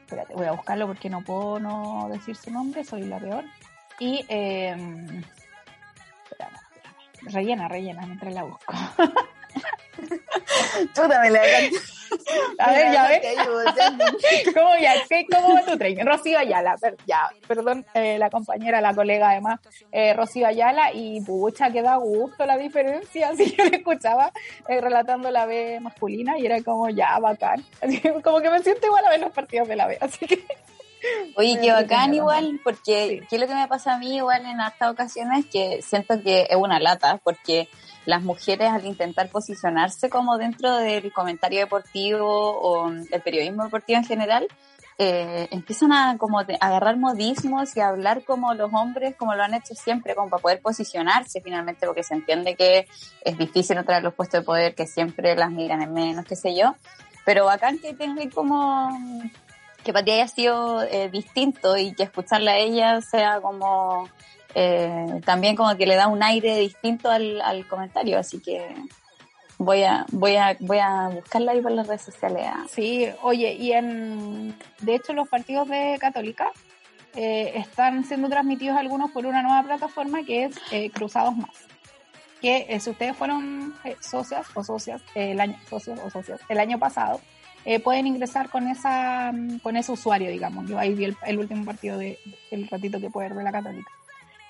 Espérate, 0.00 0.34
voy 0.34 0.46
a 0.46 0.52
buscarlo 0.52 0.86
porque 0.86 1.10
no 1.10 1.22
puedo 1.22 1.60
no 1.60 2.08
decir 2.10 2.34
su 2.36 2.50
nombre, 2.50 2.84
soy 2.84 3.02
la 3.02 3.18
peor. 3.18 3.44
Y 4.00 4.24
Rellena, 7.20 7.68
rellena, 7.68 8.06
mientras 8.06 8.32
la 8.32 8.44
busco. 8.44 8.72
Chuta, 10.94 11.20
me 11.20 11.30
la 11.30 11.40
A 12.58 12.70
ver, 12.72 12.92
ya 12.92 13.08
ves. 13.08 13.20
¿Cómo, 14.54 14.70
ya, 14.80 14.94
¿Cómo 15.30 15.54
va 15.54 15.64
tu 15.64 15.76
tren? 15.76 16.06
Rocío 16.06 16.38
Ayala, 16.38 16.76
ya, 17.06 17.30
perdón, 17.46 17.84
eh, 17.94 18.18
la 18.18 18.30
compañera, 18.30 18.80
la 18.80 18.94
colega 18.94 19.30
además, 19.30 19.60
eh, 19.92 20.14
Rocío 20.14 20.46
Ayala, 20.46 20.92
y 20.92 21.20
pucha, 21.20 21.70
que 21.70 21.82
da 21.82 21.96
gusto 21.96 22.46
la 22.46 22.56
diferencia. 22.56 23.28
Así 23.32 23.54
yo 23.56 23.64
le 23.64 23.78
escuchaba 23.78 24.32
eh, 24.68 24.80
relatando 24.80 25.30
la 25.30 25.46
B 25.46 25.80
masculina 25.80 26.38
y 26.38 26.46
era 26.46 26.62
como 26.62 26.88
ya 26.88 27.18
bacán. 27.18 27.64
Así, 27.80 28.00
como 28.22 28.40
que 28.40 28.50
me 28.50 28.62
siento 28.62 28.86
igual 28.86 29.04
a 29.04 29.10
ver 29.10 29.20
los 29.20 29.32
partidos 29.32 29.68
de 29.68 29.76
la 29.76 29.86
B, 29.86 29.98
así 30.00 30.26
que. 30.26 30.44
Oye, 31.36 31.58
qué 31.60 31.70
bacán 31.70 32.12
igual, 32.14 32.60
porque 32.64 33.22
¿qué 33.28 33.36
es 33.36 33.40
lo 33.40 33.46
que 33.46 33.54
me 33.54 33.68
pasa 33.68 33.94
a 33.94 33.98
mí 33.98 34.16
igual 34.16 34.44
en 34.44 34.60
estas 34.60 34.90
ocasiones? 34.90 35.46
Que 35.46 35.80
siento 35.80 36.20
que 36.22 36.48
es 36.50 36.56
una 36.56 36.80
lata, 36.80 37.20
porque 37.22 37.68
las 38.08 38.22
mujeres 38.22 38.70
al 38.70 38.86
intentar 38.86 39.28
posicionarse 39.28 40.08
como 40.08 40.38
dentro 40.38 40.74
del 40.78 41.12
comentario 41.12 41.60
deportivo 41.60 42.26
o 42.26 42.90
el 42.90 43.22
periodismo 43.22 43.64
deportivo 43.64 43.98
en 43.98 44.06
general, 44.06 44.48
eh, 44.96 45.46
empiezan 45.50 45.92
a 45.92 46.16
como 46.16 46.38
agarrar 46.38 46.96
modismos 46.96 47.76
y 47.76 47.80
a 47.80 47.88
hablar 47.88 48.24
como 48.24 48.54
los 48.54 48.72
hombres, 48.72 49.14
como 49.14 49.34
lo 49.34 49.42
han 49.42 49.52
hecho 49.52 49.74
siempre, 49.74 50.14
como 50.14 50.30
para 50.30 50.40
poder 50.40 50.62
posicionarse 50.62 51.42
finalmente, 51.42 51.86
porque 51.86 52.02
se 52.02 52.14
entiende 52.14 52.56
que 52.56 52.88
es 53.20 53.36
difícil 53.36 53.76
entrar 53.76 53.98
a 53.98 54.00
los 54.00 54.14
puestos 54.14 54.40
de 54.40 54.46
poder, 54.46 54.74
que 54.74 54.86
siempre 54.86 55.36
las 55.36 55.50
miran 55.50 55.82
en 55.82 55.92
menos, 55.92 56.24
qué 56.24 56.34
sé 56.34 56.56
yo. 56.56 56.76
Pero 57.26 57.44
bacán 57.44 57.78
que 57.78 57.92
tengan 57.92 58.30
como 58.30 58.88
que 59.84 59.92
para 59.92 60.06
ti 60.06 60.12
haya 60.12 60.28
sido 60.28 60.82
eh, 60.82 61.10
distinto 61.10 61.76
y 61.76 61.92
que 61.92 62.04
escucharla 62.04 62.52
a 62.52 62.56
ella 62.56 63.02
sea 63.02 63.42
como 63.42 64.08
eh, 64.54 65.20
también 65.24 65.56
como 65.56 65.76
que 65.76 65.86
le 65.86 65.94
da 65.94 66.06
un 66.08 66.22
aire 66.22 66.56
distinto 66.58 67.10
al, 67.10 67.40
al 67.40 67.66
comentario, 67.68 68.18
así 68.18 68.40
que 68.40 68.74
voy 69.58 69.82
a 69.82 70.06
voy 70.12 70.36
a 70.36 70.56
voy 70.60 70.78
a 70.78 71.08
buscarla 71.08 71.52
ahí 71.52 71.60
por 71.60 71.72
las 71.72 71.86
redes 71.86 72.02
sociales. 72.02 72.46
Sí, 72.70 73.08
oye, 73.22 73.52
y 73.54 73.72
en 73.72 74.56
de 74.80 74.94
hecho 74.94 75.12
los 75.12 75.28
partidos 75.28 75.68
de 75.68 75.98
Católica 76.00 76.52
eh, 77.14 77.52
están 77.56 78.04
siendo 78.04 78.28
transmitidos 78.28 78.76
algunos 78.76 79.10
por 79.10 79.26
una 79.26 79.42
nueva 79.42 79.62
plataforma 79.64 80.22
que 80.24 80.44
es 80.44 80.56
eh, 80.70 80.90
Cruzados 80.90 81.36
Más. 81.36 81.50
Que 82.40 82.66
eh, 82.68 82.78
si 82.78 82.90
ustedes 82.90 83.16
fueron 83.16 83.74
eh, 83.84 83.96
socias 84.00 84.46
o 84.54 84.62
socias 84.62 85.02
el 85.16 85.40
año 85.40 85.56
socios 85.68 85.98
o 86.04 86.10
socias 86.10 86.40
el 86.48 86.60
año 86.60 86.78
pasado, 86.78 87.20
pueden 87.84 88.06
ingresar 88.06 88.48
con 88.48 88.66
esa 88.66 89.30
con 89.62 89.76
ese 89.76 89.92
usuario, 89.92 90.30
digamos. 90.30 90.66
Yo 90.70 90.78
ahí 90.78 90.94
vi 90.94 91.14
el, 91.26 91.38
último 91.38 91.66
partido 91.66 91.98
de 91.98 92.18
el 92.50 92.66
ratito 92.66 92.98
que 92.98 93.10
puede 93.10 93.28
ver 93.28 93.44
la 93.44 93.52
Católica. 93.52 93.90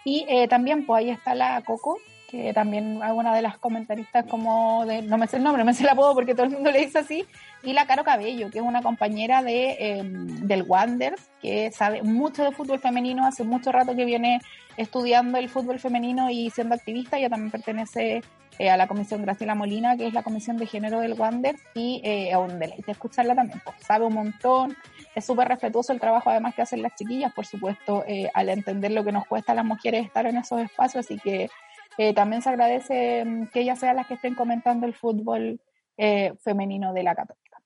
Y 0.09 0.25
eh, 0.27 0.49
también, 0.49 0.87
pues 0.87 1.01
ahí 1.01 1.11
está 1.11 1.35
la 1.35 1.61
Coco, 1.61 1.99
que 2.29 2.53
también 2.53 3.01
es 3.03 3.11
una 3.13 3.35
de 3.35 3.43
las 3.43 3.59
comentaristas 3.59 4.27
como 4.27 4.85
de, 4.87 5.03
no 5.03 5.17
me 5.17 5.27
sé 5.27 5.39
el 5.39 5.45
nombre, 5.45 5.65
me 5.65 5.75
sé 5.75 5.83
el 5.83 5.89
apodo 5.89 6.15
porque 6.15 6.35
todo 6.35 6.45
el 6.45 6.53
mundo 6.53 6.71
le 6.71 6.81
dice 6.81 6.99
así, 6.99 7.25
y 7.63 7.73
la 7.73 7.87
Caro 7.87 8.05
Cabello, 8.05 8.51
que 8.51 8.59
es 8.59 8.65
una 8.65 8.83
compañera 8.83 9.43
de, 9.43 9.77
eh, 9.79 10.03
del 10.05 10.63
Wanderers, 10.63 11.31
que 11.41 11.71
sabe 11.73 12.03
mucho 12.03 12.45
de 12.45 12.53
fútbol 12.53 12.79
femenino, 12.79 13.27
hace 13.27 13.45
mucho 13.45 13.73
rato 13.73 13.97
que 13.97 14.05
viene 14.05 14.41
estudiando 14.77 15.39
el 15.39 15.49
fútbol 15.49 15.79
femenino 15.79 16.31
y 16.31 16.51
siendo 16.51 16.75
activista, 16.75 17.19
ella 17.19 17.31
también 17.31 17.51
pertenece 17.51 18.23
eh, 18.59 18.71
a 18.71 18.77
la 18.77 18.89
Comisión 18.89 19.23
Graciela 19.23 19.55
Molina, 19.55 19.97
que 19.97 20.09
es 20.09 20.13
la 20.13 20.25
Comisión 20.25 20.57
de 20.57 20.67
Género 20.67 20.99
del 20.99 21.13
Wanderers, 21.13 21.63
y 21.75 22.01
eh, 22.05 22.33
a 22.33 22.41
un 22.41 22.59
deleite 22.59 22.91
escucharla 22.91 23.37
también, 23.37 23.61
pues, 23.65 23.77
sabe 23.81 24.05
un 24.05 24.15
montón, 24.15 24.77
es 25.15 25.25
súper 25.25 25.47
respetuoso 25.47 25.93
el 25.93 26.01
trabajo 26.01 26.31
además 26.31 26.55
que 26.57 26.63
hacen 26.63 26.83
las 26.83 26.95
chiquillas, 26.97 27.33
por 27.33 27.47
supuesto, 27.47 28.05
eh, 28.09 28.29
al 28.35 28.49
entender 28.49 28.91
lo 28.91 29.05
que 29.05 29.13
nos 29.13 29.27
cuesta 29.27 29.53
a 29.53 29.55
las 29.55 29.65
mujeres 29.65 30.05
estar 30.05 30.27
en 30.27 30.39
esos 30.39 30.61
espacios, 30.61 31.07
así 31.07 31.19
que 31.19 31.49
eh, 31.99 32.15
también 32.15 32.43
se 32.43 32.49
agradece 32.49 33.25
mm, 33.25 33.49
que 33.49 33.61
ellas 33.61 33.79
sean 33.79 33.97
las 33.97 34.07
que 34.07 34.15
estén 34.15 34.35
comentando 34.35 34.87
el 34.87 34.95
fútbol 34.95 35.61
eh, 35.97 36.33
femenino 36.43 36.93
de 36.93 37.03
la 37.03 37.15
Católica. 37.15 37.61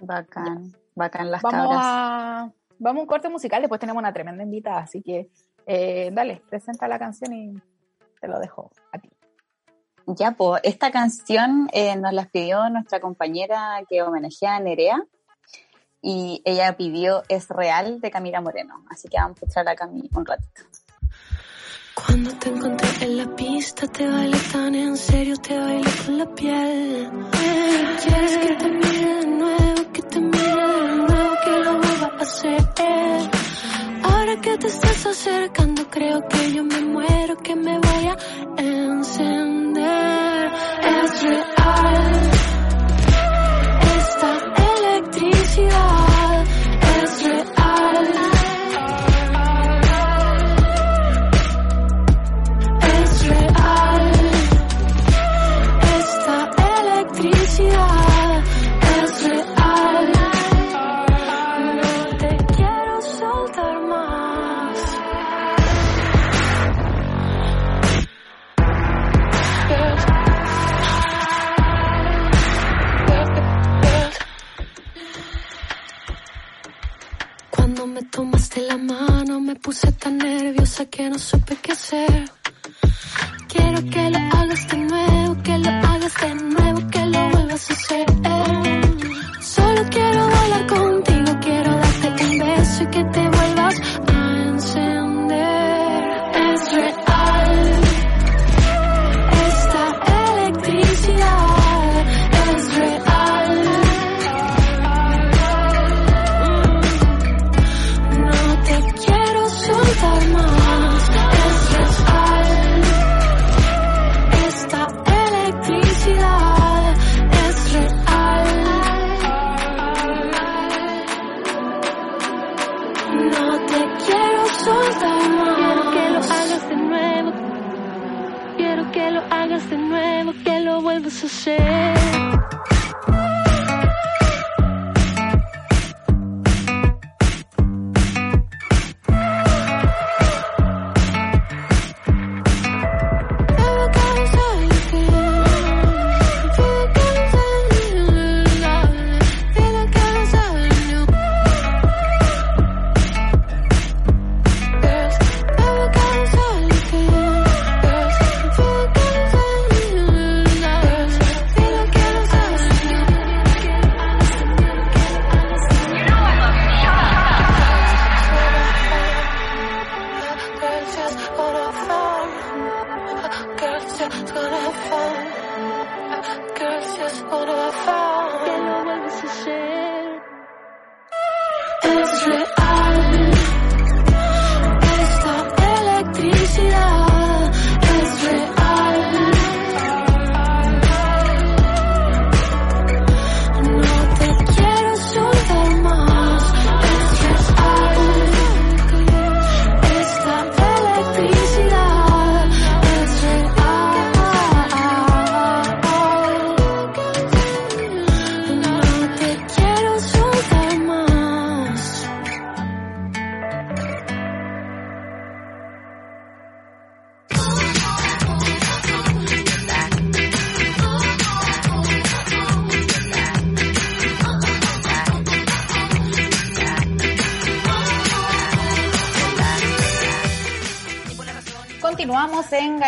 Bacán, 0.00 0.74
bacán 0.94 1.30
las 1.30 1.40
Vamos 1.42 1.60
cabras. 1.60 1.80
a, 1.82 2.52
vamos 2.78 2.98
a 2.98 3.02
un 3.02 3.06
corte 3.06 3.28
musical, 3.28 3.62
después 3.62 3.80
tenemos 3.80 4.00
una 4.00 4.12
tremenda 4.12 4.42
invitada, 4.42 4.80
así 4.80 5.00
que 5.00 5.30
eh, 5.64 6.10
dale, 6.12 6.42
presenta 6.50 6.88
la 6.88 6.98
canción 6.98 7.32
y 7.32 7.54
te 8.20 8.28
lo 8.28 8.40
dejo 8.40 8.70
a 8.92 8.98
ti. 8.98 9.08
Ya, 10.08 10.32
pues, 10.32 10.60
esta 10.64 10.90
canción 10.90 11.68
nos 12.00 12.12
la 12.12 12.24
pidió 12.26 12.68
nuestra 12.68 13.00
compañera 13.00 13.80
que 13.88 14.02
homenajea 14.02 14.56
a 14.56 14.60
Nerea 14.60 15.02
y 16.02 16.42
ella 16.44 16.76
pidió 16.76 17.22
Es 17.28 17.48
Real 17.48 18.00
de 18.00 18.10
Camila 18.10 18.40
Moreno. 18.40 18.84
Así 18.88 19.08
que 19.08 19.16
vamos 19.16 19.38
a 19.38 19.46
escuchar 19.46 19.68
a 19.68 19.74
Cami 19.74 20.08
un 20.14 20.26
ratito. 20.26 20.62
Cuando 21.96 22.30
te 22.34 22.50
encontré 22.50 22.88
en 23.00 23.16
la 23.16 23.26
pista, 23.36 23.86
te 23.86 24.06
bailé 24.06 24.38
tan 24.52 24.74
en 24.74 24.96
serio, 24.98 25.34
te 25.38 25.58
bailé 25.58 25.90
con 26.04 26.18
la 26.18 26.26
piel. 26.26 27.10
Quieres 28.02 28.36
que 28.36 28.54
te 28.54 28.68
mire 28.68 29.14
de 29.20 29.26
nuevo, 29.26 29.92
que 29.94 30.02
te 30.02 30.20
mire 30.20 30.66
de 30.88 30.96
nuevo, 30.96 31.34
que 31.42 31.50
lo 31.64 31.72
vuelva 31.78 32.08
a 32.18 32.22
hacer. 32.22 32.60
Ahora 34.02 34.40
que 34.42 34.58
te 34.58 34.66
estás 34.66 35.06
acercando, 35.06 35.88
creo 35.88 36.20
que 36.28 36.52
yo 36.52 36.64
me 36.64 36.80
muero, 36.82 37.36
que 37.38 37.56
me 37.56 37.78
voy 37.78 38.06
a 38.08 38.16
encender. 38.58 40.52
Es 40.82 41.22
real. 41.22 42.30
Esta 43.96 44.30
electricidad 44.76 46.44
es 47.02 47.22
real. 47.22 48.35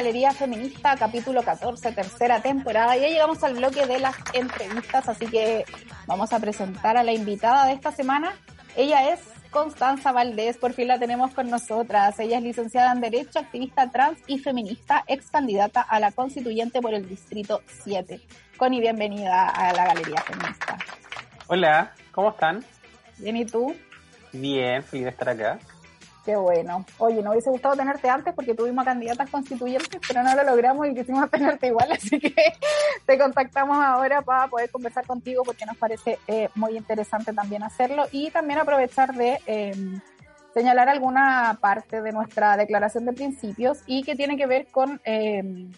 Galería 0.08 0.32
Feminista, 0.32 0.96
capítulo 0.96 1.42
14, 1.42 1.92
tercera 1.92 2.40
temporada. 2.40 2.96
Ya 2.96 3.08
llegamos 3.08 3.44
al 3.44 3.56
bloque 3.56 3.84
de 3.84 3.98
las 3.98 4.16
entrevistas, 4.32 5.06
así 5.06 5.26
que 5.26 5.66
vamos 6.06 6.32
a 6.32 6.40
presentar 6.40 6.96
a 6.96 7.02
la 7.02 7.12
invitada 7.12 7.66
de 7.66 7.74
esta 7.74 7.92
semana. 7.92 8.32
Ella 8.74 9.12
es 9.12 9.20
Constanza 9.50 10.10
Valdés, 10.12 10.56
por 10.56 10.72
fin 10.72 10.88
la 10.88 10.98
tenemos 10.98 11.34
con 11.34 11.50
nosotras. 11.50 12.18
Ella 12.20 12.38
es 12.38 12.42
licenciada 12.42 12.92
en 12.92 13.02
Derecho, 13.02 13.38
activista 13.38 13.90
trans 13.90 14.18
y 14.26 14.38
feminista, 14.38 15.04
ex 15.08 15.30
candidata 15.30 15.82
a 15.82 16.00
la 16.00 16.10
constituyente 16.10 16.80
por 16.80 16.94
el 16.94 17.06
Distrito 17.06 17.60
7. 17.84 18.18
Connie, 18.56 18.80
bienvenida 18.80 19.50
a 19.50 19.74
la 19.74 19.88
Galería 19.88 20.22
Feminista. 20.22 20.78
Hola, 21.48 21.92
¿cómo 22.12 22.30
están? 22.30 22.64
Bien, 23.18 23.36
¿y 23.36 23.44
tú? 23.44 23.76
Bien, 24.32 24.82
feliz 24.82 25.04
de 25.04 25.10
estar 25.10 25.28
acá. 25.28 25.58
Qué 26.24 26.36
bueno. 26.36 26.84
Oye, 26.98 27.22
nos 27.22 27.32
hubiese 27.32 27.50
gustado 27.50 27.76
tenerte 27.76 28.08
antes 28.08 28.34
porque 28.34 28.54
tuvimos 28.54 28.84
candidatas 28.84 29.30
constituyentes, 29.30 30.00
pero 30.06 30.22
no 30.22 30.34
lo 30.34 30.44
logramos 30.44 30.86
y 30.86 30.94
quisimos 30.94 31.30
tenerte 31.30 31.68
igual, 31.68 31.92
así 31.92 32.18
que 32.18 32.34
te 33.06 33.18
contactamos 33.18 33.76
ahora 33.78 34.22
para 34.22 34.48
poder 34.48 34.70
conversar 34.70 35.06
contigo 35.06 35.42
porque 35.44 35.64
nos 35.64 35.76
parece 35.76 36.18
eh, 36.26 36.48
muy 36.54 36.76
interesante 36.76 37.32
también 37.32 37.62
hacerlo 37.62 38.04
y 38.12 38.30
también 38.30 38.58
aprovechar 38.58 39.14
de 39.14 39.38
em, 39.46 40.00
señalar 40.52 40.88
alguna 40.88 41.56
parte 41.60 42.02
de 42.02 42.12
nuestra 42.12 42.56
declaración 42.56 43.06
de 43.06 43.12
principios 43.12 43.78
y 43.86 44.02
que 44.02 44.16
tiene 44.16 44.36
que 44.36 44.46
ver 44.46 44.66
con, 44.66 45.00
em, 45.04 45.72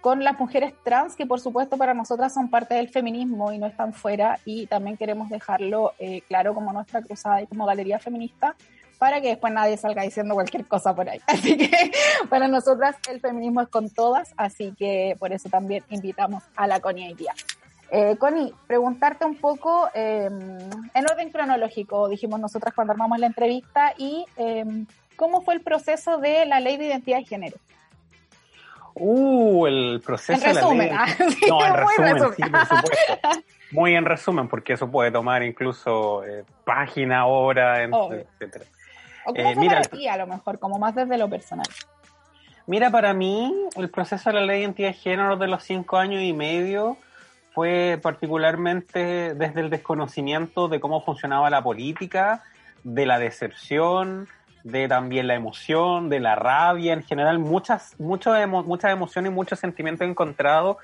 con 0.00 0.24
las 0.24 0.38
mujeres 0.38 0.74
trans, 0.84 1.14
que 1.14 1.24
por 1.24 1.40
supuesto 1.40 1.78
para 1.78 1.94
nosotras 1.94 2.34
son 2.34 2.50
parte 2.50 2.74
del 2.74 2.88
feminismo 2.88 3.52
y 3.52 3.58
no 3.58 3.66
están 3.66 3.94
fuera 3.94 4.38
y 4.44 4.66
también 4.66 4.96
queremos 4.96 5.30
dejarlo 5.30 5.92
eh, 5.98 6.22
claro 6.28 6.52
como 6.52 6.72
nuestra 6.72 7.00
cruzada 7.00 7.40
y 7.40 7.46
como 7.46 7.64
galería 7.64 7.98
feminista 7.98 8.56
para 9.02 9.20
que 9.20 9.30
después 9.30 9.52
nadie 9.52 9.76
salga 9.76 10.02
diciendo 10.04 10.32
cualquier 10.34 10.64
cosa 10.64 10.94
por 10.94 11.10
ahí. 11.10 11.18
Así 11.26 11.56
que 11.56 11.90
para 12.30 12.46
nosotras 12.46 12.94
el 13.10 13.18
feminismo 13.18 13.60
es 13.60 13.66
con 13.66 13.90
todas, 13.90 14.32
así 14.36 14.72
que 14.78 15.16
por 15.18 15.32
eso 15.32 15.48
también 15.48 15.82
invitamos 15.90 16.44
a 16.54 16.68
la 16.68 16.78
Connie 16.78 17.08
hoy 17.08 17.14
día. 17.14 17.34
Eh, 17.90 18.14
Connie, 18.16 18.54
preguntarte 18.68 19.24
un 19.24 19.34
poco 19.34 19.88
em, 19.92 20.56
en 20.94 21.10
orden 21.10 21.30
cronológico, 21.30 22.08
dijimos 22.08 22.38
nosotras 22.38 22.74
cuando 22.76 22.92
armamos 22.92 23.18
la 23.18 23.26
entrevista, 23.26 23.92
y 23.98 24.24
em, 24.36 24.86
cómo 25.16 25.42
fue 25.42 25.54
el 25.54 25.62
proceso 25.62 26.18
de 26.18 26.46
la 26.46 26.60
ley 26.60 26.76
de 26.76 26.86
identidad 26.86 27.18
de 27.18 27.24
género. 27.24 27.56
Uh, 28.94 29.66
el 29.66 30.00
proceso 30.06 30.46
en 30.46 30.54
resumen, 30.54 30.88
de 30.90 30.94
la 30.94 31.06
ley. 31.06 31.14
ah, 31.18 31.24
sí, 31.40 31.46
No, 31.48 31.66
en 31.66 31.72
muy 31.72 31.80
resumen, 31.80 32.14
resumen. 32.14 32.34
sí, 32.36 32.42
por 32.44 32.66
supuesto. 32.66 33.28
Muy 33.72 33.94
en 33.94 34.04
resumen, 34.04 34.48
porque 34.48 34.74
eso 34.74 34.90
puede 34.90 35.10
tomar 35.10 35.42
incluso 35.42 36.22
eh, 36.24 36.44
página, 36.62 37.24
hora, 37.24 37.88
Obvio. 37.90 38.20
etcétera. 38.20 38.66
¿O 39.24 39.34
cómo 39.34 39.50
Eh, 39.50 39.54
fue 39.54 39.62
mira, 39.62 39.76
para 39.76 39.88
ti, 39.88 40.08
a 40.08 40.16
lo 40.16 40.26
mejor, 40.26 40.58
como 40.58 40.78
más 40.78 40.94
desde 40.94 41.16
lo 41.18 41.28
personal? 41.28 41.66
Mira, 42.66 42.90
para 42.90 43.12
mí, 43.12 43.52
el 43.76 43.90
proceso 43.90 44.30
de 44.30 44.34
la 44.36 44.46
ley 44.46 44.58
de 44.58 44.62
identidad 44.64 44.88
de 44.88 44.94
género 44.94 45.36
de 45.36 45.48
los 45.48 45.62
cinco 45.64 45.96
años 45.98 46.22
y 46.22 46.32
medio 46.32 46.96
fue 47.54 47.98
particularmente 48.02 49.34
desde 49.34 49.60
el 49.60 49.70
desconocimiento 49.70 50.68
de 50.68 50.80
cómo 50.80 51.02
funcionaba 51.02 51.50
la 51.50 51.62
política, 51.62 52.42
de 52.84 53.04
la 53.04 53.18
decepción, 53.18 54.28
de 54.64 54.86
también 54.88 55.26
la 55.26 55.34
emoción, 55.34 56.08
de 56.08 56.20
la 56.20 56.34
rabia, 56.36 56.92
en 56.92 57.02
general 57.02 57.38
muchas, 57.40 57.98
muchas, 57.98 58.38
emo- 58.38 58.64
muchas 58.64 58.92
emociones 58.92 59.32
y 59.32 59.34
muchos 59.34 59.58
sentimientos 59.58 60.06
encontrados, 60.08 60.76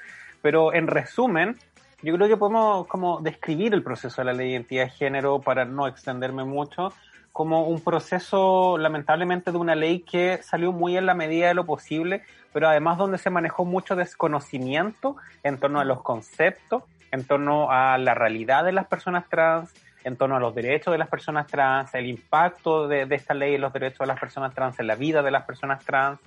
pero 0.42 0.74
en 0.74 0.88
resumen, 0.88 1.56
yo 2.02 2.14
creo 2.14 2.28
que 2.28 2.36
podemos 2.36 2.86
como 2.88 3.20
describir 3.20 3.72
el 3.72 3.82
proceso 3.82 4.20
de 4.20 4.26
la 4.26 4.32
ley 4.32 4.48
de 4.48 4.52
identidad 4.54 4.84
de 4.84 4.90
género 4.90 5.40
para 5.40 5.64
no 5.64 5.86
extenderme 5.86 6.44
mucho, 6.44 6.92
como 7.38 7.68
un 7.68 7.80
proceso 7.80 8.78
lamentablemente 8.78 9.52
de 9.52 9.58
una 9.58 9.76
ley 9.76 10.00
que 10.00 10.40
salió 10.42 10.72
muy 10.72 10.96
en 10.96 11.06
la 11.06 11.14
medida 11.14 11.46
de 11.46 11.54
lo 11.54 11.64
posible, 11.66 12.22
pero 12.52 12.68
además 12.68 12.98
donde 12.98 13.16
se 13.16 13.30
manejó 13.30 13.64
mucho 13.64 13.94
desconocimiento 13.94 15.14
en 15.44 15.56
torno 15.56 15.78
a 15.78 15.84
los 15.84 16.02
conceptos, 16.02 16.82
en 17.12 17.22
torno 17.22 17.70
a 17.70 17.96
la 17.96 18.14
realidad 18.14 18.64
de 18.64 18.72
las 18.72 18.88
personas 18.88 19.28
trans, 19.28 19.72
en 20.02 20.16
torno 20.16 20.34
a 20.34 20.40
los 20.40 20.52
derechos 20.52 20.90
de 20.90 20.98
las 20.98 21.06
personas 21.06 21.46
trans, 21.46 21.94
el 21.94 22.06
impacto 22.06 22.88
de, 22.88 23.06
esta 23.08 23.34
ley 23.34 23.54
en 23.54 23.60
los 23.60 23.72
derechos 23.72 24.00
de 24.00 24.06
las 24.06 24.18
personas 24.18 24.52
trans, 24.52 24.80
en 24.80 24.88
la 24.88 24.96
vida 24.96 25.22
de 25.22 25.30
las 25.30 25.44
personas 25.44 25.84
trans, 25.84 26.18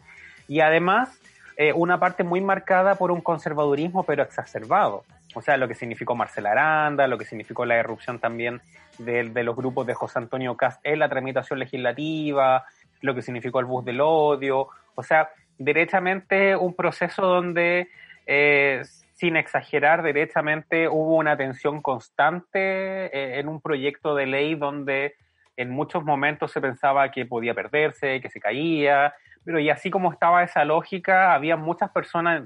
y 0.47 0.61
además 0.61 1.09
eh, 1.57 1.73
una 1.73 1.99
parte 1.99 2.23
muy 2.23 2.39
marcada 2.39 2.95
por 2.95 3.11
un 3.11 3.19
conservadurismo 3.19 4.03
pero 4.03 4.23
exacerbado. 4.23 5.03
O 5.33 5.41
sea, 5.41 5.57
lo 5.57 5.67
que 5.67 5.75
significó 5.75 6.15
Marcela 6.15 6.51
Aranda, 6.51 7.07
lo 7.07 7.17
que 7.17 7.25
significó 7.25 7.65
la 7.65 7.79
irrupción 7.79 8.19
también 8.19 8.61
de, 8.97 9.29
de 9.29 9.43
los 9.43 9.55
grupos 9.55 9.87
de 9.87 9.93
José 9.93 10.19
Antonio 10.19 10.57
Cast 10.57 10.79
en 10.83 10.99
la 10.99 11.09
tramitación 11.09 11.59
legislativa, 11.59 12.65
lo 13.01 13.15
que 13.15 13.21
significó 13.21 13.59
el 13.59 13.65
bus 13.65 13.85
del 13.85 14.01
odio. 14.01 14.67
O 14.95 15.03
sea, 15.03 15.29
derechamente 15.57 16.55
un 16.55 16.73
proceso 16.73 17.21
donde, 17.21 17.89
eh, 18.25 18.81
sin 19.13 19.35
exagerar, 19.35 20.01
derechamente 20.01 20.87
hubo 20.87 21.15
una 21.15 21.37
tensión 21.37 21.81
constante 21.81 22.59
eh, 22.59 23.39
en 23.39 23.47
un 23.47 23.61
proyecto 23.61 24.15
de 24.15 24.25
ley 24.25 24.55
donde 24.55 25.15
en 25.57 25.69
muchos 25.69 26.03
momentos 26.03 26.51
se 26.51 26.61
pensaba 26.61 27.11
que 27.11 27.25
podía 27.25 27.53
perderse, 27.53 28.21
que 28.21 28.29
se 28.29 28.39
caía, 28.39 29.13
pero 29.43 29.59
y 29.59 29.69
así 29.69 29.89
como 29.89 30.11
estaba 30.11 30.43
esa 30.43 30.65
lógica, 30.65 31.33
había 31.33 31.55
muchas 31.55 31.91
personas, 31.91 32.43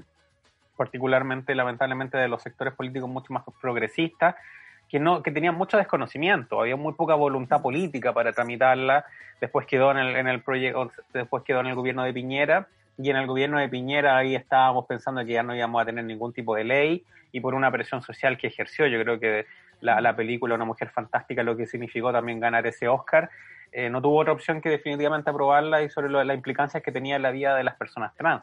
particularmente 0.76 1.54
lamentablemente 1.54 2.18
de 2.18 2.28
los 2.28 2.42
sectores 2.42 2.74
políticos 2.74 3.08
mucho 3.08 3.32
más 3.32 3.42
progresistas, 3.60 4.36
que 4.88 5.00
no 5.00 5.22
que 5.22 5.32
tenían 5.32 5.56
mucho 5.56 5.76
desconocimiento, 5.76 6.60
había 6.60 6.76
muy 6.76 6.92
poca 6.92 7.14
voluntad 7.14 7.60
política 7.60 8.12
para 8.12 8.32
tramitarla. 8.32 9.04
Después 9.40 9.66
quedó 9.66 9.90
en 9.90 9.98
el, 9.98 10.16
en 10.16 10.28
el 10.28 10.42
proyecto, 10.42 10.92
después 11.12 11.42
quedó 11.42 11.60
en 11.60 11.66
el 11.66 11.74
gobierno 11.74 12.04
de 12.04 12.12
Piñera 12.12 12.68
y 12.96 13.10
en 13.10 13.16
el 13.16 13.26
gobierno 13.26 13.58
de 13.58 13.68
Piñera 13.68 14.16
ahí 14.16 14.34
estábamos 14.34 14.86
pensando 14.86 15.24
que 15.24 15.32
ya 15.32 15.42
no 15.42 15.54
íbamos 15.54 15.82
a 15.82 15.84
tener 15.84 16.04
ningún 16.04 16.32
tipo 16.32 16.54
de 16.54 16.64
ley 16.64 17.04
y 17.32 17.40
por 17.40 17.54
una 17.54 17.70
presión 17.70 18.00
social 18.02 18.38
que 18.38 18.46
ejerció, 18.46 18.86
yo 18.86 19.02
creo 19.02 19.18
que 19.18 19.46
la, 19.80 20.00
la 20.00 20.16
película 20.16 20.54
Una 20.54 20.64
mujer 20.64 20.88
fantástica, 20.88 21.42
lo 21.42 21.56
que 21.56 21.66
significó 21.66 22.12
también 22.12 22.40
ganar 22.40 22.66
ese 22.66 22.88
Oscar, 22.88 23.28
eh, 23.72 23.90
no 23.90 24.00
tuvo 24.00 24.20
otra 24.20 24.32
opción 24.32 24.60
que 24.60 24.70
definitivamente 24.70 25.28
aprobarla 25.28 25.82
y 25.82 25.90
sobre 25.90 26.08
lo, 26.08 26.22
la 26.24 26.34
implicancia 26.34 26.80
que 26.80 26.92
tenía 26.92 27.16
en 27.16 27.22
la 27.22 27.30
vida 27.30 27.54
de 27.54 27.64
las 27.64 27.76
personas 27.76 28.14
trans. 28.14 28.42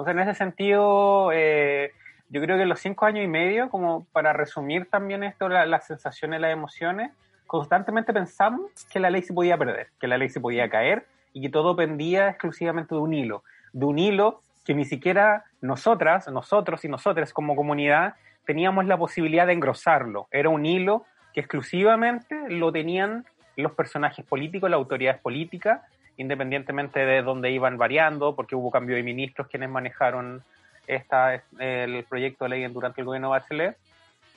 Entonces, 0.00 0.22
en 0.22 0.28
ese 0.30 0.38
sentido, 0.38 1.30
eh, 1.34 1.92
yo 2.30 2.40
creo 2.40 2.56
que 2.56 2.64
los 2.64 2.80
cinco 2.80 3.04
años 3.04 3.22
y 3.22 3.28
medio, 3.28 3.68
como 3.68 4.06
para 4.12 4.32
resumir 4.32 4.88
también 4.88 5.22
esto, 5.22 5.50
la- 5.50 5.66
las 5.66 5.86
sensaciones, 5.86 6.40
las 6.40 6.52
emociones, 6.52 7.12
constantemente 7.46 8.14
pensamos 8.14 8.70
que 8.90 8.98
la 8.98 9.10
ley 9.10 9.20
se 9.20 9.34
podía 9.34 9.58
perder, 9.58 9.88
que 10.00 10.08
la 10.08 10.16
ley 10.16 10.30
se 10.30 10.40
podía 10.40 10.70
caer 10.70 11.04
y 11.34 11.42
que 11.42 11.48
todo 11.50 11.76
pendía 11.76 12.30
exclusivamente 12.30 12.94
de 12.94 13.00
un 13.02 13.12
hilo, 13.12 13.44
de 13.74 13.84
un 13.84 13.98
hilo 13.98 14.40
que 14.64 14.72
ni 14.72 14.86
siquiera 14.86 15.44
nosotras, 15.60 16.28
nosotros 16.28 16.82
y 16.86 16.88
nosotras 16.88 17.34
como 17.34 17.54
comunidad 17.54 18.14
teníamos 18.46 18.86
la 18.86 18.96
posibilidad 18.96 19.46
de 19.46 19.52
engrosarlo. 19.52 20.28
Era 20.30 20.48
un 20.48 20.64
hilo 20.64 21.04
que 21.34 21.40
exclusivamente 21.40 22.48
lo 22.48 22.72
tenían 22.72 23.26
los 23.56 23.72
personajes 23.72 24.24
políticos, 24.24 24.70
las 24.70 24.78
autoridades 24.78 25.20
políticas, 25.20 25.82
independientemente 26.20 27.00
de 27.00 27.22
dónde 27.22 27.50
iban 27.50 27.78
variando, 27.78 28.36
porque 28.36 28.54
hubo 28.54 28.70
cambio 28.70 28.94
de 28.94 29.02
ministros 29.02 29.48
quienes 29.48 29.70
manejaron 29.70 30.42
esta, 30.86 31.42
el 31.58 32.04
proyecto 32.04 32.44
de 32.44 32.50
ley 32.50 32.66
durante 32.66 33.00
el 33.00 33.06
gobierno 33.06 33.30
Bachelet. 33.30 33.76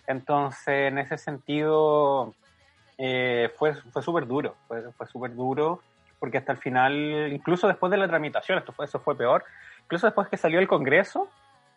Entonces, 0.07 0.91
en 0.91 0.97
ese 0.97 1.17
sentido, 1.17 2.33
eh, 2.97 3.51
fue, 3.57 3.75
fue 3.75 4.01
súper 4.01 4.25
duro, 4.27 4.55
fue, 4.67 4.93
fue 4.93 5.07
súper 5.07 5.35
duro, 5.35 5.81
porque 6.19 6.37
hasta 6.37 6.53
el 6.53 6.57
final, 6.57 6.93
incluso 7.33 7.67
después 7.67 7.91
de 7.91 7.97
la 7.97 8.07
tramitación, 8.07 8.57
esto 8.57 8.71
fue, 8.71 8.85
eso 8.85 8.99
fue 8.99 9.17
peor, 9.17 9.43
incluso 9.83 10.07
después 10.07 10.29
que 10.29 10.37
salió 10.37 10.59
el 10.59 10.69
Congreso, 10.69 11.27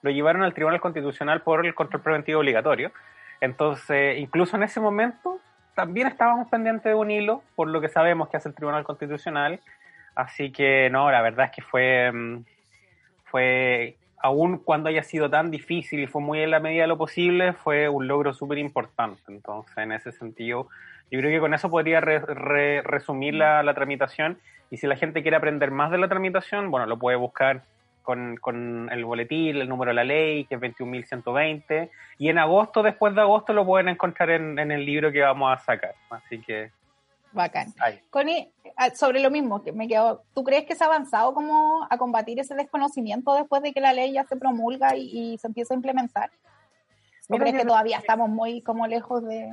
lo 0.03 0.11
llevaron 0.11 0.45
al 0.45 0.55
Tribunal 0.55 0.81
Constitucional 0.81 1.43
por 1.43 1.67
el 1.67 1.75
control 1.75 2.03
preventivo 2.03 2.39
obligatorio. 2.39 2.93
Entonces, 3.41 4.19
incluso 4.19 4.57
en 4.57 4.63
ese 4.63 4.79
momento, 4.79 5.41
también 5.75 6.07
estábamos 6.07 6.49
pendientes 6.49 6.85
de 6.85 6.95
un 6.95 7.11
hilo, 7.11 7.43
por 7.57 7.67
lo 7.67 7.81
que 7.81 7.89
sabemos 7.89 8.29
que 8.29 8.37
hace 8.37 8.51
el 8.51 8.55
Tribunal 8.55 8.85
Constitucional. 8.85 9.59
Así 10.17 10.51
que, 10.51 10.91
no, 10.91 11.11
la 11.11 11.23
verdad 11.23 11.47
es 11.47 11.53
que 11.53 11.63
fue, 11.63 12.11
mm, 12.13 12.45
fue 13.25 13.97
aun 14.23 14.59
cuando 14.59 14.89
haya 14.89 15.03
sido 15.03 15.31
tan 15.31 15.51
difícil 15.51 16.01
y 16.01 16.07
fue 16.07 16.21
muy 16.23 16.41
en 16.41 16.51
la 16.51 16.59
medida 16.59 16.83
de 16.83 16.89
lo 16.89 16.97
posible, 16.99 17.53
fue 17.53 17.89
un 17.89 18.09
logro 18.09 18.33
súper 18.35 18.59
importante. 18.59 19.23
Entonces, 19.29 19.77
en 19.77 19.93
ese 19.93 20.11
sentido, 20.13 20.69
yo 21.11 21.21
creo 21.21 21.31
que 21.31 21.39
con 21.41 21.55
eso 21.55 21.71
podría 21.71 22.01
re- 22.01 22.19
re- 22.21 22.83
resumir 22.83 23.35
la, 23.35 23.63
la 23.63 23.75
tramitación. 23.75 24.39
Y 24.71 24.79
si 24.79 24.87
la 24.89 24.97
gente 24.97 25.23
quiere 25.23 25.37
aprender 25.37 25.71
más 25.71 25.91
de 25.93 25.99
la 25.99 26.09
tramitación, 26.09 26.71
bueno, 26.71 26.87
lo 26.87 26.99
puede 26.99 27.17
buscar 27.17 27.63
con, 28.03 28.37
con 28.37 28.89
el 28.91 29.05
boletín, 29.05 29.57
el 29.57 29.69
número 29.69 29.91
de 29.91 29.95
la 29.97 30.05
ley, 30.05 30.45
que 30.47 30.55
es 30.57 30.61
21.120. 30.61 31.91
Y 32.19 32.29
en 32.31 32.39
agosto, 32.39 32.83
después 32.83 33.15
de 33.15 33.21
agosto, 33.21 33.53
lo 33.53 33.65
pueden 33.67 33.89
encontrar 33.89 34.31
en, 34.31 34.59
en 34.59 34.73
el 34.73 34.85
libro 34.85 35.13
que 35.13 35.21
vamos 35.23 35.53
a 35.53 35.59
sacar. 35.63 35.95
Así 36.11 36.41
que, 36.41 36.71
Bacán. 37.37 37.73
ahí. 37.79 38.01
Connie, 38.11 38.51
ah, 38.77 38.91
sobre 38.95 39.21
lo 39.21 39.31
mismo, 39.31 39.63
que 39.63 39.71
me 39.71 39.87
quedo, 39.87 40.25
¿tú 40.35 40.43
crees 40.43 40.65
que 40.65 40.75
se 40.75 40.83
ha 40.83 40.89
avanzado 40.89 41.33
como 41.35 41.87
a 41.89 41.97
combatir 41.99 42.41
ese 42.41 42.55
desconocimiento 42.55 43.35
después 43.35 43.63
de 43.63 43.73
que 43.73 43.81
la 43.81 43.93
ley 43.93 44.13
ya 44.13 44.25
se 44.25 44.37
promulga 44.37 44.97
y, 44.97 45.35
y 45.35 45.39
se 45.39 45.47
empieza 45.47 45.75
a 45.75 45.77
implementar? 45.77 46.31
¿O 47.29 47.35
Mira, 47.35 47.45
crees 47.45 47.63
que 47.63 47.69
todavía 47.69 47.99
estamos 47.99 48.29
muy 48.29 48.63
como 48.63 48.87
lejos 48.87 49.25
de...? 49.25 49.53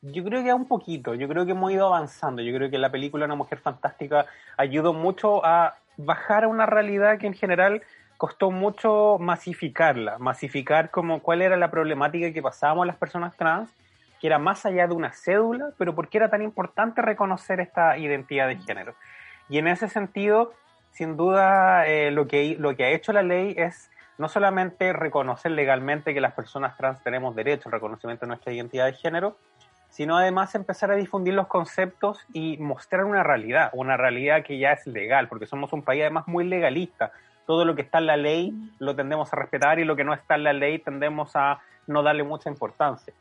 Yo 0.00 0.24
creo 0.24 0.44
que 0.44 0.52
un 0.52 0.66
poquito, 0.66 1.14
yo 1.14 1.28
creo 1.28 1.44
que 1.44 1.52
hemos 1.52 1.72
ido 1.72 1.86
avanzando, 1.86 2.40
yo 2.40 2.54
creo 2.56 2.70
que 2.70 2.78
la 2.78 2.90
película 2.90 3.24
Una 3.24 3.34
Mujer 3.34 3.58
Fantástica 3.58 4.26
ayudó 4.56 4.92
mucho 4.92 5.44
a 5.44 5.74
bajar 5.96 6.44
a 6.44 6.48
una 6.48 6.66
realidad 6.66 7.18
que 7.18 7.26
en 7.26 7.34
general 7.34 7.82
costó 8.16 8.50
mucho 8.50 9.16
masificarla, 9.18 10.18
masificar 10.18 10.90
como 10.90 11.20
cuál 11.20 11.42
era 11.42 11.56
la 11.56 11.70
problemática 11.70 12.32
que 12.32 12.42
pasábamos 12.42 12.86
las 12.86 12.96
personas 12.96 13.36
trans, 13.36 13.70
que 14.20 14.26
era 14.26 14.38
más 14.38 14.66
allá 14.66 14.86
de 14.86 14.94
una 14.94 15.12
cédula, 15.12 15.70
pero 15.78 15.94
por 15.94 16.08
qué 16.08 16.18
era 16.18 16.30
tan 16.30 16.42
importante 16.42 17.02
reconocer 17.02 17.60
esta 17.60 17.96
identidad 17.98 18.48
de 18.48 18.56
género. 18.56 18.94
Y 19.48 19.58
en 19.58 19.68
ese 19.68 19.88
sentido, 19.88 20.52
sin 20.90 21.16
duda, 21.16 21.86
eh, 21.86 22.10
lo, 22.10 22.26
que, 22.26 22.56
lo 22.58 22.76
que 22.76 22.84
ha 22.84 22.90
hecho 22.90 23.12
la 23.12 23.22
ley 23.22 23.54
es 23.56 23.90
no 24.18 24.28
solamente 24.28 24.92
reconocer 24.92 25.52
legalmente 25.52 26.12
que 26.12 26.20
las 26.20 26.32
personas 26.32 26.76
trans 26.76 27.02
tenemos 27.02 27.36
derecho 27.36 27.68
al 27.68 27.72
reconocimiento 27.72 28.26
de 28.26 28.28
nuestra 28.28 28.52
identidad 28.52 28.86
de 28.86 28.94
género, 28.94 29.36
sino 29.90 30.18
además 30.18 30.54
empezar 30.54 30.90
a 30.90 30.96
difundir 30.96 31.34
los 31.34 31.46
conceptos 31.46 32.26
y 32.32 32.58
mostrar 32.58 33.04
una 33.04 33.22
realidad, 33.22 33.70
una 33.72 33.96
realidad 33.96 34.42
que 34.44 34.58
ya 34.58 34.72
es 34.72 34.86
legal, 34.86 35.28
porque 35.28 35.46
somos 35.46 35.72
un 35.72 35.82
país 35.82 36.02
además 36.02 36.26
muy 36.26 36.44
legalista. 36.44 37.12
Todo 37.46 37.64
lo 37.64 37.74
que 37.74 37.82
está 37.82 37.98
en 37.98 38.06
la 38.06 38.16
ley 38.16 38.52
lo 38.78 38.94
tendemos 38.94 39.32
a 39.32 39.36
respetar 39.36 39.78
y 39.78 39.84
lo 39.84 39.96
que 39.96 40.04
no 40.04 40.12
está 40.12 40.34
en 40.34 40.44
la 40.44 40.52
ley 40.52 40.78
tendemos 40.80 41.34
a 41.34 41.60
no 41.86 42.02
darle 42.02 42.22
mucha 42.22 42.50
importancia. 42.50 43.14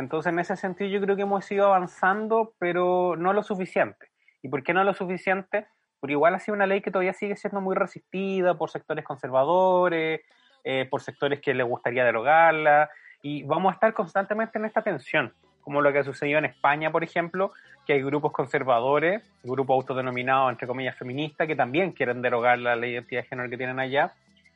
Entonces, 0.00 0.32
en 0.32 0.38
ese 0.38 0.56
sentido, 0.56 0.90
yo 0.90 1.00
creo 1.00 1.14
que 1.14 1.22
hemos 1.22 1.50
ido 1.52 1.66
avanzando, 1.66 2.54
pero 2.58 3.16
no 3.16 3.32
lo 3.32 3.42
suficiente. 3.42 4.08
¿Y 4.42 4.48
por 4.48 4.62
qué 4.62 4.72
no 4.72 4.82
lo 4.82 4.94
suficiente? 4.94 5.66
Porque 6.00 6.12
igual 6.12 6.34
ha 6.34 6.38
sido 6.38 6.54
una 6.54 6.66
ley 6.66 6.80
que 6.80 6.90
todavía 6.90 7.12
sigue 7.12 7.36
siendo 7.36 7.60
muy 7.60 7.76
resistida 7.76 8.54
por 8.56 8.70
sectores 8.70 9.04
conservadores, 9.04 10.22
eh, 10.64 10.88
por 10.90 11.02
sectores 11.02 11.40
que 11.40 11.54
les 11.54 11.66
gustaría 11.66 12.04
derogarla, 12.04 12.88
y 13.22 13.42
vamos 13.42 13.70
a 13.70 13.74
estar 13.74 13.92
constantemente 13.92 14.58
en 14.58 14.64
esta 14.64 14.82
tensión 14.82 15.32
como 15.60 15.82
lo 15.82 15.92
que 15.92 15.98
ha 15.98 16.04
sucedido 16.04 16.38
en 16.38 16.46
España, 16.46 16.90
por 16.90 17.04
ejemplo, 17.04 17.52
que 17.86 17.92
hay 17.92 18.02
grupos 18.02 18.32
conservadores, 18.32 19.22
grupos 19.42 19.74
autodenominados, 19.74 20.50
entre 20.50 20.66
comillas, 20.66 20.96
feministas, 20.96 21.46
que 21.46 21.54
también 21.54 21.92
quieren 21.92 22.22
derogar 22.22 22.58
la 22.58 22.76
ley 22.76 22.90
de 22.90 22.96
identidad 22.96 23.22
de 23.22 23.28
género 23.28 23.50
que 23.50 23.58
tienen 23.58 23.78
allá. 23.78 24.12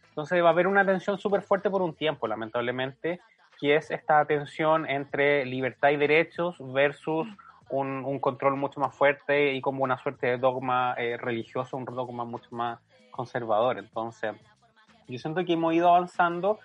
Entonces 0.09 0.43
va 0.43 0.49
a 0.49 0.53
haber 0.53 0.67
una 0.67 0.85
tensión 0.85 1.19
súper 1.19 1.43
fuerte 1.43 1.71
por 1.71 1.83
un 1.83 1.95
tiempo, 1.95 2.27
lamentablemente, 2.27 3.21
que 3.61 3.77
es 3.77 3.91
esta 3.91 4.25
tensión 4.25 4.89
entre 4.89 5.45
libertad 5.47 5.91
y 5.91 5.97
derechos 5.97 6.57
versus 6.73 7.27
un, 7.71 8.19
control 8.21 8.57
mucho 8.57 8.81
más 8.81 8.95
fuerte 8.95 9.55
y 9.55 9.61
como 9.61 9.85
una 9.85 9.99
suerte 9.99 10.27
de 10.27 10.39
dogma 10.39 10.95
eh, 10.97 11.17
religioso, 11.17 11.77
un 11.77 11.85
dogma 11.85 12.25
mucho 12.25 12.49
más 12.51 12.79
conservador. 13.11 13.79
Entonces, 13.79 14.35
yo 15.09 15.19
siento 15.19 15.45
que 15.45 15.55
hemos 15.55 15.75
ido 15.75 15.89
avanzando. 15.89 16.59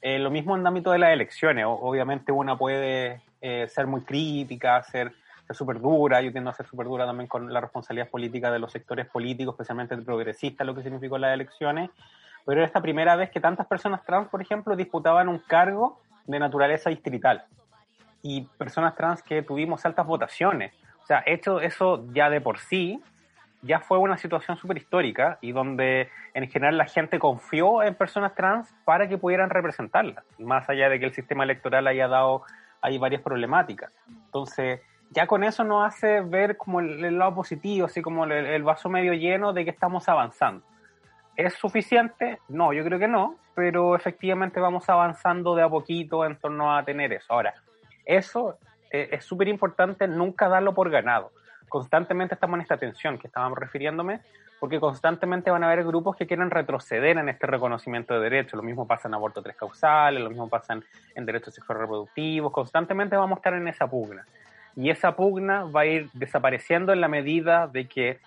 Eh, 0.00 0.18
lo 0.18 0.30
mismo 0.30 0.54
en 0.54 0.60
el 0.60 0.66
ámbito 0.66 0.90
de 0.90 0.98
las 0.98 1.12
elecciones. 1.12 1.64
obviamente 1.66 2.30
una 2.30 2.58
puede 2.58 3.22
eh, 3.40 3.66
ser 3.68 3.86
muy 3.86 4.02
crítica, 4.02 4.82
ser 4.82 5.12
súper 5.50 5.80
dura, 5.80 6.22
yo 6.22 6.32
tiendo 6.32 6.50
a 6.50 6.54
ser 6.54 6.66
súper 6.66 6.86
dura 6.86 7.04
también 7.06 7.28
con 7.28 7.52
la 7.52 7.60
responsabilidad 7.60 8.08
política 8.08 8.50
de 8.50 8.58
los 8.58 8.72
sectores 8.72 9.06
políticos, 9.06 9.54
especialmente 9.54 9.96
progresistas, 9.98 10.66
lo 10.66 10.74
que 10.74 10.82
significó 10.82 11.18
las 11.18 11.34
elecciones, 11.34 11.90
pero 12.46 12.60
era 12.60 12.66
esta 12.66 12.80
primera 12.80 13.16
vez 13.16 13.30
que 13.30 13.40
tantas 13.40 13.66
personas 13.66 14.04
trans, 14.04 14.28
por 14.28 14.40
ejemplo, 14.40 14.76
disputaban 14.76 15.28
un 15.28 15.38
cargo 15.38 16.00
de 16.26 16.38
naturaleza 16.38 16.90
distrital 16.90 17.44
y 18.22 18.42
personas 18.58 18.94
trans 18.94 19.22
que 19.22 19.42
tuvimos 19.42 19.84
altas 19.84 20.06
votaciones. 20.06 20.72
O 21.02 21.06
sea, 21.06 21.22
hecho 21.26 21.60
eso 21.60 22.06
ya 22.12 22.30
de 22.30 22.40
por 22.40 22.58
sí, 22.58 23.02
ya 23.60 23.80
fue 23.80 23.98
una 23.98 24.16
situación 24.16 24.56
súper 24.56 24.78
histórica 24.78 25.38
y 25.40 25.52
donde 25.52 26.08
en 26.34 26.48
general 26.48 26.78
la 26.78 26.86
gente 26.86 27.18
confió 27.18 27.82
en 27.82 27.94
personas 27.94 28.34
trans 28.34 28.72
para 28.84 29.08
que 29.08 29.18
pudieran 29.18 29.50
representarlas, 29.50 30.24
más 30.38 30.68
allá 30.68 30.88
de 30.88 30.98
que 30.98 31.06
el 31.06 31.14
sistema 31.14 31.44
electoral 31.44 31.86
haya 31.86 32.08
dado 32.08 32.42
hay 32.80 32.98
varias 32.98 33.22
problemáticas. 33.22 33.92
Entonces, 34.06 34.80
ya 35.10 35.26
con 35.26 35.44
eso 35.44 35.64
nos 35.64 35.86
hace 35.86 36.20
ver 36.20 36.56
como 36.58 36.80
el, 36.80 37.18
lado 37.18 37.34
positivo, 37.34 37.86
así 37.86 38.02
como 38.02 38.24
el, 38.26 38.62
vaso 38.62 38.90
medio 38.90 39.14
lleno 39.14 39.52
de 39.54 39.64
que 39.64 39.70
estamos 39.70 40.08
avanzando. 40.08 40.64
¿Es 41.36 41.54
suficiente? 41.54 42.38
No, 42.48 42.72
yo 42.72 42.84
creo 42.84 42.98
que 42.98 43.08
no, 43.08 43.36
pero 43.54 43.96
efectivamente 43.96 44.60
vamos 44.60 44.88
avanzando 44.88 45.54
de 45.54 45.62
a 45.62 45.68
poquito 45.68 46.24
en 46.24 46.36
torno 46.36 46.76
a 46.76 46.84
tener 46.84 47.12
eso. 47.12 47.32
Ahora, 47.32 47.54
eso 48.04 48.58
eh, 48.90 49.08
es 49.12 49.24
súper 49.24 49.48
importante 49.48 50.06
nunca 50.06 50.48
darlo 50.48 50.74
por 50.74 50.90
ganado. 50.90 51.32
Constantemente 51.68 52.34
estamos 52.34 52.54
en 52.54 52.60
esta 52.60 52.76
tensión 52.76 53.18
que 53.18 53.26
estábamos 53.26 53.58
refiriéndome, 53.58 54.20
porque 54.60 54.78
constantemente 54.78 55.50
van 55.50 55.64
a 55.64 55.66
haber 55.66 55.84
grupos 55.84 56.16
que 56.16 56.26
quieren 56.26 56.50
retroceder 56.50 57.18
en 57.18 57.28
este 57.28 57.46
reconocimiento 57.46 58.14
de 58.14 58.20
derechos. 58.20 58.54
Lo 58.54 58.62
mismo 58.62 58.86
pasa 58.86 59.08
en 59.08 59.14
aborto 59.14 59.42
tres 59.42 59.56
causales, 59.56 60.22
lo 60.22 60.30
mismo 60.30 60.48
pasa 60.48 60.78
en, 61.14 61.26
derechos 61.26 61.52
sexuales 61.54 61.82
reproductivos. 61.82 62.52
Constantemente 62.52 63.16
vamos 63.16 63.36
a 63.36 63.40
estar 63.40 63.54
en 63.54 63.66
esa 63.66 63.88
pugna. 63.88 64.24
Y 64.76 64.90
esa 64.90 65.16
pugna 65.16 65.64
va 65.64 65.80
a 65.80 65.86
ir 65.86 66.08
desapareciendo 66.12 66.92
en 66.92 67.00
la 67.00 67.08
medida 67.08 67.66
de 67.66 67.88
que 67.88 68.20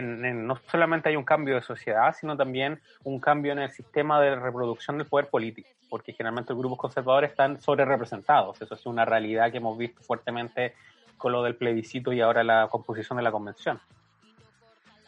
no 0.00 0.58
solamente 0.70 1.10
hay 1.10 1.16
un 1.16 1.24
cambio 1.24 1.54
de 1.54 1.62
sociedad, 1.62 2.14
sino 2.18 2.36
también 2.36 2.80
un 3.04 3.20
cambio 3.20 3.52
en 3.52 3.58
el 3.58 3.70
sistema 3.70 4.20
de 4.20 4.36
reproducción 4.36 4.96
del 4.96 5.06
poder 5.06 5.28
político, 5.28 5.68
porque 5.90 6.12
generalmente 6.12 6.52
los 6.52 6.60
grupos 6.60 6.78
conservadores 6.78 7.30
están 7.30 7.60
sobre 7.60 7.84
representados. 7.84 8.62
Eso 8.62 8.74
es 8.74 8.86
una 8.86 9.04
realidad 9.04 9.50
que 9.50 9.58
hemos 9.58 9.76
visto 9.76 10.02
fuertemente 10.02 10.74
con 11.18 11.32
lo 11.32 11.42
del 11.42 11.56
plebiscito 11.56 12.12
y 12.12 12.20
ahora 12.20 12.42
la 12.42 12.68
composición 12.70 13.18
de 13.18 13.22
la 13.22 13.30
convención. 13.30 13.80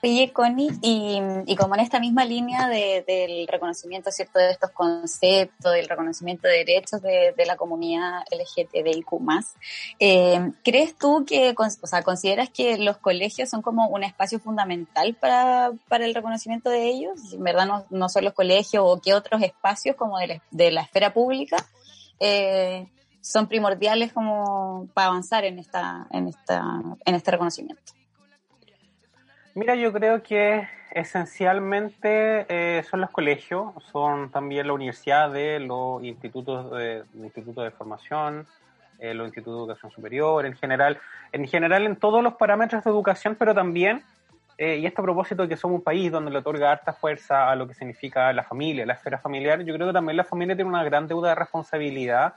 Oye, 0.05 0.35
Connie, 0.35 0.69
y, 0.83 1.57
como 1.57 1.77
en 1.77 1.81
esta 1.81 1.99
misma 1.99 2.27
línea 2.27 2.69
del 2.69 3.49
reconocimiento 3.49 4.11
cierto 4.11 4.39
de 4.39 4.51
estos 4.51 4.71
conceptos, 4.73 5.73
del 5.73 5.89
reconocimiento 5.89 6.47
de 6.47 6.59
derechos 6.59 7.01
de, 7.01 7.33
la 7.47 7.57
comunidad 7.57 8.21
LGTBIQ+, 8.31 9.07
eh, 10.01 10.53
¿crees 10.63 10.99
tú 10.99 11.25
que, 11.27 11.55
o 11.57 11.87
sea, 11.87 12.03
consideras 12.03 12.51
que 12.51 12.77
los 12.77 12.99
colegios 12.99 13.49
son 13.49 13.63
como 13.63 13.89
un 13.89 14.05
espacio 14.05 14.39
fundamental 14.39 15.17
para, 15.19 15.73
el 15.91 16.15
reconocimiento 16.15 16.69
de 16.69 16.87
ellos? 16.87 17.33
¿En 17.33 17.43
verdad 17.43 17.65
no, 17.65 17.87
no 17.89 18.11
son 18.11 18.25
los 18.25 18.35
colegios 18.35 18.85
o 18.87 19.01
qué 19.01 19.15
otros 19.15 19.41
espacios 19.41 19.97
como 19.97 20.19
de 20.19 20.71
la, 20.71 20.83
esfera 20.83 21.15
pública 21.15 21.57
eh, 22.21 22.87
son 23.23 23.49
primordiales 23.49 24.13
como 24.13 24.87
para 24.93 25.07
avanzar 25.07 25.47
en, 25.47 25.59
esta, 25.59 26.07
en, 26.11 26.29
esta, 26.29 26.63
en 27.07 27.15
este 27.15 27.31
reconocimiento? 27.31 27.95
Mira, 29.57 29.77
yo 29.77 29.93
creo 29.93 30.21
que 30.21 30.67
esencialmente 30.91 32.45
eh, 32.49 32.83
son 32.91 33.01
los 33.01 33.11
colegios, 33.11 33.73
son 33.93 34.33
también 34.33 34.67
la 34.67 34.73
universidad 34.73 35.31
de 35.31 35.61
los 35.61 36.03
institutos 36.03 36.73
de, 36.73 37.05
institutos 37.15 37.63
de 37.63 37.71
formación, 37.71 38.49
eh, 38.99 39.15
los 39.15 39.29
institutos 39.29 39.61
de 39.61 39.65
educación 39.73 39.93
superior, 39.93 40.45
en 40.45 40.55
general, 40.55 40.99
en 41.31 41.47
general 41.47 41.87
en 41.87 41.95
todos 41.95 42.21
los 42.21 42.35
parámetros 42.35 42.83
de 42.83 42.91
educación, 42.91 43.37
pero 43.39 43.55
también, 43.55 44.03
eh, 44.59 44.79
y 44.79 44.87
esto 44.87 45.03
a 45.03 45.05
propósito 45.05 45.43
de 45.43 45.49
que 45.49 45.57
somos 45.57 45.79
un 45.79 45.85
país 45.85 46.11
donde 46.11 46.33
le 46.33 46.39
otorga 46.39 46.73
harta 46.73 46.93
fuerza 46.93 47.49
a 47.49 47.55
lo 47.55 47.69
que 47.69 47.75
significa 47.75 48.33
la 48.33 48.43
familia, 48.43 48.85
la 48.85 48.95
esfera 48.95 49.19
familiar, 49.19 49.63
yo 49.63 49.73
creo 49.73 49.87
que 49.87 49.93
también 49.93 50.17
la 50.17 50.25
familia 50.25 50.57
tiene 50.57 50.69
una 50.69 50.83
gran 50.83 51.07
deuda 51.07 51.29
de 51.29 51.35
responsabilidad 51.37 52.35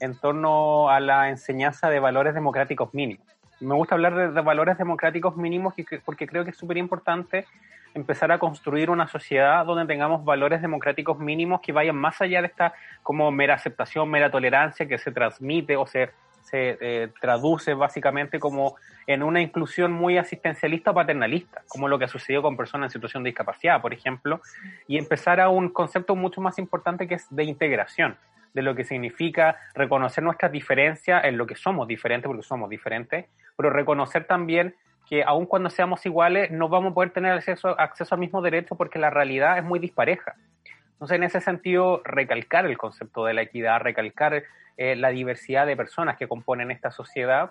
en 0.00 0.18
torno 0.18 0.90
a 0.90 1.00
la 1.00 1.30
enseñanza 1.30 1.88
de 1.88 1.98
valores 1.98 2.34
democráticos 2.34 2.92
mínimos 2.92 3.37
me 3.60 3.74
gusta 3.74 3.94
hablar 3.94 4.32
de, 4.32 4.40
valores 4.40 4.78
democráticos 4.78 5.36
mínimos 5.36 5.74
porque 6.04 6.26
creo 6.26 6.44
que 6.44 6.50
es 6.50 6.56
súper 6.56 6.76
importante 6.76 7.46
empezar 7.94 8.30
a 8.30 8.38
construir 8.38 8.90
una 8.90 9.08
sociedad 9.08 9.64
donde 9.64 9.86
tengamos 9.86 10.24
valores 10.24 10.62
democráticos 10.62 11.18
mínimos 11.18 11.60
que 11.60 11.72
vayan 11.72 11.96
más 11.96 12.20
allá 12.20 12.40
de 12.40 12.48
esta 12.48 12.74
como 13.02 13.30
mera 13.30 13.54
aceptación, 13.54 14.08
mera 14.10 14.30
tolerancia 14.30 14.86
que 14.86 14.98
se 14.98 15.10
transmite 15.10 15.76
o 15.76 15.86
se, 15.86 16.10
se 16.42 16.78
eh, 16.80 17.08
traduce 17.20 17.74
básicamente 17.74 18.38
como 18.38 18.76
en 19.06 19.22
una 19.22 19.40
inclusión 19.40 19.90
muy 19.92 20.18
asistencialista 20.18 20.90
o 20.90 20.94
paternalista, 20.94 21.62
como 21.66 21.88
lo 21.88 21.98
que 21.98 22.04
ha 22.04 22.08
sucedido 22.08 22.42
con 22.42 22.56
personas 22.56 22.88
en 22.88 22.92
situación 22.92 23.22
de 23.22 23.30
discapacidad, 23.30 23.80
por 23.80 23.94
ejemplo, 23.94 24.42
y 24.86 24.98
empezar 24.98 25.40
a 25.40 25.48
un 25.48 25.70
concepto 25.70 26.14
mucho 26.14 26.40
más 26.42 26.58
importante 26.58 27.08
que 27.08 27.14
es 27.14 27.26
de 27.30 27.44
integración 27.44 28.16
de 28.54 28.62
lo 28.62 28.74
que 28.74 28.84
significa 28.84 29.56
reconocer 29.74 30.24
nuestras 30.24 30.52
diferencias 30.52 31.24
en 31.24 31.36
lo 31.36 31.46
que 31.46 31.54
somos 31.54 31.86
diferentes, 31.86 32.26
porque 32.26 32.42
somos 32.42 32.68
diferentes, 32.68 33.26
pero 33.58 33.70
reconocer 33.70 34.24
también 34.24 34.76
que 35.08 35.24
aun 35.24 35.44
cuando 35.46 35.68
seamos 35.68 36.06
iguales 36.06 36.52
no 36.52 36.68
vamos 36.68 36.92
a 36.92 36.94
poder 36.94 37.10
tener 37.10 37.32
acceso, 37.32 37.78
acceso 37.80 38.14
al 38.14 38.20
mismo 38.20 38.40
derecho 38.40 38.76
porque 38.76 39.00
la 39.00 39.10
realidad 39.10 39.58
es 39.58 39.64
muy 39.64 39.80
dispareja. 39.80 40.36
Entonces, 40.92 41.16
en 41.16 41.24
ese 41.24 41.40
sentido, 41.40 42.00
recalcar 42.04 42.66
el 42.66 42.78
concepto 42.78 43.24
de 43.24 43.34
la 43.34 43.42
equidad, 43.42 43.80
recalcar 43.80 44.44
eh, 44.76 44.94
la 44.94 45.08
diversidad 45.08 45.66
de 45.66 45.76
personas 45.76 46.16
que 46.16 46.28
componen 46.28 46.70
esta 46.70 46.92
sociedad, 46.92 47.50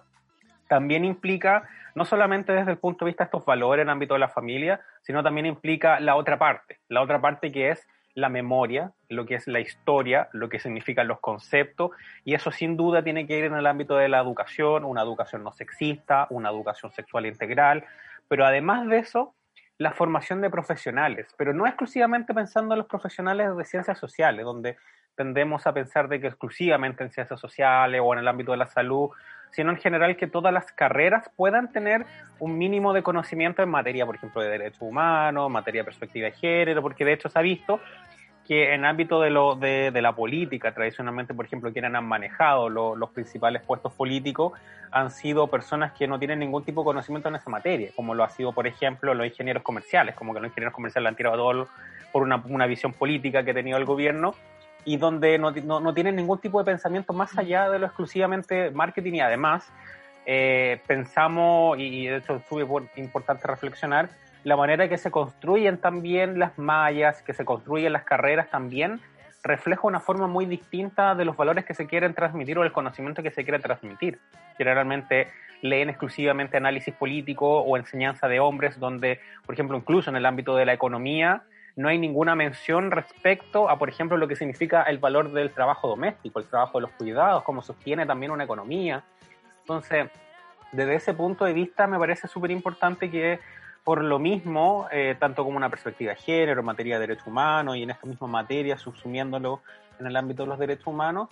también 0.70 1.04
implica, 1.04 1.68
no 1.94 2.06
solamente 2.06 2.54
desde 2.54 2.72
el 2.72 2.78
punto 2.78 3.04
de 3.04 3.10
vista 3.10 3.26
de 3.26 3.28
estos 3.28 3.46
valores 3.46 3.84
en 3.84 3.90
el 3.90 3.94
ámbito 3.94 4.14
de 4.14 4.22
la 4.22 4.30
familia, 4.30 4.80
sino 5.02 5.24
también 5.24 5.46
implica 5.46 6.00
la 6.00 6.16
otra 6.16 6.38
parte, 6.38 6.80
la 6.88 7.02
otra 7.02 7.20
parte 7.20 7.52
que 7.52 7.70
es 7.70 7.86
la 8.18 8.30
memoria, 8.30 8.94
lo 9.10 9.28
que 9.28 9.36
es 9.36 9.46
la 9.48 9.60
historia, 9.60 10.28
lo 10.34 10.50
que 10.50 10.58
significan 10.58 11.08
los 11.08 11.20
conceptos, 11.20 11.92
y 12.26 12.34
eso 12.34 12.52
sin 12.52 12.76
duda 12.76 13.04
tiene 13.04 13.28
que 13.28 13.38
ir 13.38 13.46
en 13.46 13.54
el 13.54 13.68
ámbito 13.68 13.96
de 13.96 14.10
la 14.10 14.20
educación, 14.20 14.86
una 14.86 15.04
educación 15.04 15.44
no 15.44 15.52
sexista, 15.52 16.26
una 16.32 16.50
educación 16.50 16.92
sexual 16.92 17.28
integral, 17.28 17.86
pero 18.28 18.44
además 18.44 18.88
de 18.88 18.98
eso, 18.98 19.36
la 19.78 19.92
formación 19.92 20.42
de 20.42 20.50
profesionales, 20.50 21.28
pero 21.38 21.54
no 21.54 21.68
exclusivamente 21.68 22.34
pensando 22.34 22.74
en 22.74 22.80
los 22.80 22.88
profesionales 22.88 23.56
de 23.56 23.66
ciencias 23.66 24.00
sociales, 24.00 24.44
donde 24.44 24.78
tendemos 25.18 25.66
a 25.68 25.74
pensar 25.74 26.08
de 26.08 26.22
que 26.22 26.28
exclusivamente 26.28 27.04
en 27.04 27.10
ciencias 27.10 27.40
sociales 27.40 28.00
o 28.04 28.14
en 28.14 28.20
el 28.20 28.28
ámbito 28.28 28.52
de 28.52 28.58
la 28.58 28.68
salud, 28.68 29.10
sino 29.52 29.72
en 29.72 29.78
general 29.78 30.16
que 30.16 30.28
todas 30.28 30.54
las 30.54 30.72
carreras 30.72 31.30
puedan 31.36 31.72
tener 31.72 32.06
un 32.40 32.58
mínimo 32.58 32.94
de 32.94 33.02
conocimiento 33.02 33.64
en 33.64 33.70
materia, 33.70 34.06
por 34.06 34.16
ejemplo, 34.16 34.42
de 34.42 34.50
derechos 34.50 34.82
humanos, 34.82 35.50
materia 35.50 35.82
de 35.82 35.86
perspectiva 35.86 36.28
de 36.28 36.34
género, 36.34 36.82
porque 36.82 37.04
de 37.04 37.14
hecho 37.14 37.30
se 37.30 37.40
ha 37.40 37.42
visto 37.42 37.80
que 38.48 38.74
en 38.74 38.86
ámbito 38.86 39.20
de, 39.20 39.30
lo, 39.30 39.56
de, 39.56 39.92
la 40.02 40.16
política, 40.16 40.74
tradicionalmente, 40.74 41.34
por 41.34 41.46
ejemplo, 41.46 41.74
quienes 41.74 41.94
han 41.94 42.06
manejado 42.06 42.70
los 42.70 43.10
principales 43.10 43.62
puestos 43.62 43.92
políticos 43.94 44.54
han 44.90 45.12
sido 45.12 45.48
personas 45.48 45.92
que 45.92 46.08
no 46.08 46.18
tienen 46.18 46.40
ningún 46.40 46.64
tipo 46.64 46.82
de 46.82 46.86
conocimiento 46.86 47.28
en 47.28 47.36
esa 47.36 47.50
materia, 47.50 47.90
como 47.94 48.16
lo 48.16 48.24
ha 48.24 48.30
sido, 48.30 48.54
por 48.54 48.66
ejemplo, 48.66 49.14
los 49.14 49.28
ingenieros 49.28 49.64
comerciales, 49.64 50.16
como 50.16 50.34
que 50.34 50.40
los 50.40 50.50
ingenieros 50.50 50.74
comerciales 50.74 51.10
han 51.10 51.16
tirado 51.18 51.36
todo 51.36 51.68
por 52.14 52.24
una, 52.24 52.38
una 52.48 52.68
visión 52.68 52.94
política 52.94 53.44
que 53.44 53.52
ha 53.52 53.54
tenido 53.54 53.78
el 53.78 53.84
gobierno 53.84 54.34
y 54.88 54.96
donde 54.96 55.38
no, 55.38 55.52
no, 55.52 55.82
no, 55.82 55.94
tienen 55.94 56.16
ningún 56.16 56.40
tipo 56.40 56.60
de 56.60 56.64
pensamiento 56.64 57.12
más 57.12 57.38
allá 57.38 57.70
de 57.70 57.78
lo 57.78 57.88
exclusivamente 57.88 58.72
marketing 58.72 59.16
y 59.16 59.20
además 59.20 59.70
eh, 60.26 60.80
pensamos, 60.88 61.78
y 61.78 62.08
de 62.08 62.16
hecho 62.16 62.42
es 62.50 62.98
importante 62.98 63.46
reflexionar, 63.48 64.10
la 64.46 64.56
manera 64.56 64.88
que 64.88 64.98
se 64.98 65.12
construyen 65.12 65.78
también 65.78 66.40
las 66.40 66.58
mallas, 66.58 67.22
que 67.22 67.34
se 67.34 67.44
construyen 67.44 67.92
las 67.92 68.04
carreras 68.04 68.50
también 68.50 69.02
refleja 69.44 69.82
una 69.84 70.00
forma 70.00 70.28
muy 70.28 70.46
distinta 70.46 71.16
de 71.16 71.26
los 71.26 71.36
valores 71.36 71.66
que 71.66 71.74
se 71.74 71.86
quieren 71.86 72.14
transmitir 72.14 72.58
o 72.58 72.64
el 72.64 72.72
conocimiento 72.72 73.22
que 73.22 73.32
se 73.32 73.44
quiere 73.44 73.60
transmitir. 73.60 74.20
Generalmente 74.58 75.28
leen 75.62 75.90
exclusivamente 75.90 76.56
análisis 76.56 76.94
político 76.94 77.60
o 77.60 77.76
enseñanza 77.76 78.30
de 78.30 78.40
hombres, 78.40 78.80
donde, 78.80 79.20
por 79.46 79.54
ejemplo, 79.54 79.76
incluso 79.76 80.10
en 80.10 80.16
el 80.16 80.26
ámbito 80.26 80.56
de 80.56 80.66
la 80.66 80.74
economía, 80.74 81.44
no 81.78 81.90
hay 81.90 82.00
ninguna 82.00 82.36
mención 82.36 82.90
respecto 82.90 83.70
a, 83.70 83.78
por 83.78 83.88
ejemplo, 83.88 84.18
lo 84.18 84.28
que 84.28 84.36
significa 84.36 84.82
el 84.84 84.98
valor 84.98 85.32
del 85.32 85.52
trabajo 85.52 85.88
doméstico, 85.88 86.40
el 86.40 86.48
trabajo 86.48 86.80
de 86.80 86.82
los 86.82 86.92
cuidados, 86.92 87.44
cómo 87.44 87.62
sostiene 87.62 88.06
también 88.08 88.32
una 88.32 88.46
economía. 88.46 89.04
Entonces, 89.62 90.10
desde 90.72 90.96
ese 90.96 91.14
punto 91.14 91.46
de 91.46 91.54
vista, 91.54 91.86
me 91.86 92.00
parece 92.00 92.28
súper 92.28 92.50
importante 92.50 93.12
que 93.12 93.40
por 93.84 94.04
lo 94.04 94.18
mismo, 94.18 94.88
eh, 94.92 95.16
tanto 95.20 95.46
como 95.46 95.56
una 95.56 95.70
perspectiva 95.70 96.14
de 96.14 96.18
género, 96.18 96.64
materia 96.64 96.96
de 96.96 97.08
derechos 97.08 97.28
humanos 97.28 97.78
y 97.78 97.84
en 97.84 97.92
esta 97.92 98.08
misma 98.08 98.28
materia, 98.28 98.76
subsumiéndolo 98.78 99.62
en 100.00 100.08
el 100.08 100.16
ámbito 100.18 100.44
de 100.44 100.50
los 100.50 100.60
derechos 100.60 100.88
humanos, 100.88 101.30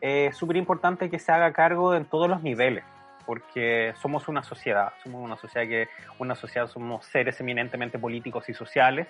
eh, 0.00 0.26
es 0.26 0.36
súper 0.36 0.56
importante 0.56 1.08
que 1.08 1.20
se 1.20 1.30
haga 1.30 1.52
cargo 1.52 1.94
en 1.94 2.04
todos 2.04 2.28
los 2.28 2.42
niveles, 2.42 2.82
porque 3.24 3.94
somos 4.02 4.26
una 4.26 4.42
sociedad, 4.42 4.92
somos 5.04 5.22
una 5.22 5.36
sociedad 5.36 5.68
que, 5.68 5.88
una 6.18 6.34
sociedad 6.34 6.66
somos 6.66 7.06
seres 7.06 7.40
eminentemente 7.40 7.98
políticos 7.98 8.48
y 8.48 8.54
sociales, 8.54 9.06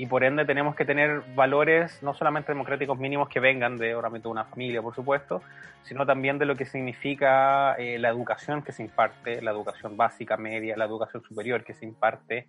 y 0.00 0.06
por 0.06 0.22
ende 0.22 0.44
tenemos 0.44 0.76
que 0.76 0.84
tener 0.84 1.22
valores 1.34 2.04
no 2.04 2.14
solamente 2.14 2.52
democráticos 2.52 2.96
mínimos 2.96 3.28
que 3.28 3.40
vengan 3.40 3.76
de 3.76 3.96
obviamente 3.96 4.28
una 4.28 4.44
familia, 4.44 4.80
por 4.80 4.94
supuesto, 4.94 5.42
sino 5.82 6.06
también 6.06 6.38
de 6.38 6.46
lo 6.46 6.54
que 6.54 6.66
significa 6.66 7.74
eh, 7.74 7.98
la 7.98 8.08
educación 8.08 8.62
que 8.62 8.70
se 8.70 8.84
imparte, 8.84 9.42
la 9.42 9.50
educación 9.50 9.96
básica, 9.96 10.36
media, 10.36 10.76
la 10.76 10.84
educación 10.84 11.24
superior 11.24 11.64
que 11.64 11.74
se 11.74 11.84
imparte, 11.84 12.46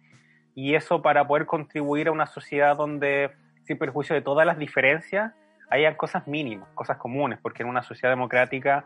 y 0.54 0.76
eso 0.76 1.02
para 1.02 1.26
poder 1.26 1.48
contribuir 1.48 2.10
a 2.10 2.12
una 2.12 2.28
sociedad 2.28 2.78
donde, 2.78 3.32
sin 3.64 3.80
perjuicio 3.80 4.14
de 4.14 4.22
todas 4.22 4.46
las 4.46 4.60
diferencias, 4.60 5.34
hayan 5.72 5.96
cosas 5.96 6.28
mínimas, 6.28 6.70
cosas 6.76 6.98
comunes, 6.98 7.40
porque 7.42 7.64
en 7.64 7.70
una 7.70 7.82
sociedad 7.82 8.12
democrática 8.12 8.86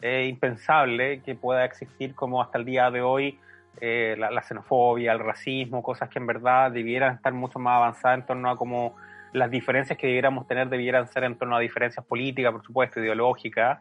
es 0.00 0.30
impensable 0.30 1.20
que 1.20 1.34
pueda 1.34 1.66
existir 1.66 2.14
como 2.14 2.40
hasta 2.40 2.56
el 2.56 2.64
día 2.64 2.90
de 2.90 3.02
hoy 3.02 3.38
eh, 3.80 4.16
la, 4.18 4.42
xenofobia, 4.42 5.12
el 5.12 5.18
racismo, 5.18 5.82
cosas 5.82 6.08
que 6.08 6.18
en 6.18 6.26
verdad 6.26 6.70
debieran 6.70 7.14
estar 7.14 7.32
mucho 7.32 7.58
más 7.58 7.76
avanzadas 7.76 8.20
en 8.20 8.26
torno 8.26 8.50
a 8.50 8.56
cómo 8.56 8.96
las 9.32 9.50
diferencias 9.50 9.98
que 9.98 10.06
debiéramos 10.06 10.46
tener 10.46 10.68
debieran 10.68 11.06
ser 11.08 11.24
en 11.24 11.36
torno 11.36 11.56
a 11.56 11.60
diferencias 11.60 12.04
políticas, 12.04 12.52
por 12.52 12.62
supuesto, 12.62 13.00
ideológicas, 13.00 13.80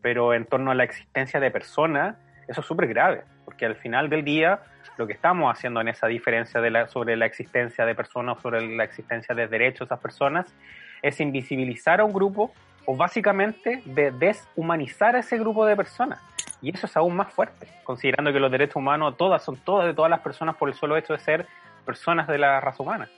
pero 0.00 0.34
en 0.34 0.46
torno 0.46 0.70
a 0.70 0.74
la 0.74 0.84
existencia 0.84 1.40
de 1.40 1.50
personas, 1.50 2.16
eso 2.46 2.60
es 2.60 2.66
súper 2.66 2.86
grave, 2.86 3.24
porque 3.44 3.66
al 3.66 3.76
final 3.76 4.08
del 4.08 4.24
día 4.24 4.60
lo 4.96 5.06
que 5.06 5.12
estamos 5.12 5.52
haciendo 5.52 5.80
en 5.80 5.88
esa 5.88 6.06
diferencia 6.06 6.60
de 6.60 6.70
la, 6.70 6.88
sobre 6.88 7.16
la 7.16 7.26
existencia 7.26 7.84
de 7.84 7.94
personas, 7.94 8.40
sobre 8.40 8.66
la 8.76 8.84
existencia 8.84 9.34
de 9.34 9.48
derechos 9.48 9.80
de 9.80 9.94
esas 9.94 10.00
personas, 10.00 10.54
es 11.02 11.20
invisibilizar 11.20 12.00
a 12.00 12.04
un 12.04 12.12
grupo 12.12 12.52
o 12.86 12.96
básicamente 12.96 13.82
de 13.84 14.10
deshumanizar 14.12 15.16
a 15.16 15.20
ese 15.20 15.38
grupo 15.38 15.66
de 15.66 15.76
personas. 15.76 16.20
Y 16.62 16.74
eso 16.74 16.86
es 16.86 16.96
aún 16.96 17.14
más 17.14 17.32
fuerte, 17.32 17.68
considerando 17.84 18.32
que 18.32 18.40
los 18.40 18.50
derechos 18.50 18.76
humanos 18.76 19.16
todas 19.16 19.42
son 19.42 19.56
todas 19.56 19.86
de 19.86 19.94
todas 19.94 20.10
las 20.10 20.20
personas 20.20 20.56
por 20.56 20.68
el 20.68 20.74
solo 20.74 20.96
hecho 20.96 21.12
de 21.12 21.18
ser 21.18 21.46
personas 21.84 22.26
de 22.26 22.38
la 22.38 22.60
raza 22.60 22.82
humana. 22.82 23.08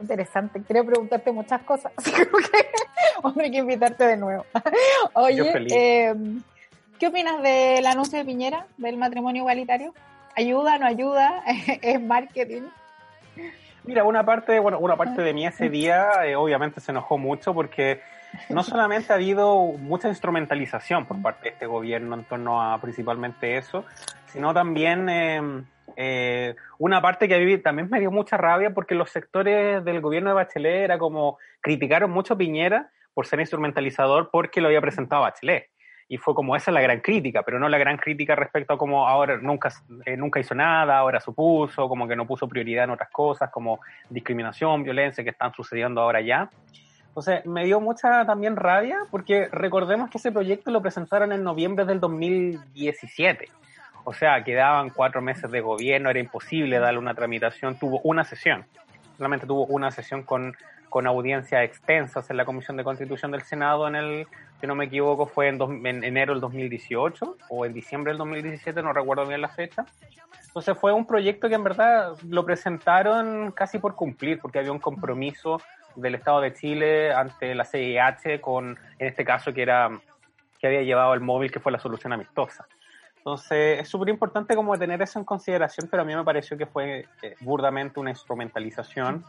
Interesante, 0.00 0.60
quiero 0.66 0.84
preguntarte 0.84 1.32
muchas 1.32 1.62
cosas, 1.62 1.92
así 1.96 2.12
que 2.12 2.28
hombre, 3.22 3.46
hay 3.46 3.50
que 3.50 3.58
invitarte 3.58 4.04
de 4.04 4.16
nuevo. 4.16 4.44
Oye, 5.14 5.52
em, 5.70 6.42
¿qué 6.98 7.06
opinas 7.06 7.42
del 7.42 7.86
anuncio 7.86 8.18
de 8.18 8.24
Piñera 8.24 8.66
del 8.76 8.96
matrimonio 8.96 9.42
igualitario? 9.42 9.94
¿Ayuda, 10.36 10.78
no 10.78 10.86
ayuda? 10.86 11.44
¿Es 11.82 12.00
marketing? 12.00 12.62
Mira, 13.84 14.04
una 14.04 14.24
parte, 14.24 14.58
bueno, 14.60 14.78
una 14.78 14.96
parte 14.96 15.20
de 15.20 15.34
mí 15.34 15.46
ese 15.46 15.68
día 15.68 16.08
eh, 16.24 16.36
obviamente 16.36 16.80
se 16.80 16.90
enojó 16.90 17.18
mucho 17.18 17.52
porque 17.52 18.00
no 18.48 18.62
solamente 18.62 19.12
ha 19.12 19.16
habido 19.16 19.56
mucha 19.78 20.08
instrumentalización 20.08 21.04
por 21.04 21.20
parte 21.20 21.44
de 21.44 21.48
este 21.50 21.66
gobierno 21.66 22.14
en 22.14 22.24
torno 22.24 22.62
a 22.62 22.80
principalmente 22.80 23.58
eso, 23.58 23.84
sino 24.26 24.54
también 24.54 25.08
em, 25.10 25.64
eh, 25.96 26.56
una 26.78 27.02
parte 27.02 27.28
que 27.28 27.34
a 27.34 27.38
mí 27.38 27.58
también 27.58 27.90
me 27.90 28.00
dio 28.00 28.10
mucha 28.10 28.38
rabia 28.38 28.72
porque 28.72 28.94
los 28.94 29.10
sectores 29.10 29.84
del 29.84 30.00
gobierno 30.00 30.30
de 30.30 30.34
Bachelet 30.34 30.84
era 30.84 30.98
como 30.98 31.38
criticaron 31.60 32.10
mucho 32.10 32.34
a 32.34 32.38
Piñera 32.38 32.90
por 33.12 33.26
ser 33.26 33.40
instrumentalizador 33.40 34.30
porque 34.32 34.62
lo 34.62 34.68
había 34.68 34.80
presentado 34.80 35.22
Bachelet. 35.22 35.68
Y 36.08 36.18
fue 36.18 36.34
como 36.34 36.54
esa 36.54 36.70
la 36.70 36.80
gran 36.80 37.00
crítica, 37.00 37.42
pero 37.42 37.58
no 37.58 37.68
la 37.68 37.78
gran 37.78 37.96
crítica 37.96 38.34
respecto 38.34 38.74
a 38.74 38.78
cómo 38.78 39.08
ahora 39.08 39.38
nunca, 39.38 39.70
eh, 40.04 40.16
nunca 40.16 40.40
hizo 40.40 40.54
nada, 40.54 40.98
ahora 40.98 41.20
supuso, 41.20 41.88
como 41.88 42.06
que 42.06 42.14
no 42.14 42.26
puso 42.26 42.46
prioridad 42.46 42.84
en 42.84 42.90
otras 42.90 43.10
cosas, 43.10 43.50
como 43.50 43.80
discriminación, 44.10 44.82
violencia 44.82 45.24
que 45.24 45.30
están 45.30 45.52
sucediendo 45.54 46.02
ahora 46.02 46.20
ya. 46.20 46.50
Entonces, 47.08 47.46
me 47.46 47.64
dio 47.64 47.80
mucha 47.80 48.26
también 48.26 48.56
rabia 48.56 48.98
porque 49.10 49.48
recordemos 49.52 50.10
que 50.10 50.18
ese 50.18 50.32
proyecto 50.32 50.70
lo 50.70 50.82
presentaron 50.82 51.32
en 51.32 51.44
noviembre 51.44 51.84
del 51.84 52.00
2017. 52.00 53.48
O 54.04 54.12
sea, 54.12 54.44
quedaban 54.44 54.90
cuatro 54.90 55.22
meses 55.22 55.50
de 55.50 55.60
gobierno, 55.60 56.10
era 56.10 56.18
imposible 56.18 56.78
darle 56.78 56.98
una 56.98 57.14
tramitación. 57.14 57.78
Tuvo 57.78 58.00
una 58.00 58.24
sesión, 58.24 58.66
solamente 59.16 59.46
tuvo 59.46 59.64
una 59.66 59.90
sesión 59.90 60.24
con, 60.24 60.56
con 60.94 61.08
audiencias 61.08 61.64
extensas 61.64 62.30
en 62.30 62.36
la 62.36 62.44
Comisión 62.44 62.76
de 62.76 62.84
Constitución 62.84 63.32
del 63.32 63.42
Senado 63.42 63.88
en 63.88 63.96
el, 63.96 64.28
si 64.60 64.66
no 64.68 64.76
me 64.76 64.84
equivoco, 64.84 65.26
fue 65.26 65.48
en, 65.48 65.60
en 65.60 66.04
enero 66.04 66.34
del 66.34 66.40
2018 66.40 67.36
o 67.48 67.66
en 67.66 67.72
diciembre 67.72 68.12
del 68.12 68.18
2017, 68.18 68.80
no 68.80 68.92
recuerdo 68.92 69.26
bien 69.26 69.40
la 69.40 69.48
fecha. 69.48 69.84
Entonces 70.46 70.78
fue 70.78 70.92
un 70.92 71.04
proyecto 71.04 71.48
que 71.48 71.56
en 71.56 71.64
verdad 71.64 72.14
lo 72.28 72.46
presentaron 72.46 73.50
casi 73.50 73.80
por 73.80 73.96
cumplir, 73.96 74.38
porque 74.38 74.60
había 74.60 74.70
un 74.70 74.78
compromiso 74.78 75.60
del 75.96 76.14
Estado 76.14 76.40
de 76.42 76.54
Chile 76.54 77.12
ante 77.12 77.56
la 77.56 77.64
CIH 77.64 78.40
con, 78.40 78.78
en 79.00 79.08
este 79.08 79.24
caso, 79.24 79.52
que 79.52 79.62
era 79.62 79.90
que 80.60 80.68
había 80.68 80.82
llevado 80.82 81.12
el 81.14 81.20
móvil, 81.20 81.50
que 81.50 81.58
fue 81.58 81.72
la 81.72 81.80
solución 81.80 82.12
amistosa. 82.12 82.68
Entonces, 83.16 83.80
es 83.80 83.88
súper 83.88 84.10
importante 84.10 84.54
como 84.54 84.78
tener 84.78 85.02
eso 85.02 85.18
en 85.18 85.24
consideración, 85.24 85.88
pero 85.90 86.04
a 86.04 86.06
mí 86.06 86.14
me 86.14 86.22
pareció 86.22 86.56
que 86.56 86.66
fue 86.66 87.08
eh, 87.20 87.34
burdamente 87.40 87.98
una 87.98 88.10
instrumentalización, 88.10 89.24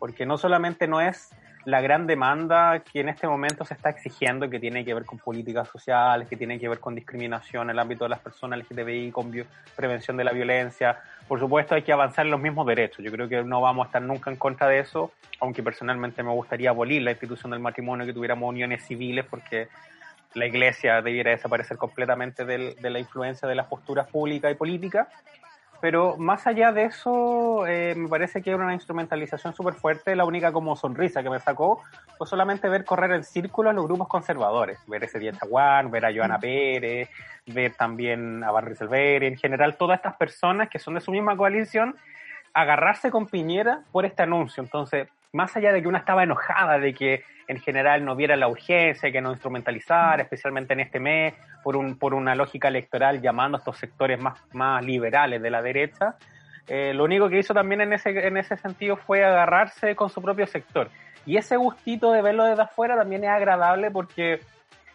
porque 0.00 0.26
no 0.26 0.38
solamente 0.38 0.88
no 0.88 1.00
es 1.00 1.30
la 1.66 1.82
gran 1.82 2.06
demanda 2.06 2.80
que 2.80 3.00
en 3.00 3.10
este 3.10 3.28
momento 3.28 3.64
se 3.66 3.74
está 3.74 3.90
exigiendo, 3.90 4.48
que 4.48 4.58
tiene 4.58 4.82
que 4.82 4.94
ver 4.94 5.04
con 5.04 5.18
políticas 5.18 5.68
sociales, 5.68 6.26
que 6.26 6.36
tiene 6.36 6.58
que 6.58 6.68
ver 6.68 6.80
con 6.80 6.94
discriminación 6.94 7.64
en 7.64 7.70
el 7.70 7.78
ámbito 7.78 8.04
de 8.04 8.08
las 8.08 8.20
personas 8.20 8.60
LGTBI, 8.60 9.12
con 9.12 9.30
prevención 9.76 10.16
de 10.16 10.24
la 10.24 10.32
violencia. 10.32 10.98
Por 11.28 11.38
supuesto, 11.38 11.74
hay 11.74 11.82
que 11.82 11.92
avanzar 11.92 12.24
en 12.24 12.32
los 12.32 12.40
mismos 12.40 12.66
derechos. 12.66 13.04
Yo 13.04 13.12
creo 13.12 13.28
que 13.28 13.44
no 13.44 13.60
vamos 13.60 13.84
a 13.84 13.88
estar 13.88 14.02
nunca 14.02 14.30
en 14.30 14.36
contra 14.36 14.68
de 14.68 14.78
eso, 14.78 15.12
aunque 15.38 15.62
personalmente 15.62 16.22
me 16.22 16.32
gustaría 16.32 16.70
abolir 16.70 17.02
la 17.02 17.10
institución 17.10 17.50
del 17.50 17.60
matrimonio, 17.60 18.06
que 18.06 18.14
tuviéramos 18.14 18.48
uniones 18.48 18.82
civiles, 18.86 19.26
porque 19.28 19.68
la 20.32 20.46
iglesia 20.46 21.02
debiera 21.02 21.30
desaparecer 21.30 21.76
completamente 21.76 22.46
de 22.46 22.90
la 22.90 22.98
influencia 22.98 23.46
de 23.46 23.54
las 23.54 23.66
posturas 23.66 24.08
públicas 24.08 24.50
y 24.50 24.54
políticas 24.54 25.08
pero 25.80 26.16
más 26.18 26.46
allá 26.46 26.72
de 26.72 26.84
eso, 26.84 27.66
eh, 27.66 27.94
me 27.96 28.08
parece 28.08 28.42
que 28.42 28.50
era 28.50 28.62
una 28.62 28.74
instrumentalización 28.74 29.54
súper 29.54 29.74
fuerte. 29.74 30.14
La 30.14 30.24
única 30.24 30.52
como 30.52 30.76
sonrisa 30.76 31.22
que 31.22 31.30
me 31.30 31.40
sacó 31.40 31.82
fue 32.18 32.26
solamente 32.26 32.68
ver 32.68 32.84
correr 32.84 33.12
en 33.12 33.24
círculo 33.24 33.70
a 33.70 33.72
los 33.72 33.86
grupos 33.86 34.08
conservadores. 34.08 34.78
Ver 34.86 35.04
ese 35.04 35.18
día 35.18 35.32
Chaguán, 35.32 35.90
ver 35.90 36.04
a 36.04 36.12
Joana 36.12 36.38
mm. 36.38 36.40
Pérez, 36.40 37.08
ver 37.46 37.74
también 37.74 38.44
a 38.44 38.50
Barry 38.50 38.76
Silveri, 38.76 39.26
en 39.26 39.36
general 39.36 39.76
todas 39.76 39.96
estas 39.96 40.16
personas 40.16 40.68
que 40.68 40.78
son 40.78 40.94
de 40.94 41.00
su 41.00 41.12
misma 41.12 41.36
coalición, 41.36 41.96
agarrarse 42.52 43.10
con 43.10 43.26
Piñera 43.26 43.82
por 43.90 44.04
este 44.04 44.22
anuncio. 44.22 44.62
Entonces, 44.62 45.08
más 45.32 45.56
allá 45.56 45.72
de 45.72 45.82
que 45.82 45.88
una 45.88 45.98
estaba 45.98 46.22
enojada 46.22 46.78
de 46.78 46.94
que 46.94 47.24
en 47.48 47.58
general 47.58 48.04
no 48.04 48.14
viera 48.14 48.36
la 48.36 48.48
urgencia, 48.48 49.10
que 49.10 49.20
no 49.20 49.32
instrumentalizara, 49.32 50.22
especialmente 50.22 50.72
en 50.72 50.80
este 50.80 51.00
mes, 51.00 51.34
por, 51.64 51.76
un, 51.76 51.98
por 51.98 52.14
una 52.14 52.34
lógica 52.34 52.68
electoral 52.68 53.20
llamando 53.20 53.56
a 53.56 53.58
estos 53.58 53.76
sectores 53.76 54.20
más, 54.20 54.40
más 54.52 54.84
liberales 54.84 55.42
de 55.42 55.50
la 55.50 55.60
derecha, 55.60 56.14
eh, 56.68 56.94
lo 56.94 57.02
único 57.04 57.28
que 57.28 57.38
hizo 57.38 57.52
también 57.52 57.80
en 57.80 57.92
ese, 57.92 58.10
en 58.10 58.36
ese 58.36 58.56
sentido 58.56 58.96
fue 58.96 59.24
agarrarse 59.24 59.96
con 59.96 60.08
su 60.10 60.22
propio 60.22 60.46
sector. 60.46 60.88
Y 61.26 61.36
ese 61.36 61.56
gustito 61.56 62.12
de 62.12 62.22
verlo 62.22 62.44
desde 62.44 62.62
afuera 62.62 62.96
también 62.96 63.24
es 63.24 63.30
agradable 63.30 63.90
porque 63.90 64.40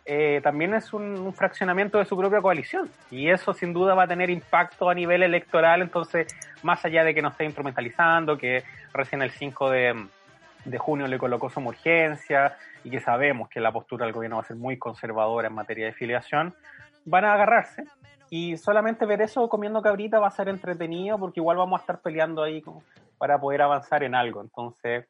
eh, 0.06 0.40
también 0.44 0.74
es 0.74 0.94
un, 0.94 1.34
fraccionamiento 1.34 1.98
de 1.98 2.06
su 2.06 2.16
propia 2.16 2.42
coalición. 2.42 2.90
Y 3.12 3.30
eso 3.30 3.54
sin 3.54 3.74
duda 3.74 3.94
va 3.94 4.04
a 4.04 4.08
tener 4.08 4.30
impacto 4.30 4.90
a 4.90 4.94
nivel 4.94 5.24
electoral. 5.24 5.82
Entonces, 5.82 6.28
más 6.64 6.86
allá 6.86 7.04
de 7.04 7.14
que 7.14 7.22
no 7.22 7.30
esté 7.30 7.44
instrumentalizando, 7.44 8.38
que 8.38 8.64
recién 8.94 9.22
el 9.22 9.32
5 9.32 9.70
de, 9.70 10.08
de 10.66 10.78
junio 10.78 11.08
le 11.08 11.18
colocó 11.18 11.50
su 11.50 11.60
urgencia 11.60 12.58
y 12.84 12.90
que 12.90 13.00
sabemos 13.00 13.50
que 13.50 13.60
la 13.60 13.72
postura 13.72 14.06
del 14.06 14.14
gobierno 14.14 14.38
va 14.38 14.44
a 14.44 14.46
ser 14.46 14.58
muy 14.58 14.78
conservadora 14.78 15.48
en 15.48 15.54
materia 15.54 15.86
de 15.86 15.94
filiación, 15.94 16.54
van 17.06 17.26
a 17.26 17.34
agarrarse. 17.34 17.86
Y 18.30 18.58
solamente 18.58 19.06
ver 19.06 19.22
eso 19.22 19.48
comiendo 19.48 19.82
cabrita 19.82 20.20
va 20.20 20.28
a 20.28 20.32
ser 20.32 20.50
entretenido 20.50 21.18
porque 21.20 21.40
igual 21.40 21.58
vamos 21.58 21.80
a 21.80 21.84
estar 21.84 22.02
peleando 22.02 22.44
ahí 22.44 22.64
para 23.18 23.40
poder 23.40 23.62
avanzar 23.62 24.04
en 24.04 24.16
algo. 24.16 24.42
Entonces, 24.42 25.08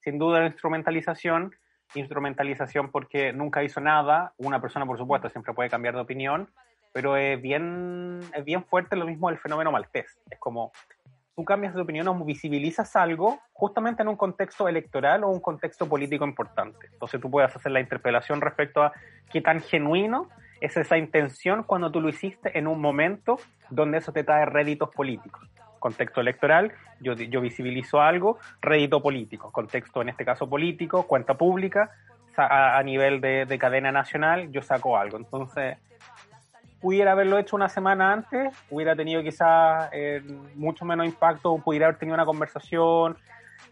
sin 0.00 0.18
duda 0.18 0.44
instrumentalización, 0.44 1.54
instrumentalización 1.94 2.90
porque 2.90 3.32
nunca 3.32 3.62
hizo 3.62 3.80
nada, 3.80 4.34
una 4.36 4.60
persona 4.60 4.84
por 4.84 4.98
supuesto 4.98 5.28
siempre 5.30 5.54
puede 5.54 5.70
cambiar 5.70 5.94
de 5.94 6.00
opinión, 6.00 6.50
pero 6.92 7.16
es 7.16 7.40
bien, 7.40 8.20
es 8.34 8.44
bien 8.44 8.64
fuerte 8.64 8.96
lo 8.96 9.06
mismo 9.06 9.30
el 9.30 9.38
fenómeno 9.38 9.70
maltés, 9.70 10.18
es 10.30 10.38
como 10.38 10.72
tú 11.36 11.44
cambias 11.44 11.74
de 11.74 11.82
opinión 11.82 12.08
o 12.08 12.24
visibilizas 12.24 12.96
algo 12.96 13.38
justamente 13.52 14.02
en 14.02 14.08
un 14.08 14.16
contexto 14.16 14.68
electoral 14.68 15.22
o 15.22 15.28
un 15.28 15.40
contexto 15.40 15.86
político 15.86 16.24
importante. 16.24 16.88
Entonces 16.92 17.20
tú 17.20 17.30
puedes 17.30 17.54
hacer 17.54 17.72
la 17.72 17.80
interpelación 17.80 18.40
respecto 18.40 18.82
a 18.82 18.92
qué 19.30 19.42
tan 19.42 19.60
genuino 19.60 20.28
es 20.60 20.76
esa 20.76 20.96
intención 20.96 21.62
cuando 21.62 21.92
tú 21.92 22.00
lo 22.00 22.08
hiciste 22.08 22.58
en 22.58 22.66
un 22.66 22.80
momento 22.80 23.38
donde 23.68 23.98
eso 23.98 24.12
te 24.12 24.24
trae 24.24 24.46
réditos 24.46 24.88
políticos 24.90 25.46
contexto 25.78 26.20
electoral, 26.20 26.72
yo, 26.98 27.12
yo 27.12 27.40
visibilizo 27.40 28.00
algo, 28.00 28.38
rédito 28.60 29.00
político, 29.00 29.52
contexto 29.52 30.02
en 30.02 30.08
este 30.08 30.24
caso 30.24 30.48
político, 30.48 31.06
cuenta 31.06 31.34
pública, 31.34 31.92
a, 32.36 32.82
nivel 32.82 33.20
de, 33.20 33.58
cadena 33.58 33.92
nacional, 33.92 34.50
yo 34.50 34.62
saco 34.62 34.98
algo. 34.98 35.16
Entonces, 35.16 35.78
pudiera 36.80 37.12
haberlo 37.12 37.38
hecho 37.38 37.56
una 37.56 37.68
semana 37.68 38.12
antes, 38.12 38.54
hubiera 38.70 38.94
tenido 38.94 39.22
quizás 39.22 39.88
eh, 39.92 40.22
mucho 40.54 40.84
menos 40.84 41.06
impacto, 41.06 41.56
pudiera 41.58 41.86
haber 41.86 41.98
tenido 41.98 42.14
una 42.14 42.26
conversación, 42.26 43.16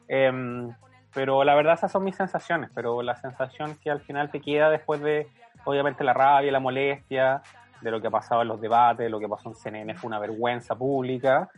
em, 0.08 0.70
pero 1.12 1.44
la 1.44 1.54
verdad 1.54 1.74
esas 1.74 1.92
son 1.92 2.04
mis 2.04 2.16
sensaciones, 2.16 2.70
pero 2.74 3.02
la 3.02 3.16
sensación 3.16 3.76
que 3.82 3.90
al 3.90 4.00
final 4.00 4.30
te 4.30 4.40
queda 4.40 4.70
después 4.70 5.00
de, 5.00 5.28
obviamente, 5.64 6.02
la 6.02 6.12
rabia, 6.12 6.50
la 6.50 6.60
molestia, 6.60 7.42
de 7.80 7.90
lo 7.90 8.00
que 8.00 8.06
ha 8.06 8.10
pasado 8.10 8.42
en 8.42 8.48
los 8.48 8.60
debates, 8.60 9.10
lo 9.10 9.20
que 9.20 9.28
pasó 9.28 9.50
en 9.50 9.54
CNN 9.54 9.94
fue 9.94 10.08
una 10.08 10.18
vergüenza 10.18 10.74
pública, 10.74 11.50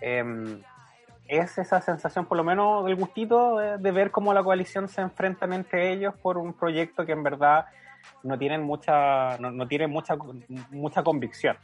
Em, 0.00 0.62
es 1.28 1.58
esa 1.58 1.80
sensación, 1.80 2.26
por 2.26 2.36
lo 2.36 2.42
menos 2.42 2.84
del 2.84 2.96
gustito, 2.96 3.56
de, 3.56 3.92
ver 3.92 4.10
cómo 4.10 4.34
la 4.34 4.42
coalición 4.42 4.88
se 4.88 5.00
enfrenta 5.00 5.46
entre 5.54 5.92
ellos 5.92 6.14
por 6.20 6.38
un 6.38 6.54
proyecto 6.54 7.06
que 7.06 7.12
en 7.12 7.22
verdad 7.22 7.66
no 8.22 8.38
tienen 8.38 8.62
mucha, 8.62 9.38
no, 9.38 9.66
tienen 9.66 9.90
mucha, 9.90 10.16
mucha 10.70 11.02
convicción. 11.02 11.56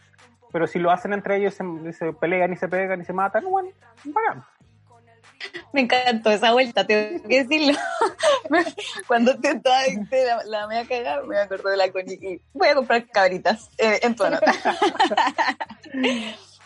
Pero 0.53 0.67
si 0.67 0.79
lo 0.79 0.91
hacen 0.91 1.13
entre 1.13 1.37
ellos, 1.37 1.55
se, 1.55 2.13
pelean 2.13 2.53
y 2.53 2.57
se 2.57 2.69
pegan 2.69 3.01
y 3.01 3.05
se 3.05 3.13
matan, 3.13 3.45
bueno, 3.45 3.71
bacán. 4.05 4.45
Me 5.73 5.83
encantó 5.83 6.31
esa 6.31 6.53
vuelta, 6.53 6.87
tengo 6.87 7.23
que 7.29 7.45
decirlo. 7.45 7.79
Cuando 9.07 9.39
te, 9.39 9.61
te 9.61 10.25
la, 10.25 10.45
la, 10.45 10.67
me 10.67 10.77
voy 10.77 10.85
a 10.85 10.89
cagar, 10.89 11.27
me 11.27 11.39
acuerdo 11.39 11.69
de 11.69 11.77
la 11.77 11.91
Connie 11.93 12.19
y 12.21 12.41
voy 12.55 12.69
a 12.69 12.75
comprar 12.75 13.07
cabritas 13.09 13.71
eh, 13.77 14.01
en 14.03 14.17
tono. 14.17 14.39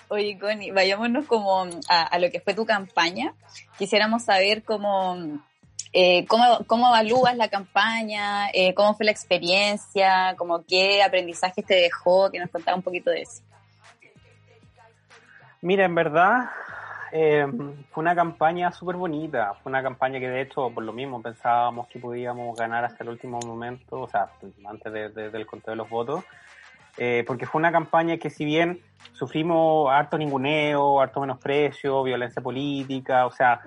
Oye, 0.09 0.39
Connie, 0.39 0.73
vayámonos 0.73 1.27
como 1.27 1.69
a, 1.89 2.19
lo 2.19 2.31
que 2.31 2.41
fue 2.41 2.53
tu 2.55 2.67
campaña. 2.67 3.33
Quisiéramos 3.79 4.25
saber 4.25 4.65
cómo, 4.65 5.41
eh, 5.93 6.27
cómo, 6.27 6.45
cómo, 6.67 6.89
evalúas 6.89 7.37
la 7.37 7.49
campaña, 7.49 8.49
eh, 8.53 8.75
cómo 8.75 8.95
fue 8.95 9.07
la 9.07 9.13
experiencia, 9.13 10.35
como 10.37 10.65
qué 10.65 11.03
aprendizajes 11.03 11.65
te 11.65 11.75
dejó, 11.75 12.31
que 12.31 12.39
nos 12.39 12.51
contara 12.51 12.77
un 12.77 12.83
poquito 12.83 13.11
de 13.11 13.23
eso. 13.23 13.43
Mira, 15.63 15.85
en 15.85 15.95
verdad 15.95 16.51
eh, 17.13 17.45
fue 17.91 18.03
una 18.03 18.15
campaña 18.15 18.71
súper 18.71 18.97
bonita, 18.97 19.55
fue 19.63 19.71
una 19.71 19.83
campaña 19.83 20.21
que 20.21 20.29
de 20.29 20.43
hecho 20.43 20.71
por 20.71 20.85
lo 20.85 20.93
mismo 20.93 21.21
pensábamos 21.21 21.89
que 21.89 21.99
podíamos 21.99 22.57
ganar 22.57 22.85
hasta 22.85 23.03
el 23.03 23.11
último 23.11 23.41
momento, 23.45 24.03
o 24.03 24.09
sea, 24.09 24.31
antes 24.65 24.93
del 24.93 25.47
conteo 25.47 25.73
de 25.73 25.77
los 25.77 25.91
votos, 25.91 26.25
eh, 26.97 27.25
porque 27.27 27.47
fue 27.47 27.59
una 27.59 27.73
campaña 27.73 28.17
que 28.17 28.31
si 28.31 28.45
bien 28.45 28.81
sufrimos 29.13 29.91
harto 29.91 30.17
ninguneo, 30.19 31.01
harto 31.01 31.21
menosprecio, 31.21 32.03
violencia 32.05 32.41
política, 32.41 33.27
o 33.27 33.33
sea, 33.33 33.61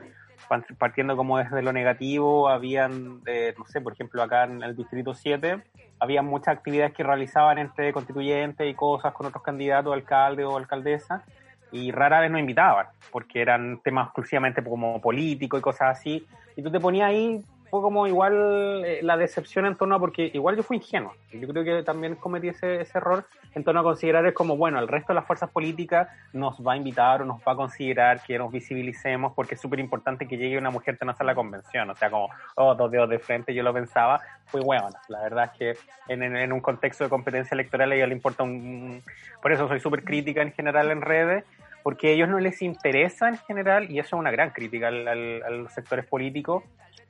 partiendo 0.77 1.15
como 1.15 1.37
desde 1.37 1.61
lo 1.61 1.73
negativo, 1.73 2.49
habían, 2.49 3.21
eh, 3.25 3.53
no 3.57 3.65
sé, 3.65 3.81
por 3.81 3.93
ejemplo, 3.93 4.21
acá 4.21 4.45
en 4.45 4.63
el 4.63 4.75
Distrito 4.75 5.13
7, 5.13 5.61
había 5.99 6.21
muchas 6.21 6.57
actividades 6.57 6.93
que 6.93 7.03
realizaban 7.03 7.57
entre 7.57 7.93
constituyentes 7.93 8.69
y 8.69 8.73
cosas 8.73 9.13
con 9.13 9.27
otros 9.27 9.43
candidatos, 9.43 9.93
alcalde 9.93 10.43
o 10.43 10.57
alcaldesa, 10.57 11.23
y 11.71 11.91
rara 11.91 12.19
vez 12.19 12.29
nos 12.29 12.39
invitaban, 12.39 12.87
porque 13.11 13.41
eran 13.41 13.79
temas 13.83 14.07
exclusivamente 14.07 14.63
como 14.63 15.01
políticos 15.01 15.59
y 15.59 15.63
cosas 15.63 15.97
así, 15.97 16.27
y 16.55 16.61
tú 16.61 16.71
te 16.71 16.79
ponías 16.79 17.09
ahí 17.09 17.43
fue 17.73 17.81
como 17.81 18.05
igual 18.05 18.83
eh, 18.85 18.99
la 19.01 19.17
decepción 19.17 19.65
en 19.65 19.75
torno 19.75 19.95
a, 19.95 19.99
porque 19.99 20.29
igual 20.31 20.55
yo 20.55 20.61
fui 20.61 20.77
ingenuo. 20.77 21.11
Yo 21.31 21.47
creo 21.47 21.63
que 21.63 21.81
también 21.81 22.13
cometí 22.13 22.49
ese, 22.49 22.81
ese 22.81 22.99
error 22.99 23.25
en 23.55 23.63
torno 23.63 23.81
a 23.81 23.83
considerar 23.83 24.23
es 24.27 24.35
como, 24.35 24.55
bueno, 24.55 24.77
el 24.77 24.87
resto 24.87 25.07
de 25.11 25.15
las 25.15 25.25
fuerzas 25.25 25.49
políticas 25.49 26.07
nos 26.33 26.61
va 26.61 26.73
a 26.73 26.77
invitar 26.77 27.23
o 27.23 27.25
nos 27.25 27.41
va 27.41 27.53
a 27.53 27.55
considerar 27.55 28.21
que 28.21 28.37
nos 28.37 28.51
visibilicemos 28.51 29.33
porque 29.33 29.55
es 29.55 29.61
súper 29.61 29.79
importante 29.79 30.27
que 30.27 30.37
llegue 30.37 30.55
una 30.55 30.69
mujer 30.69 30.99
a 31.01 31.15
a 31.17 31.23
la 31.23 31.33
convención. 31.33 31.89
O 31.89 31.95
sea, 31.95 32.11
como, 32.11 32.29
oh, 32.57 32.75
dos 32.75 32.91
dedos 32.91 33.09
de 33.09 33.17
frente, 33.17 33.55
yo 33.55 33.63
lo 33.63 33.73
pensaba, 33.73 34.21
fue 34.45 34.61
bueno. 34.61 34.89
La 35.07 35.23
verdad 35.23 35.49
es 35.51 35.57
que 35.57 36.13
en, 36.13 36.21
en, 36.21 36.53
un 36.53 36.61
contexto 36.61 37.05
de 37.05 37.09
competencia 37.09 37.55
electoral 37.55 37.91
a 37.91 37.95
ellos 37.95 38.07
le 38.07 38.13
importa 38.13 38.43
un... 38.43 39.01
Por 39.41 39.51
eso 39.51 39.67
soy 39.67 39.79
súper 39.79 40.03
crítica 40.03 40.43
en 40.43 40.51
general 40.51 40.91
en 40.91 41.01
redes, 41.01 41.43
porque 41.81 42.09
a 42.09 42.11
ellos 42.11 42.29
no 42.29 42.39
les 42.39 42.61
interesa 42.61 43.29
en 43.29 43.39
general, 43.39 43.89
y 43.89 43.97
eso 43.97 44.15
es 44.15 44.19
una 44.19 44.29
gran 44.29 44.51
crítica 44.51 44.89
al, 44.89 45.07
a 45.07 45.49
los 45.49 45.73
sectores 45.73 46.05
políticos, 46.05 46.63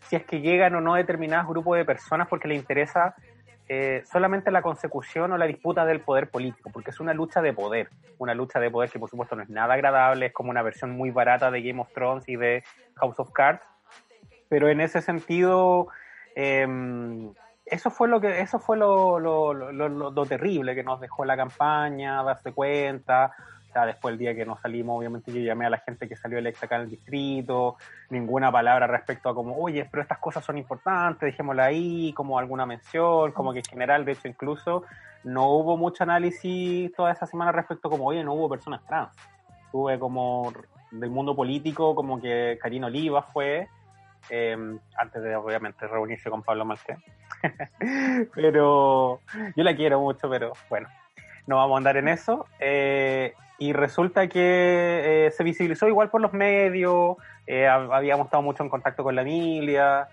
si 0.08 0.16
es 0.16 0.24
que 0.26 0.42
llegan 0.42 0.76
o 0.76 0.82
no 0.82 0.96
determinados 0.96 1.48
grupos 1.48 1.78
de 1.78 1.86
personas 1.86 2.28
porque 2.28 2.48
les 2.48 2.58
interesa 2.58 3.16
eh, 3.70 4.04
solamente 4.12 4.52
la 4.52 4.62
consecución 4.62 5.32
o 5.32 5.38
la 5.38 5.46
disputa 5.46 5.86
del 5.86 6.02
poder 6.02 6.30
político, 6.30 6.70
porque 6.72 6.92
es 6.92 7.00
una 7.00 7.14
lucha 7.14 7.42
de 7.42 7.54
poder, 7.54 7.90
una 8.18 8.34
lucha 8.34 8.60
de 8.60 8.70
poder 8.70 8.90
que 8.90 9.00
por 9.00 9.10
supuesto 9.10 9.38
no 9.38 9.44
es 9.44 9.50
nada 9.50 9.74
agradable, 9.74 10.28
es 10.28 10.34
como 10.34 10.50
una 10.50 10.62
versión 10.62 10.92
muy 10.92 11.12
barata 11.12 11.50
de 11.50 11.62
Game 11.62 11.80
of 11.80 11.92
Thrones 11.94 12.28
y 12.28 12.36
de 12.36 12.64
House 12.96 13.20
of 13.20 13.32
Cards, 13.32 13.62
pero 14.50 14.68
en 14.68 14.82
ese 14.82 15.02
sentido 15.02 15.88
em, 16.36 17.34
eso 17.66 17.90
fue 17.90 18.10
lo 18.10 18.20
que 18.20 18.42
eso 18.42 18.60
fue 18.60 18.76
lo, 18.76 19.18
lo, 19.20 19.54
lo, 19.54 19.88
lo, 19.88 20.26
terrible 20.26 20.76
que 20.76 20.84
nos 20.84 21.00
dejó 21.00 21.24
la 21.24 21.38
campaña, 21.38 22.22
darse 22.22 22.52
cuenta, 22.52 23.32
después 23.82 24.14
del 24.14 24.20
día 24.20 24.36
que 24.36 24.46
no 24.46 24.58
salimos, 24.58 24.98
obviamente 24.98 25.32
yo 25.32 25.40
llamé 25.40 25.66
a 25.66 25.70
la 25.70 25.80
gente 25.80 26.08
que 26.08 26.16
salió 26.16 26.38
electa 26.38 26.66
acá 26.66 26.76
en 26.76 26.84
el 26.84 26.90
distrito, 26.90 27.78
ninguna 28.10 28.52
palabra 28.52 28.88
respecto 28.88 29.30
a 29.30 29.36
como, 29.36 29.58
oye, 29.58 29.88
pero 29.90 30.02
estas 30.02 30.20
cosas 30.20 30.46
son 30.46 30.58
importantes, 30.58 31.22
dejémosla 31.22 31.66
ahí, 31.66 32.14
como 32.14 32.40
alguna 32.40 32.66
mención, 32.66 33.32
como 33.32 33.54
que 33.54 33.60
en 33.60 33.66
general, 33.66 34.06
de 34.06 34.14
hecho, 34.14 34.28
incluso 34.28 34.84
no 35.24 35.50
hubo 35.50 35.78
mucho 35.78 36.04
análisis 36.04 36.92
toda 36.94 37.12
esa 37.12 37.26
semana 37.26 37.52
respecto 37.52 37.88
a 37.88 37.92
como, 37.92 38.06
oye, 38.06 38.24
no 38.24 38.34
hubo 38.34 38.50
personas 38.50 38.86
trans. 38.86 39.16
Tuve 39.72 39.98
como 39.98 40.54
del 40.92 41.10
mundo 41.10 41.36
político, 41.36 41.96
como 41.96 42.22
que 42.22 42.60
Karina 42.62 42.88
Oliva 42.88 43.24
fue, 43.24 43.68
em, 44.30 44.80
antes 44.98 45.22
de 45.22 45.36
obviamente 45.36 45.88
reunirse 45.88 46.30
con 46.30 46.44
Pablo 46.44 46.66
Malté. 46.66 46.98
pero 48.36 49.20
yo 49.56 49.64
la 49.64 49.76
quiero 49.76 50.00
mucho, 50.00 50.30
pero 50.30 50.54
bueno, 50.70 50.88
no 51.48 51.58
vamos 51.58 51.76
a 51.76 51.78
andar 51.78 51.98
en 51.98 52.08
eso. 52.08 52.46
Eh, 52.60 53.34
y 53.64 53.72
resulta 53.72 54.28
que 54.28 55.28
eh, 55.28 55.32
se 55.32 55.42
visibilizó 55.42 55.88
igual 55.88 56.10
por 56.10 56.20
los 56.20 56.34
medios, 56.34 57.16
eh, 57.48 57.66
habíamos 57.66 58.26
estado 58.26 58.44
mucho 58.44 58.62
en 58.62 58.68
contacto 58.68 59.04
con 59.04 59.16
la 59.16 59.22
Emilia, 59.22 60.10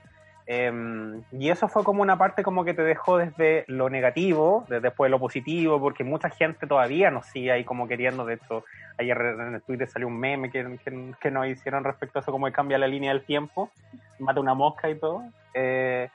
em, 0.47 1.21
y 1.33 1.51
eso 1.51 1.67
fue 1.67 1.83
como 1.83 2.01
una 2.01 2.17
parte 2.17 2.45
como 2.45 2.65
que 2.65 2.75
te 2.75 2.83
dejó 2.83 3.19
desde 3.19 3.65
lo 3.67 3.91
negativo, 3.91 4.65
desde 4.69 4.83
después 4.83 5.11
lo 5.11 5.19
positivo, 5.19 5.81
porque 5.81 6.05
mucha 6.05 6.31
gente 6.31 6.69
todavía 6.69 7.11
nos 7.11 7.27
sigue 7.27 7.51
ahí 7.51 7.65
como 7.65 7.89
queriendo, 7.89 8.25
de 8.25 8.35
hecho, 8.35 8.65
ayer 8.99 9.19
en 9.21 9.55
el 9.55 9.63
Twitter 9.63 9.89
salió 9.89 10.07
un 10.07 10.21
meme 10.21 10.53
que, 10.53 10.79
que, 11.21 11.31
nos 11.33 11.49
hicieron 11.49 11.83
respecto 11.83 12.21
a 12.21 12.23
eso, 12.23 12.31
como 12.31 12.53
cambia 12.53 12.79
la 12.79 12.87
línea 12.87 13.13
del 13.13 13.25
tiempo, 13.25 13.73
mata 14.21 14.39
una 14.39 14.55
mosca 14.55 14.89
y 14.89 14.95
todo. 14.95 15.25
Eh, 15.55 16.09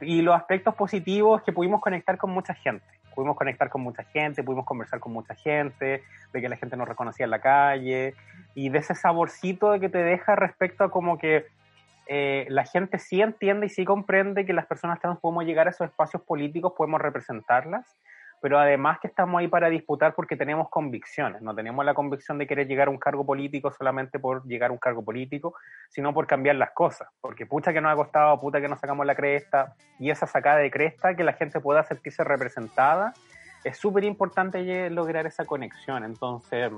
y 0.00 0.22
los 0.22 0.34
aspectos 0.34 0.74
positivos 0.74 1.42
que 1.42 1.52
pudimos 1.52 1.80
conectar 1.80 2.18
con 2.18 2.30
mucha 2.30 2.54
gente. 2.54 2.84
Pudimos 3.14 3.36
conectar 3.36 3.70
con 3.70 3.80
mucha 3.80 4.04
gente, 4.04 4.42
pudimos 4.42 4.66
conversar 4.66 5.00
con 5.00 5.12
mucha 5.12 5.34
gente, 5.34 6.02
de 6.32 6.40
que 6.40 6.48
la 6.48 6.56
gente 6.56 6.76
nos 6.76 6.86
reconocía 6.86 7.24
en 7.24 7.30
la 7.30 7.40
calle 7.40 8.14
y 8.54 8.68
de 8.68 8.78
ese 8.78 8.94
saborcito 8.94 9.72
de 9.72 9.80
que 9.80 9.88
te 9.88 9.98
deja 9.98 10.36
respecto 10.36 10.84
a 10.84 10.90
como 10.90 11.16
que 11.16 11.46
eh, 12.08 12.46
la 12.50 12.64
gente 12.64 12.98
sí 12.98 13.20
entiende 13.20 13.66
y 13.66 13.68
sí 13.68 13.84
comprende 13.84 14.44
que 14.44 14.52
las 14.52 14.66
personas 14.66 15.00
trans 15.00 15.18
podemos 15.18 15.44
llegar 15.44 15.66
a 15.66 15.70
esos 15.70 15.88
espacios 15.88 16.22
políticos, 16.22 16.74
podemos 16.76 17.00
representarlas, 17.00 17.96
pero 18.46 18.60
además 18.60 19.00
que 19.00 19.08
estamos 19.08 19.40
ahí 19.40 19.48
para 19.48 19.68
disputar 19.68 20.14
porque 20.14 20.36
tenemos 20.36 20.68
convicciones, 20.68 21.42
no 21.42 21.52
tenemos 21.52 21.84
la 21.84 21.94
convicción 21.94 22.38
de 22.38 22.46
querer 22.46 22.68
llegar 22.68 22.86
a 22.86 22.92
un 22.92 22.96
cargo 22.96 23.26
político 23.26 23.72
solamente 23.72 24.20
por 24.20 24.46
llegar 24.46 24.70
a 24.70 24.72
un 24.72 24.78
cargo 24.78 25.04
político, 25.04 25.56
sino 25.88 26.14
por 26.14 26.28
cambiar 26.28 26.54
las 26.54 26.70
cosas, 26.70 27.08
porque 27.20 27.44
pucha 27.44 27.72
que 27.72 27.80
nos 27.80 27.92
ha 27.92 27.96
costado, 27.96 28.40
puta 28.40 28.60
que 28.60 28.68
nos 28.68 28.78
sacamos 28.78 29.04
la 29.04 29.16
cresta, 29.16 29.74
y 29.98 30.10
esa 30.10 30.28
sacada 30.28 30.58
de 30.58 30.70
cresta, 30.70 31.16
que 31.16 31.24
la 31.24 31.32
gente 31.32 31.58
pueda 31.58 31.82
sentirse 31.82 32.22
representada, 32.22 33.14
es 33.64 33.78
súper 33.78 34.04
importante 34.04 34.90
lograr 34.90 35.26
esa 35.26 35.44
conexión, 35.44 36.04
entonces 36.04 36.70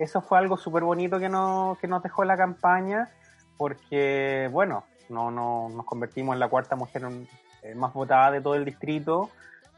eso 0.00 0.20
fue 0.20 0.36
algo 0.36 0.56
súper 0.56 0.82
bonito 0.82 1.20
que, 1.20 1.28
no, 1.28 1.78
que 1.80 1.86
nos 1.86 2.02
dejó 2.02 2.24
la 2.24 2.36
campaña, 2.36 3.08
porque 3.56 4.48
bueno, 4.50 4.82
no, 5.10 5.30
no, 5.30 5.68
nos 5.68 5.86
convertimos 5.86 6.34
en 6.34 6.40
la 6.40 6.48
cuarta 6.48 6.74
mujer 6.74 7.04
eh, 7.62 7.76
más 7.76 7.92
votada 7.92 8.32
de 8.32 8.40
todo 8.40 8.56
el 8.56 8.64
distrito, 8.64 9.30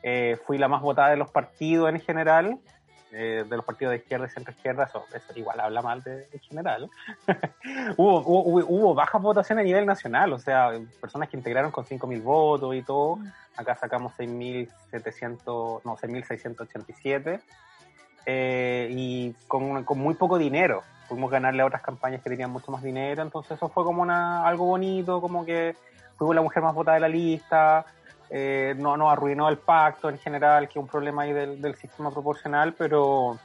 eh, 0.02 0.38
fui 0.46 0.58
la 0.58 0.68
más 0.68 0.82
votada 0.82 1.10
de 1.10 1.16
los 1.16 1.30
partidos 1.30 1.90
en 1.90 2.00
general, 2.00 2.58
eh, 3.10 3.44
de 3.48 3.56
los 3.56 3.64
partidos 3.64 3.92
de 3.92 3.98
izquierda 3.98 4.26
y 4.26 4.30
centro 4.30 4.52
izquierda, 4.52 4.84
eso, 4.84 5.04
igual 5.34 5.60
habla 5.60 5.80
mal 5.80 6.02
de, 6.02 6.26
general. 6.42 6.90
hubo, 7.96 8.20
hubo, 8.20 8.64
hubo, 8.66 8.94
bajas 8.94 9.22
votaciones 9.22 9.62
a 9.62 9.64
nivel 9.64 9.86
nacional, 9.86 10.32
o 10.32 10.38
sea, 10.38 10.72
personas 11.00 11.28
que 11.28 11.36
integraron 11.36 11.70
con 11.70 11.84
5.000 11.84 12.22
votos 12.22 12.74
y 12.74 12.82
todo. 12.82 13.18
Acá 13.56 13.76
sacamos 13.76 14.12
6.700, 14.18 15.80
no, 15.84 15.96
6.687. 15.96 17.40
Eh, 18.26 18.88
y 18.90 19.32
con, 19.46 19.84
con, 19.84 19.98
muy 19.98 20.14
poco 20.14 20.36
dinero. 20.36 20.82
Pudimos 21.08 21.30
ganarle 21.30 21.62
a 21.62 21.66
otras 21.66 21.80
campañas 21.80 22.22
que 22.22 22.28
tenían 22.28 22.50
mucho 22.50 22.70
más 22.70 22.82
dinero, 22.82 23.22
entonces 23.22 23.52
eso 23.52 23.70
fue 23.70 23.84
como 23.84 24.02
una, 24.02 24.46
algo 24.46 24.66
bonito, 24.66 25.22
como 25.22 25.46
que 25.46 25.74
fuimos 26.18 26.36
la 26.36 26.42
mujer 26.42 26.62
más 26.62 26.74
votada 26.74 26.96
de 26.96 27.00
la 27.00 27.08
lista, 27.08 27.86
eh, 28.30 28.74
no 28.76 29.10
arruinó 29.10 29.48
el 29.48 29.58
pacto 29.58 30.10
en 30.10 30.18
general, 30.18 30.68
que 30.68 30.78
es 30.78 30.82
un 30.82 30.88
problema 30.88 31.22
ahí 31.22 31.32
del, 31.32 31.74
sistema 31.76 32.10
proporcional, 32.10 32.74
pero, 32.74 33.38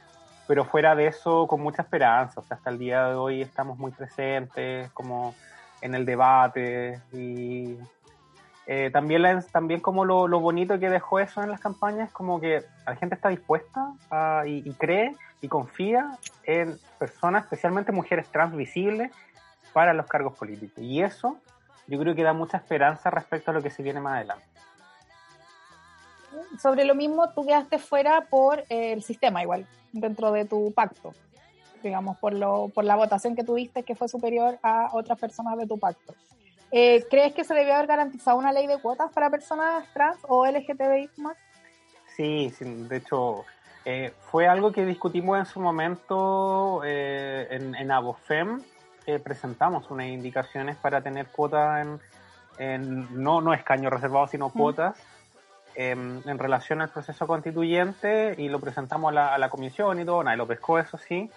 pero 0.46 0.64
fuera 0.64 0.94
de 0.94 1.06
eso, 1.06 1.46
con 1.46 1.62
mucha 1.62 1.82
esperanza. 1.82 2.40
O 2.40 2.44
sea, 2.44 2.56
hasta 2.56 2.70
el 2.70 2.78
día 2.78 3.08
de 3.08 3.14
hoy 3.14 3.42
estamos 3.42 3.78
muy 3.78 3.92
presentes, 3.92 4.90
como 4.92 5.34
en 5.80 5.94
el 5.94 6.04
debate 6.04 7.00
y 7.12 7.76
eh, 8.66 8.90
también, 8.90 9.22
también 9.52 9.80
como 9.80 10.04
lo, 10.04 10.28
bonito 10.40 10.78
que 10.78 10.88
dejó 10.88 11.18
eso 11.18 11.42
en 11.42 11.50
las 11.50 11.60
campañas, 11.60 12.10
como 12.10 12.40
que 12.40 12.62
la 12.86 12.96
gente 12.96 13.14
está 13.14 13.28
dispuesta 13.28 13.92
y, 14.46 14.70
cree 14.74 15.14
y 15.40 15.48
confía 15.48 16.18
en 16.44 16.78
personas, 16.98 17.44
especialmente 17.44 17.92
mujeres 17.92 18.26
trans 18.28 18.54
visibles, 18.54 19.12
para 19.72 19.92
los 19.92 20.06
cargos 20.06 20.38
políticos. 20.38 20.78
Y 20.78 21.02
eso 21.02 21.36
yo 21.86 21.98
creo 21.98 22.14
que 22.14 22.22
da 22.22 22.32
mucha 22.32 22.58
esperanza 22.58 23.10
respecto 23.10 23.50
a 23.50 23.54
lo 23.54 23.62
que 23.62 23.70
se 23.70 23.82
viene 23.82 24.00
más 24.00 24.14
adelante 24.14 24.53
sobre 26.60 26.84
lo 26.84 26.94
mismo, 26.94 27.30
tú 27.30 27.46
quedaste 27.46 27.78
fuera 27.78 28.22
por 28.30 28.60
eh, 28.68 28.92
el 28.92 29.02
sistema 29.02 29.42
igual, 29.42 29.66
dentro 29.92 30.32
de 30.32 30.44
tu 30.44 30.72
pacto, 30.72 31.12
digamos, 31.82 32.16
por, 32.18 32.32
lo, 32.32 32.68
por 32.68 32.84
la 32.84 32.96
votación 32.96 33.36
que 33.36 33.44
tuviste 33.44 33.82
que 33.82 33.94
fue 33.94 34.08
superior 34.08 34.58
a 34.62 34.90
otras 34.92 35.18
personas 35.18 35.56
de 35.58 35.66
tu 35.66 35.78
pacto. 35.78 36.14
Eh, 36.70 37.04
¿Crees 37.08 37.34
que 37.34 37.44
se 37.44 37.54
debió 37.54 37.74
haber 37.74 37.86
garantizado 37.86 38.36
una 38.36 38.52
ley 38.52 38.66
de 38.66 38.78
cuotas 38.78 39.12
para 39.12 39.30
personas 39.30 39.86
trans 39.92 40.18
o 40.26 40.44
LGTBI 40.46 41.10
más? 41.18 41.36
Sí, 42.16 42.52
de 42.60 42.96
hecho, 42.96 43.44
eh, 43.84 44.12
fue 44.30 44.48
algo 44.48 44.72
que 44.72 44.84
discutimos 44.84 45.38
en 45.38 45.46
su 45.46 45.60
momento 45.60 46.82
en, 46.84 47.74
en 47.74 47.90
Abofem, 47.90 48.62
presentamos 49.22 49.90
unas 49.90 50.06
indicaciones 50.06 50.76
para 50.76 51.02
tener 51.02 51.26
cuotas 51.26 51.86
en, 52.58 53.22
no, 53.22 53.40
no 53.40 53.52
escaños 53.52 53.92
reservados, 53.92 54.30
sino 54.30 54.50
cuotas 54.50 54.96
Em, 55.76 56.22
en 56.24 56.38
relación 56.38 56.80
al 56.82 56.90
proceso 56.90 57.26
constituyente 57.26 58.36
y 58.38 58.48
lo 58.48 58.60
presentamos 58.60 59.16
a 59.16 59.38
la, 59.38 59.48
comisión 59.48 59.98
y 59.98 60.04
todo, 60.04 60.22
nadie 60.22 60.36
lo 60.36 60.46
pescó, 60.46 60.78
eso 60.78 60.96
sí. 60.98 61.28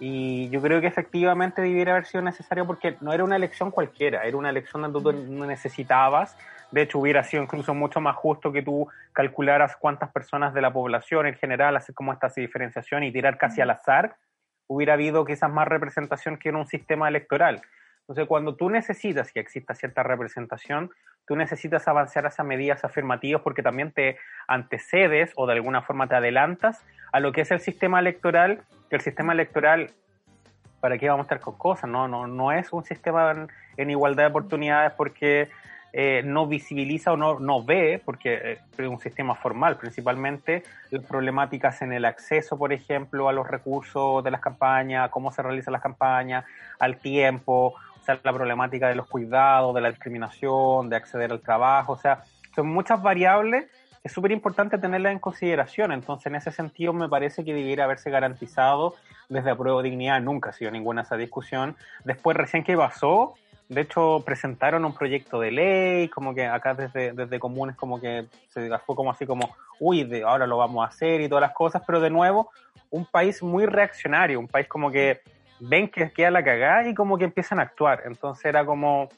Y 0.00 0.48
yo 0.50 0.60
creo 0.60 0.80
que 0.80 0.88
efectivamente 0.88 1.62
debiera 1.62 1.92
haber 1.92 2.06
sido 2.06 2.22
necesario 2.22 2.66
porque 2.66 2.96
no 3.00 3.12
era 3.12 3.22
una 3.22 3.36
elección 3.36 3.70
cualquiera, 3.70 4.24
era 4.24 4.36
una 4.36 4.50
elección 4.50 4.82
donde 4.82 5.00
tú 5.00 5.12
no 5.12 5.46
necesitabas. 5.46 6.36
De 6.72 6.82
hecho, 6.82 6.98
hubiera 6.98 7.22
sido 7.22 7.42
incluso 7.44 7.72
mucho 7.72 8.00
más 8.00 8.16
justo 8.16 8.50
que 8.50 8.62
tú 8.62 8.88
calcularas 9.12 9.76
cuántas 9.76 10.10
personas 10.10 10.54
de 10.54 10.60
la 10.60 10.72
población 10.72 11.26
en 11.26 11.34
general, 11.34 11.76
hacer 11.76 11.94
como 11.94 12.12
esta 12.12 12.28
diferenciación 12.34 13.04
y 13.04 13.12
tirar 13.12 13.38
casi 13.38 13.60
al 13.60 13.70
azar, 13.70 14.16
hubiera 14.66 14.94
habido 14.94 15.24
quizás 15.24 15.50
más 15.50 15.68
representación 15.68 16.36
que 16.36 16.48
en 16.48 16.56
un 16.56 16.66
sistema 16.66 17.08
electoral. 17.08 17.62
Entonces, 18.00 18.26
cuando 18.26 18.56
tú 18.56 18.70
necesitas 18.70 19.32
que 19.32 19.40
exista 19.40 19.74
cierta 19.74 20.02
representación, 20.02 20.90
tú 21.28 21.36
necesitas 21.36 21.86
avanzar 21.86 22.26
hacia 22.26 22.42
medidas 22.42 22.84
afirmativas 22.84 23.42
porque 23.42 23.62
también 23.62 23.92
te 23.92 24.16
antecedes 24.48 25.32
o 25.36 25.46
de 25.46 25.52
alguna 25.52 25.82
forma 25.82 26.08
te 26.08 26.16
adelantas 26.16 26.82
a 27.12 27.20
lo 27.20 27.32
que 27.32 27.42
es 27.42 27.50
el 27.50 27.60
sistema 27.60 28.00
electoral, 28.00 28.62
que 28.88 28.96
el 28.96 29.02
sistema 29.02 29.34
electoral, 29.34 29.90
¿para 30.80 30.96
qué 30.98 31.08
vamos 31.08 31.24
a 31.24 31.26
estar 31.26 31.40
con 31.40 31.56
cosas? 31.56 31.88
No, 31.88 32.08
no, 32.08 32.26
no 32.26 32.50
es 32.50 32.72
un 32.72 32.82
sistema 32.82 33.46
en, 33.76 33.90
igualdad 33.90 34.24
de 34.24 34.30
oportunidades 34.30 34.92
porque 34.92 35.50
eh, 35.92 36.22
no 36.24 36.46
visibiliza 36.46 37.12
o 37.12 37.16
no, 37.16 37.38
no 37.40 37.62
ve, 37.62 38.00
porque 38.02 38.34
eh, 38.34 38.58
es 38.76 38.88
un 38.88 38.98
sistema 38.98 39.34
formal 39.34 39.76
principalmente, 39.76 40.62
las 40.90 41.04
problemáticas 41.04 41.82
en 41.82 41.92
el 41.92 42.06
acceso, 42.06 42.58
por 42.58 42.72
ejemplo, 42.72 43.28
a 43.28 43.32
los 43.32 43.46
recursos 43.48 44.24
de 44.24 44.30
las 44.30 44.40
campañas, 44.40 45.10
cómo 45.10 45.30
se 45.30 45.42
realizan 45.42 45.72
las 45.72 45.82
campañas, 45.82 46.44
al 46.78 46.96
tiempo, 46.98 47.74
la 48.22 48.32
problemática 48.32 48.88
de 48.88 48.94
los 48.94 49.06
cuidados, 49.06 49.74
de 49.74 49.80
la 49.80 49.90
discriminación, 49.90 50.88
de 50.88 50.96
acceder 50.96 51.32
al 51.32 51.40
trabajo, 51.40 51.92
o 51.92 51.98
sea, 51.98 52.24
son 52.54 52.68
muchas 52.68 53.02
variables 53.02 53.66
es 54.04 54.12
súper 54.12 54.32
importante 54.32 54.78
tenerlas 54.78 55.12
en 55.12 55.18
consideración. 55.18 55.92
Entonces, 55.92 56.26
en 56.26 56.36
ese 56.36 56.50
sentido, 56.50 56.92
me 56.92 57.08
parece 57.08 57.44
que 57.44 57.54
debiera 57.54 57.84
haberse 57.84 58.10
garantizado 58.10 58.94
desde 59.28 59.50
Apruebo 59.50 59.82
Dignidad, 59.82 60.20
nunca 60.20 60.50
ha 60.50 60.52
sido 60.52 60.70
ninguna 60.70 61.02
esa 61.02 61.16
discusión. 61.16 61.76
Después, 62.04 62.36
recién 62.36 62.64
que 62.64 62.76
pasó, 62.76 63.34
de 63.68 63.82
hecho, 63.82 64.22
presentaron 64.24 64.84
un 64.84 64.94
proyecto 64.94 65.38
de 65.40 65.50
ley, 65.50 66.08
como 66.08 66.34
que 66.34 66.46
acá 66.46 66.74
desde, 66.74 67.12
desde 67.12 67.38
comunes, 67.38 67.76
como 67.76 68.00
que 68.00 68.26
se 68.48 68.70
fue 68.78 68.96
como 68.96 69.10
así 69.10 69.26
como, 69.26 69.54
uy, 69.78 70.04
de 70.04 70.22
ahora 70.22 70.46
lo 70.46 70.56
vamos 70.56 70.84
a 70.84 70.88
hacer 70.88 71.20
y 71.20 71.28
todas 71.28 71.42
las 71.42 71.52
cosas, 71.52 71.82
pero 71.86 72.00
de 72.00 72.08
nuevo, 72.08 72.50
un 72.90 73.04
país 73.04 73.42
muy 73.42 73.66
reaccionario, 73.66 74.40
un 74.40 74.48
país 74.48 74.66
como 74.68 74.90
que 74.90 75.20
ven 75.60 75.88
que 75.88 76.10
queda 76.12 76.30
la 76.30 76.44
cagada 76.44 76.88
y 76.88 76.94
como 76.94 77.18
que 77.18 77.24
empiezan 77.24 77.58
a 77.58 77.62
actuar. 77.62 78.02
Entonces 78.06 78.44
era 78.44 78.64
como, 78.64 79.08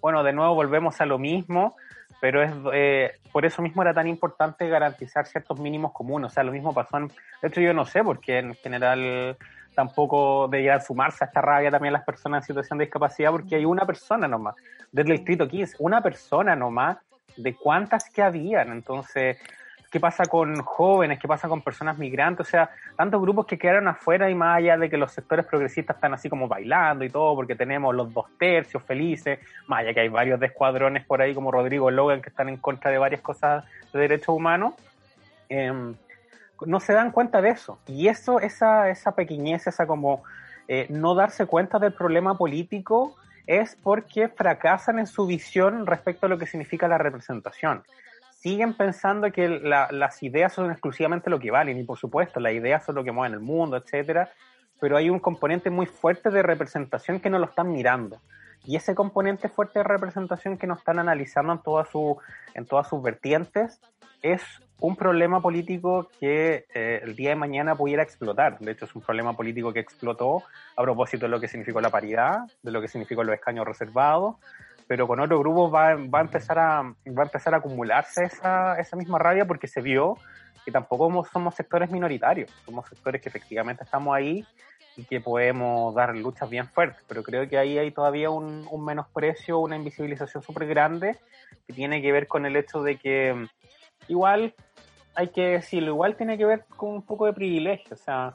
bueno, 0.00 0.22
de 0.22 0.32
nuevo 0.32 0.54
volvemos 0.54 1.00
a 1.00 1.06
lo 1.06 1.18
mismo, 1.18 1.76
pero 2.20 2.42
es 2.42 2.52
eh, 2.72 3.12
por 3.32 3.44
eso 3.44 3.62
mismo 3.62 3.82
era 3.82 3.94
tan 3.94 4.08
importante 4.08 4.68
garantizar 4.68 5.26
ciertos 5.26 5.58
mínimos 5.58 5.92
comunes. 5.92 6.32
O 6.32 6.34
sea, 6.34 6.42
lo 6.42 6.52
mismo 6.52 6.74
pasó 6.74 6.98
en, 6.98 7.08
de 7.08 7.48
hecho 7.48 7.60
yo 7.60 7.72
no 7.72 7.84
sé, 7.84 8.02
porque 8.02 8.38
en 8.38 8.54
general 8.54 9.36
tampoco 9.74 10.48
debían 10.48 10.82
sumarse 10.82 11.22
a 11.22 11.28
esta 11.28 11.40
rabia 11.40 11.70
también 11.70 11.92
las 11.92 12.04
personas 12.04 12.42
en 12.42 12.46
situación 12.48 12.78
de 12.78 12.86
discapacidad, 12.86 13.30
porque 13.30 13.54
hay 13.54 13.64
una 13.64 13.86
persona 13.86 14.26
nomás, 14.26 14.56
del 14.90 15.06
distrito 15.06 15.46
15, 15.46 15.76
una 15.78 16.02
persona 16.02 16.56
nomás 16.56 16.98
de 17.36 17.54
cuántas 17.54 18.10
que 18.10 18.22
habían. 18.22 18.72
Entonces, 18.72 19.38
qué 19.90 20.00
pasa 20.00 20.26
con 20.26 20.60
jóvenes, 20.62 21.18
qué 21.18 21.26
pasa 21.26 21.48
con 21.48 21.62
personas 21.62 21.96
migrantes, 21.98 22.46
o 22.46 22.50
sea, 22.50 22.70
tantos 22.96 23.20
grupos 23.20 23.46
que 23.46 23.58
quedaron 23.58 23.88
afuera 23.88 24.28
y 24.30 24.34
más 24.34 24.58
allá 24.58 24.76
de 24.76 24.90
que 24.90 24.98
los 24.98 25.12
sectores 25.12 25.46
progresistas 25.46 25.96
están 25.96 26.12
así 26.12 26.28
como 26.28 26.46
bailando 26.46 27.04
y 27.04 27.10
todo, 27.10 27.34
porque 27.34 27.54
tenemos 27.54 27.94
los 27.94 28.12
dos 28.12 28.26
tercios 28.38 28.82
felices, 28.82 29.38
más 29.66 29.80
allá 29.80 29.94
que 29.94 30.00
hay 30.00 30.08
varios 30.08 30.38
de 30.40 30.46
escuadrones 30.46 31.04
por 31.06 31.22
ahí 31.22 31.34
como 31.34 31.50
Rodrigo 31.50 31.90
Logan 31.90 32.20
que 32.20 32.28
están 32.28 32.48
en 32.48 32.58
contra 32.58 32.90
de 32.90 32.98
varias 32.98 33.22
cosas 33.22 33.64
de 33.92 34.00
derechos 34.00 34.28
humanos, 34.28 34.74
em, 35.48 35.94
no 36.66 36.80
se 36.80 36.92
dan 36.92 37.12
cuenta 37.12 37.40
de 37.40 37.50
eso. 37.50 37.78
Y 37.86 38.08
eso, 38.08 38.40
esa, 38.40 38.90
esa 38.90 39.12
pequeñez, 39.12 39.66
esa 39.66 39.86
como 39.86 40.22
eh, 40.66 40.86
no 40.90 41.14
darse 41.14 41.46
cuenta 41.46 41.78
del 41.78 41.94
problema 41.94 42.36
político, 42.36 43.16
es 43.46 43.76
porque 43.82 44.28
fracasan 44.28 44.98
en 44.98 45.06
su 45.06 45.26
visión 45.26 45.86
respecto 45.86 46.26
a 46.26 46.28
lo 46.28 46.36
que 46.36 46.46
significa 46.46 46.88
la 46.88 46.98
representación 46.98 47.82
siguen 48.40 48.74
pensando 48.74 49.30
que 49.32 49.48
las 49.48 50.22
ideas 50.22 50.52
son 50.52 50.70
exclusivamente 50.70 51.30
lo 51.30 51.40
que 51.40 51.50
valen, 51.50 51.78
y 51.78 51.84
por 51.84 51.98
supuesto, 51.98 52.40
las 52.40 52.52
ideas 52.52 52.84
son 52.84 52.94
lo 52.94 53.04
que 53.04 53.12
mueven 53.12 53.34
el 53.34 53.40
mundo, 53.40 53.76
etcétera, 53.76 54.30
pero 54.80 54.96
hay 54.96 55.10
un 55.10 55.18
componente 55.18 55.70
muy 55.70 55.86
fuerte 55.86 56.30
de 56.30 56.42
representación 56.42 57.20
que 57.20 57.30
no 57.30 57.38
lo 57.38 57.46
están 57.46 57.72
mirando. 57.72 58.20
Y 58.64 58.76
ese 58.76 58.94
componente 58.94 59.48
fuerte 59.48 59.80
de 59.80 59.84
representación 59.84 60.56
que 60.56 60.66
no 60.66 60.74
están 60.74 60.98
analizando 60.98 61.52
en, 61.52 61.62
toda 61.62 61.84
su, 61.84 62.18
en 62.54 62.66
todas 62.66 62.88
sus 62.88 63.02
vertientes 63.02 63.80
es 64.22 64.42
un 64.80 64.94
problema 64.94 65.40
político 65.40 66.08
que 66.20 66.66
eh, 66.74 67.00
el 67.02 67.16
día 67.16 67.30
de 67.30 67.36
mañana 67.36 67.74
pudiera 67.74 68.02
explotar. 68.02 68.58
De 68.58 68.70
hecho, 68.72 68.84
es 68.84 68.94
un 68.94 69.02
problema 69.02 69.34
político 69.34 69.72
que 69.72 69.80
explotó 69.80 70.42
a 70.76 70.82
propósito 70.82 71.26
de 71.26 71.30
lo 71.30 71.40
que 71.40 71.48
significó 71.48 71.80
la 71.80 71.90
paridad, 71.90 72.40
de 72.62 72.70
lo 72.70 72.80
que 72.80 72.88
significó 72.88 73.24
los 73.24 73.34
escaños 73.34 73.66
reservados, 73.66 74.36
pero 74.88 75.06
con 75.06 75.20
otro 75.20 75.38
grupo 75.38 75.70
va, 75.70 75.94
va, 75.94 76.18
a 76.18 76.22
empezar 76.22 76.58
a, 76.58 76.82
va 76.82 77.22
a 77.22 77.26
empezar 77.26 77.54
a 77.54 77.58
acumularse 77.58 78.24
esa, 78.24 78.80
esa 78.80 78.96
misma 78.96 79.18
rabia 79.18 79.44
porque 79.44 79.68
se 79.68 79.82
vio 79.82 80.16
que 80.64 80.72
tampoco 80.72 81.24
somos 81.30 81.54
sectores 81.54 81.90
minoritarios, 81.90 82.50
somos 82.64 82.88
sectores 82.88 83.22
que 83.22 83.28
efectivamente 83.28 83.84
estamos 83.84 84.16
ahí 84.16 84.44
y 84.96 85.04
que 85.04 85.20
podemos 85.20 85.94
dar 85.94 86.16
luchas 86.16 86.50
bien 86.50 86.66
fuertes, 86.66 87.04
pero 87.06 87.22
creo 87.22 87.48
que 87.48 87.58
ahí 87.58 87.78
hay 87.78 87.92
todavía 87.92 88.30
un, 88.30 88.66
un 88.70 88.84
menosprecio, 88.84 89.58
una 89.58 89.76
invisibilización 89.76 90.42
súper 90.42 90.66
grande 90.66 91.16
que 91.66 91.72
tiene 91.74 92.02
que 92.02 92.10
ver 92.10 92.26
con 92.26 92.46
el 92.46 92.56
hecho 92.56 92.82
de 92.82 92.96
que 92.96 93.46
igual 94.08 94.54
hay 95.14 95.28
que 95.28 95.42
decirlo, 95.42 95.90
igual 95.90 96.16
tiene 96.16 96.38
que 96.38 96.46
ver 96.46 96.64
con 96.76 96.94
un 96.94 97.02
poco 97.02 97.26
de 97.26 97.34
privilegio, 97.34 97.92
o 97.92 97.96
sea, 97.96 98.34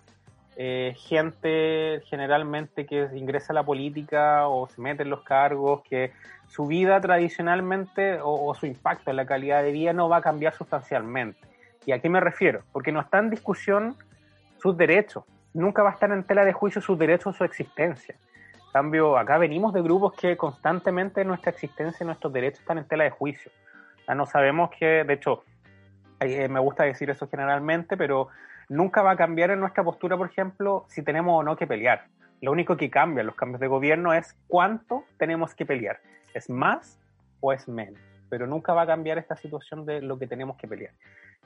eh, 0.56 0.94
gente 0.98 2.02
generalmente 2.06 2.86
que 2.86 3.10
ingresa 3.16 3.54
a 3.54 3.56
la 3.56 3.64
política 3.64 4.48
o 4.48 4.68
se 4.68 4.82
mete 4.82 5.04
en 5.04 5.10
los 5.10 5.24
cargos, 5.24 5.82
que 5.84 6.12
su 6.48 6.68
vida 6.68 7.02
tradicionalmente 7.02 8.20
o, 8.22 8.54
su 8.54 8.68
impacto 8.68 9.10
en 9.10 9.18
la 9.18 9.26
calidad 9.26 9.64
de 9.64 9.72
vida 9.72 9.94
no 9.94 10.10
va 10.10 10.18
a 10.18 10.22
cambiar 10.22 10.54
sustancialmente. 10.54 11.40
¿Y 11.86 11.92
a 11.92 12.00
qué 12.00 12.10
me 12.10 12.20
refiero? 12.20 12.64
Porque 12.72 12.92
no 12.92 13.00
está 13.00 13.18
en 13.18 13.32
discusión 13.32 13.96
sus 14.62 14.78
derechos, 14.78 15.24
nunca 15.54 15.82
va 15.82 15.90
a 15.90 15.94
estar 15.94 16.12
en 16.12 16.24
tela 16.24 16.46
de 16.46 16.54
juicio 16.54 16.82
sus 16.82 16.98
derechos 16.98 17.34
o 17.34 17.38
su 17.38 17.44
existencia. 17.44 18.16
En 18.54 18.72
cambio, 18.72 19.18
acá 19.18 19.38
venimos 19.38 19.74
de 19.74 19.82
grupos 19.82 20.14
que 20.14 20.38
constantemente 20.38 21.26
nuestra 21.26 21.52
existencia 21.52 22.04
y 22.04 22.08
nuestros 22.08 22.32
derechos 22.32 22.60
están 22.60 22.78
en 22.78 22.88
tela 22.88 23.04
de 23.04 23.10
juicio. 23.10 23.52
Ya 24.08 24.16
no 24.16 24.26
sabemos 24.26 24.70
que, 24.78 25.04
de 25.04 25.14
hecho, 25.14 25.44
eh, 26.20 26.48
me 26.48 26.60
gusta 26.60 26.84
decir 26.84 27.10
eso 27.10 27.28
generalmente, 27.28 27.98
pero 27.98 28.30
nunca 28.74 29.04
va 29.04 29.12
a 29.12 29.16
cambiar 29.16 29.52
en 29.52 29.60
nuestra 29.60 29.84
postura, 29.84 30.18
por 30.18 30.28
ejemplo, 30.28 30.86
si 30.90 31.04
tenemos 31.04 31.40
o 31.40 31.44
no 31.44 31.56
que 31.56 31.68
pelear. 31.68 32.06
Lo 32.42 32.52
único 32.52 32.76
que 32.76 32.90
cambia 32.90 33.22
en 33.22 33.28
los 33.28 33.36
cambios 33.36 33.62
de 33.62 33.68
gobierno 33.68 34.14
es 34.14 34.36
cuánto 34.48 35.06
tenemos 35.18 35.54
que 35.54 35.66
pelear. 35.66 36.00
¿Es 36.34 36.50
más 36.50 37.00
o 37.40 37.54
es 37.54 37.68
menos? 37.68 38.02
Pero 38.30 38.48
nunca 38.48 38.74
va 38.74 38.82
a 38.82 38.88
cambiar 38.88 39.20
esta 39.20 39.36
situación 39.36 39.86
de 39.86 40.02
lo 40.02 40.18
que 40.18 40.28
tenemos 40.28 40.58
que 40.58 40.68
pelear. 40.68 40.92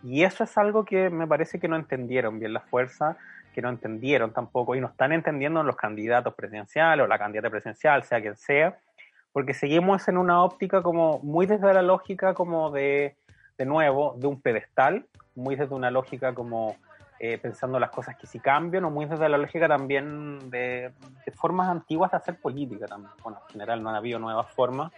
Y 0.03 0.23
eso 0.23 0.43
es 0.45 0.57
algo 0.57 0.85
que 0.85 1.09
me 1.09 1.27
parece 1.27 1.59
que 1.59 1.67
no 1.67 1.75
entendieron 1.75 2.39
bien 2.39 2.53
las 2.53 2.63
fuerzas, 2.69 3.17
que 3.53 3.61
no 3.61 3.69
entendieron 3.69 4.31
tampoco 4.31 4.75
y 4.75 4.79
no 4.79 4.87
están 4.87 5.11
entendiendo 5.11 5.61
los 5.63 5.75
candidatos 5.75 6.33
presidenciales 6.33 7.03
o 7.03 7.07
la 7.07 7.19
candidata 7.19 7.49
presidencial, 7.49 8.03
sea 8.03 8.21
quien 8.21 8.37
sea, 8.37 8.77
porque 9.33 9.53
seguimos 9.53 10.07
en 10.07 10.17
una 10.17 10.43
óptica 10.43 10.81
como 10.81 11.19
muy 11.19 11.45
desde 11.45 11.73
la 11.73 11.81
lógica 11.81 12.33
como 12.33 12.71
de, 12.71 13.15
de 13.57 13.65
nuevo, 13.65 14.15
de 14.17 14.27
un 14.27 14.39
pedestal, 14.39 15.05
muy 15.35 15.55
desde 15.55 15.75
una 15.75 15.91
lógica 15.91 16.33
como 16.33 16.77
eh, 17.19 17.37
pensando 17.39 17.79
las 17.79 17.89
cosas 17.89 18.15
que 18.15 18.27
sí 18.27 18.39
cambian, 18.39 18.85
o 18.85 18.91
muy 18.91 19.05
desde 19.05 19.27
la 19.27 19.37
lógica 19.37 19.67
también 19.67 20.49
de, 20.51 20.91
formas 21.33 21.67
antiguas 21.67 22.11
de 22.11 22.17
hacer 22.17 22.39
política 22.39 22.85
también. 22.85 23.11
Bueno, 23.23 23.39
en 23.47 23.53
general 23.53 23.81
no 23.81 23.89
han 23.89 23.95
habido 23.95 24.19
nuevas 24.19 24.51
formas, 24.53 24.91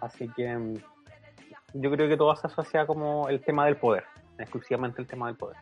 así 0.00 0.28
que 0.28 0.56
mm, 0.56 0.74
yo 1.74 1.90
creo 1.90 2.08
que 2.08 2.16
todo 2.16 2.34
se 2.36 2.46
asocia 2.46 2.86
como 2.86 3.28
el 3.28 3.42
tema 3.42 3.64
del 3.66 3.76
poder, 3.76 4.04
exclusivamente 4.38 5.02
el 5.02 5.08
tema 5.08 5.26
del 5.26 5.36
poder. 5.36 5.56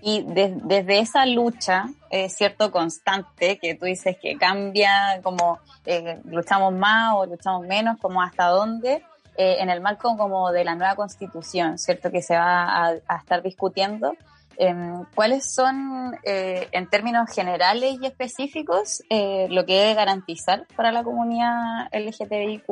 Y 0.00 0.24
desde 0.28 0.98
esa 1.00 1.26
lucha, 1.26 1.86
es 2.10 2.36
cierto, 2.36 2.70
constante, 2.70 3.58
que 3.58 3.74
tú 3.74 3.86
dices 3.86 4.16
que 4.22 4.36
cambia, 4.36 5.20
como 5.22 5.58
eh, 5.84 6.20
luchamos 6.26 6.72
más 6.74 7.14
o 7.16 7.26
luchamos 7.26 7.66
menos, 7.66 7.98
como 7.98 8.22
hasta 8.22 8.46
dónde, 8.46 9.02
eh, 9.38 9.56
en 9.60 9.68
el 9.68 9.82
marco 9.82 10.16
como 10.16 10.50
de 10.50 10.64
la 10.64 10.74
nueva 10.74 10.94
constitución, 10.94 11.78
¿cierto? 11.78 12.10
Que 12.10 12.22
se 12.22 12.36
va 12.36 12.86
a, 12.86 13.16
estar 13.18 13.42
discutiendo. 13.42 14.14
Em, 14.56 15.04
¿Cuáles 15.14 15.52
son, 15.52 16.16
eh, 16.22 16.68
en 16.72 16.88
términos 16.88 17.30
generales 17.34 17.98
y 18.00 18.06
específicos, 18.06 19.02
eh, 19.10 19.46
lo 19.50 19.66
que 19.66 19.74
debe 19.74 19.94
garantizar 19.94 20.66
para 20.74 20.90
la 20.90 21.04
comunidad 21.04 21.88
LGTBIQ 21.92 22.64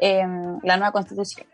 em, 0.00 0.58
la 0.64 0.76
nueva 0.76 0.90
constitución? 0.90 1.46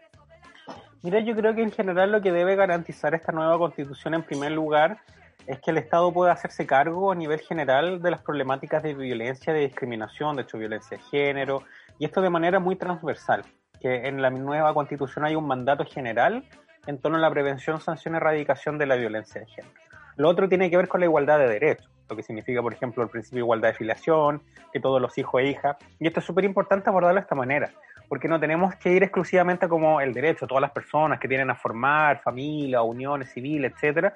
Mira, 1.03 1.21
yo 1.21 1.37
creo 1.37 1.55
que 1.55 1.63
en 1.63 1.73
general 1.73 2.11
lo 2.11 2.23
que 2.23 2.33
debe 2.33 2.57
garantizar 2.57 3.15
esta 3.15 3.33
nueva 3.33 3.59
constitución, 3.59 4.15
en 4.15 4.23
primer 4.23 4.53
lugar, 4.53 4.99
es 5.47 5.61
que 5.61 5.73
el 5.73 5.77
Estado 5.77 6.11
pueda 6.11 6.33
hacerse 6.33 6.67
cargo 6.67 7.13
a 7.13 7.15
nivel 7.15 7.41
general 7.41 8.01
de 8.01 8.11
las 8.11 8.23
problemáticas 8.23 8.83
de 8.83 8.95
violencia, 8.95 9.53
de 9.53 9.61
discriminación, 9.61 10.37
de 10.37 10.43
hecho 10.43 10.57
violencia 10.57 10.97
de 10.97 11.03
género, 11.05 11.63
y 11.99 12.07
esto 12.07 12.23
de 12.23 12.31
manera 12.31 12.59
muy 12.59 12.77
transversal 12.77 13.45
en 13.87 14.23
la 14.23 14.31
nueva 14.31 14.75
constitución 14.75 15.25
hay 15.25 15.37
un 15.37 15.47
mandato 15.47 15.85
general 15.85 16.45
en 16.87 16.99
torno 16.99 17.19
a 17.19 17.21
la 17.21 17.31
prevención, 17.31 17.81
sanción 17.81 18.15
y 18.15 18.17
erradicación 18.19 18.79
de 18.79 18.87
la 18.87 18.97
violencia 18.97 19.41
de 19.41 19.47
género. 19.47 19.75
Lo 20.17 20.29
otro 20.29 20.49
tiene 20.49 20.71
que 20.71 20.77
ver 20.77 20.89
con 20.89 21.01
la 21.01 21.07
igualdad 21.07 21.39
de 21.39 21.49
derechos, 21.49 21.91
lo 22.09 22.17
que 22.17 22.23
significa, 22.23 22.63
por 22.63 22.73
ejemplo, 22.73 23.03
el 23.03 23.11
principio 23.11 23.39
de 23.39 23.45
igualdad 23.45 23.69
de 23.69 23.75
filiación, 23.75 24.43
que 24.73 24.81
todos 24.81 25.01
los 25.01 25.17
hijos 25.19 25.43
e 25.43 25.49
hijas, 25.49 25.77
y 25.99 26.07
esto 26.07 26.21
es 26.21 26.27
súper 26.27 26.45
importante 26.45 26.89
abordarlo 26.89 27.17
de 27.17 27.23
esta 27.23 27.35
manera, 27.35 27.71
porque 28.09 28.29
no 28.29 28.41
tenemos 28.41 28.75
que 28.77 28.93
ir 28.93 29.03
exclusivamente 29.03 29.69
como 29.69 30.01
el 30.01 30.15
derecho, 30.15 30.47
todas 30.47 30.63
las 30.63 30.71
personas 30.71 31.19
que 31.19 31.29
tienen 31.29 31.51
a 31.51 31.55
formar 31.55 32.23
familia, 32.23 32.83
uniones 32.83 33.33
civiles, 33.33 33.73
etcétera, 33.75 34.15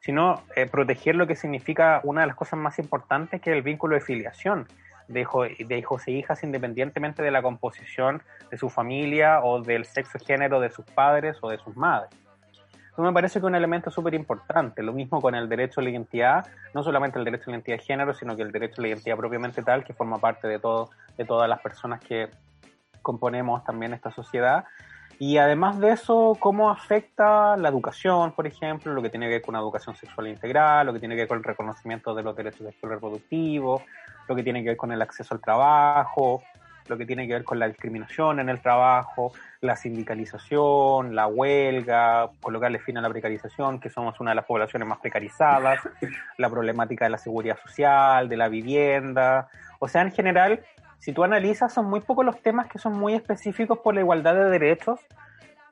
sino 0.00 0.42
eh, 0.54 0.66
proteger 0.66 1.14
lo 1.16 1.26
que 1.26 1.34
significa 1.34 2.00
una 2.04 2.22
de 2.22 2.28
las 2.28 2.36
cosas 2.36 2.58
más 2.58 2.78
importantes, 2.78 3.40
que 3.40 3.50
es 3.50 3.56
el 3.56 3.62
vínculo 3.62 3.94
de 3.94 4.00
filiación, 4.00 4.66
de, 5.08 5.20
hijos 5.76 6.08
e 6.08 6.12
hijas 6.12 6.42
independientemente 6.42 7.22
de 7.22 7.30
la 7.30 7.42
composición 7.42 8.22
de 8.50 8.56
su 8.56 8.70
familia 8.70 9.40
o 9.42 9.62
del 9.62 9.84
sexo 9.84 10.18
y 10.20 10.24
género 10.24 10.60
de 10.60 10.70
sus 10.70 10.84
padres 10.84 11.36
o 11.40 11.50
de 11.50 11.58
sus 11.58 11.76
madres. 11.76 12.10
Eso 12.92 13.02
me 13.02 13.12
parece 13.12 13.34
que 13.34 13.38
es 13.40 13.44
un 13.44 13.56
elemento 13.56 13.90
súper 13.90 14.14
importante. 14.14 14.80
Lo 14.82 14.92
mismo 14.92 15.20
con 15.20 15.34
el 15.34 15.48
derecho 15.48 15.80
a 15.80 15.82
la 15.82 15.90
identidad, 15.90 16.46
no 16.74 16.82
solamente 16.84 17.18
el 17.18 17.24
derecho 17.24 17.44
a 17.46 17.50
la 17.50 17.56
identidad 17.56 17.78
de 17.78 17.82
género, 17.82 18.14
sino 18.14 18.36
que 18.36 18.42
el 18.42 18.52
derecho 18.52 18.80
a 18.80 18.82
la 18.82 18.88
identidad 18.88 19.16
propiamente 19.16 19.62
tal, 19.62 19.82
que 19.82 19.92
forma 19.92 20.18
parte 20.18 20.46
de, 20.46 20.60
todo, 20.60 20.90
de 21.18 21.24
todas 21.24 21.48
las 21.48 21.60
personas 21.60 22.00
que 22.00 22.30
componemos 23.02 23.64
también 23.64 23.94
esta 23.94 24.12
sociedad. 24.12 24.64
Y 25.18 25.38
además 25.38 25.78
de 25.78 25.92
eso, 25.92 26.36
cómo 26.40 26.70
afecta 26.70 27.56
la 27.56 27.68
educación, 27.68 28.32
por 28.32 28.46
ejemplo, 28.46 28.92
lo 28.92 29.02
que 29.02 29.10
tiene 29.10 29.26
que 29.26 29.34
ver 29.34 29.42
con 29.42 29.54
una 29.54 29.62
educación 29.62 29.94
sexual 29.96 30.28
integral, 30.28 30.86
lo 30.86 30.92
que 30.92 30.98
tiene 30.98 31.14
que 31.14 31.22
ver 31.22 31.28
con 31.28 31.38
el 31.38 31.44
reconocimiento 31.44 32.14
de 32.14 32.22
los 32.22 32.34
derechos 32.34 32.66
sexuales 32.66 32.96
reproductivos, 32.96 33.82
lo 34.28 34.34
que 34.34 34.42
tiene 34.42 34.62
que 34.62 34.70
ver 34.70 34.76
con 34.76 34.92
el 34.92 35.02
acceso 35.02 35.34
al 35.34 35.40
trabajo, 35.40 36.42
lo 36.88 36.98
que 36.98 37.06
tiene 37.06 37.26
que 37.26 37.34
ver 37.34 37.44
con 37.44 37.58
la 37.58 37.66
discriminación 37.66 38.40
en 38.40 38.48
el 38.48 38.60
trabajo, 38.60 39.32
la 39.60 39.76
sindicalización, 39.76 41.14
la 41.14 41.26
huelga, 41.26 42.30
colocarle 42.40 42.78
fin 42.78 42.98
a 42.98 43.00
la 43.00 43.08
precarización, 43.08 43.80
que 43.80 43.88
somos 43.90 44.20
una 44.20 44.32
de 44.32 44.36
las 44.36 44.44
poblaciones 44.44 44.86
más 44.86 44.98
precarizadas, 44.98 45.80
la 46.38 46.50
problemática 46.50 47.06
de 47.06 47.10
la 47.10 47.18
seguridad 47.18 47.58
social, 47.58 48.28
de 48.28 48.36
la 48.36 48.48
vivienda. 48.48 49.48
O 49.78 49.88
sea, 49.88 50.02
en 50.02 50.12
general, 50.12 50.60
si 50.98 51.12
tú 51.12 51.24
analizas, 51.24 51.72
son 51.72 51.86
muy 51.86 52.00
pocos 52.00 52.24
los 52.24 52.40
temas 52.42 52.66
que 52.66 52.78
son 52.78 52.92
muy 52.98 53.14
específicos 53.14 53.78
por 53.78 53.94
la 53.94 54.00
igualdad 54.00 54.34
de 54.34 54.50
derechos 54.50 55.00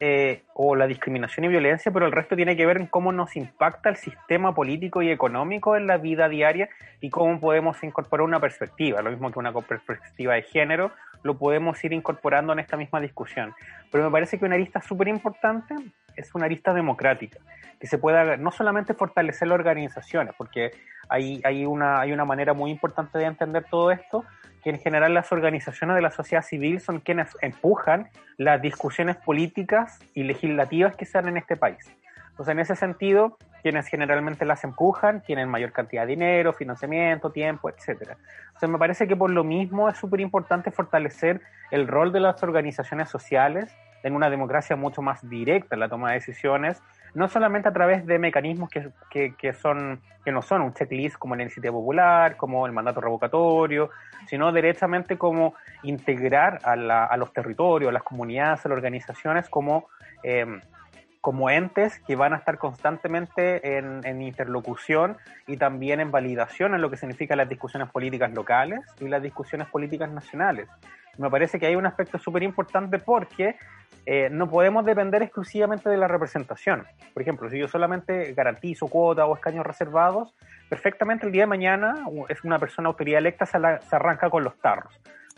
eh, 0.04 0.42
o 0.54 0.74
la 0.74 0.88
discriminación 0.88 1.44
y 1.44 1.48
violencia, 1.48 1.92
pero 1.92 2.06
el 2.06 2.10
resto 2.10 2.34
tiene 2.34 2.56
que 2.56 2.66
ver 2.66 2.76
en 2.76 2.88
cómo 2.88 3.12
nos 3.12 3.36
impacta 3.36 3.88
el 3.88 3.94
sistema 3.94 4.52
político 4.52 5.00
y 5.00 5.12
económico 5.12 5.76
en 5.76 5.86
la 5.86 5.96
vida 5.96 6.28
diaria 6.28 6.68
y 7.00 7.08
cómo 7.08 7.38
podemos 7.38 7.80
incorporar 7.84 8.24
una 8.24 8.40
perspectiva, 8.40 9.00
lo 9.00 9.12
mismo 9.12 9.30
que 9.30 9.38
una 9.38 9.52
perspectiva 9.52 10.34
de 10.34 10.42
género, 10.42 10.90
lo 11.22 11.38
podemos 11.38 11.84
ir 11.84 11.92
incorporando 11.92 12.52
en 12.52 12.58
esta 12.58 12.76
misma 12.76 13.00
discusión. 13.00 13.54
Pero 13.92 14.04
me 14.04 14.10
parece 14.10 14.38
que 14.38 14.46
una 14.46 14.54
arista 14.54 14.80
súper 14.80 15.06
importante 15.06 15.76
es 16.16 16.34
una 16.34 16.46
arista 16.46 16.72
democrática, 16.72 17.38
que 17.78 17.86
se 17.86 17.98
pueda 17.98 18.38
no 18.38 18.50
solamente 18.50 18.94
fortalecer 18.94 19.48
las 19.48 19.56
organizaciones, 19.56 20.34
porque 20.36 20.70
hay, 21.10 21.42
hay, 21.44 21.66
una, 21.66 22.00
hay 22.00 22.10
una 22.12 22.24
manera 22.24 22.54
muy 22.54 22.70
importante 22.70 23.18
de 23.18 23.26
entender 23.26 23.64
todo 23.70 23.90
esto, 23.90 24.24
que 24.64 24.70
en 24.70 24.78
general 24.78 25.12
las 25.12 25.30
organizaciones 25.30 25.94
de 25.94 26.02
la 26.02 26.10
sociedad 26.10 26.42
civil 26.42 26.80
son 26.80 27.00
quienes 27.00 27.36
empujan 27.42 28.08
las 28.38 28.62
discusiones 28.62 29.16
políticas 29.16 29.98
y 30.14 30.22
legislativas 30.22 30.96
que 30.96 31.04
se 31.04 31.18
dan 31.18 31.28
en 31.28 31.36
este 31.36 31.56
país. 31.56 31.92
Entonces, 32.30 32.52
en 32.52 32.60
ese 32.60 32.76
sentido, 32.76 33.36
quienes 33.62 33.86
generalmente 33.86 34.44
las 34.44 34.64
empujan 34.64 35.22
tienen 35.22 35.48
mayor 35.48 35.72
cantidad 35.72 36.02
de 36.02 36.08
dinero, 36.08 36.52
financiamiento, 36.52 37.30
tiempo, 37.30 37.70
etcétera. 37.70 38.16
Entonces, 38.48 38.68
me 38.68 38.78
parece 38.78 39.06
que 39.06 39.16
por 39.16 39.30
lo 39.30 39.44
mismo 39.44 39.88
es 39.88 39.96
súper 39.96 40.20
importante 40.20 40.70
fortalecer 40.70 41.40
el 41.70 41.86
rol 41.86 42.12
de 42.12 42.20
las 42.20 42.42
organizaciones 42.42 43.08
sociales 43.08 43.74
en 44.02 44.14
una 44.14 44.28
democracia 44.28 44.76
mucho 44.76 45.00
más 45.00 45.28
directa 45.28 45.76
en 45.76 45.80
la 45.80 45.88
toma 45.88 46.08
de 46.08 46.14
decisiones 46.14 46.82
no 47.14 47.28
solamente 47.28 47.68
a 47.68 47.72
través 47.72 48.06
de 48.06 48.18
mecanismos 48.18 48.70
que, 48.70 49.34
que, 49.36 49.52
son, 49.52 50.00
que 50.24 50.32
no 50.32 50.40
son 50.42 50.62
un 50.62 50.72
checklist 50.72 51.16
como 51.16 51.36
la 51.36 51.42
iniciativa 51.42 51.72
popular, 51.72 52.36
como 52.36 52.66
el 52.66 52.72
mandato 52.72 53.00
revocatorio, 53.00 53.90
sino 54.26 54.52
directamente 54.52 55.18
como 55.18 55.54
integrar 55.82 56.60
a, 56.62 56.74
la, 56.74 57.04
a 57.04 57.16
los 57.16 57.32
territorios, 57.32 57.90
a 57.90 57.92
las 57.92 58.02
comunidades, 58.02 58.64
a 58.64 58.68
las 58.68 58.76
organizaciones 58.76 59.48
como, 59.48 59.88
em, 60.22 60.60
como 61.22 61.48
entes 61.48 62.00
que 62.00 62.16
van 62.16 62.34
a 62.34 62.36
estar 62.36 62.58
constantemente 62.58 63.78
en, 63.78 64.04
en, 64.04 64.20
interlocución 64.20 65.16
y 65.46 65.56
también 65.56 66.00
en 66.00 66.10
validación 66.10 66.74
en 66.74 66.82
lo 66.82 66.90
que 66.90 66.96
significan 66.96 67.38
las 67.38 67.48
discusiones 67.48 67.88
políticas 67.90 68.32
locales 68.34 68.80
y 69.00 69.06
las 69.06 69.22
discusiones 69.22 69.68
políticas 69.68 70.10
nacionales. 70.10 70.68
Me 71.18 71.30
parece 71.30 71.60
que 71.60 71.66
hay 71.66 71.76
un 71.76 71.86
aspecto 71.86 72.18
súper 72.18 72.42
importante 72.42 72.98
porque 72.98 73.54
eh, 74.04 74.30
no 74.30 74.48
podemos 74.48 74.84
depender 74.84 75.22
exclusivamente 75.22 75.88
de 75.88 75.96
la 75.96 76.08
representación. 76.08 76.84
Por 77.14 77.22
ejemplo, 77.22 77.48
si 77.48 77.58
yo 77.58 77.68
solamente 77.68 78.32
garantizo 78.32 78.88
cuota 78.88 79.24
o 79.24 79.36
escaños 79.36 79.64
reservados, 79.64 80.34
perfectamente 80.68 81.26
el 81.26 81.32
día 81.32 81.42
de 81.42 81.46
mañana 81.46 81.94
es 82.28 82.42
una 82.42 82.58
persona 82.58 82.88
autoridad 82.88 83.18
electa 83.18 83.46
se, 83.46 83.58
se 83.60 83.96
arranca 83.96 84.28
con 84.28 84.42
los 84.42 84.58
tarros. 84.58 84.92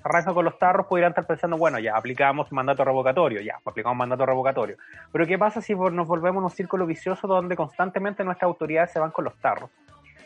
Se 0.05 0.09
arranca 0.11 0.35
con 0.35 0.45
los 0.45 0.59
tarros, 0.59 0.87
podrían 0.87 1.13
estar 1.13 1.27
pensando, 1.27 1.57
bueno, 1.57 1.79
ya 1.79 1.97
aplicamos 1.97 2.53
mandato 2.53 2.85
revocatorio, 2.85 3.41
ya, 3.41 3.59
aplicamos 3.65 3.97
mandato 3.97 4.27
revocatorio. 4.27 4.77
Pero 5.11 5.27
¿qué 5.27 5.39
pasa 5.39 5.63
si 5.63 5.75
nos 5.75 6.07
volvemos 6.07 6.45
un 6.45 6.51
círculo 6.51 6.85
vicioso 6.85 7.27
donde 7.27 7.57
constantemente 7.57 8.23
nuestras 8.23 8.47
autoridades 8.49 8.91
se 8.91 8.99
van 8.99 9.13
con 9.13 9.25
los 9.25 9.35
tarros? 9.39 9.71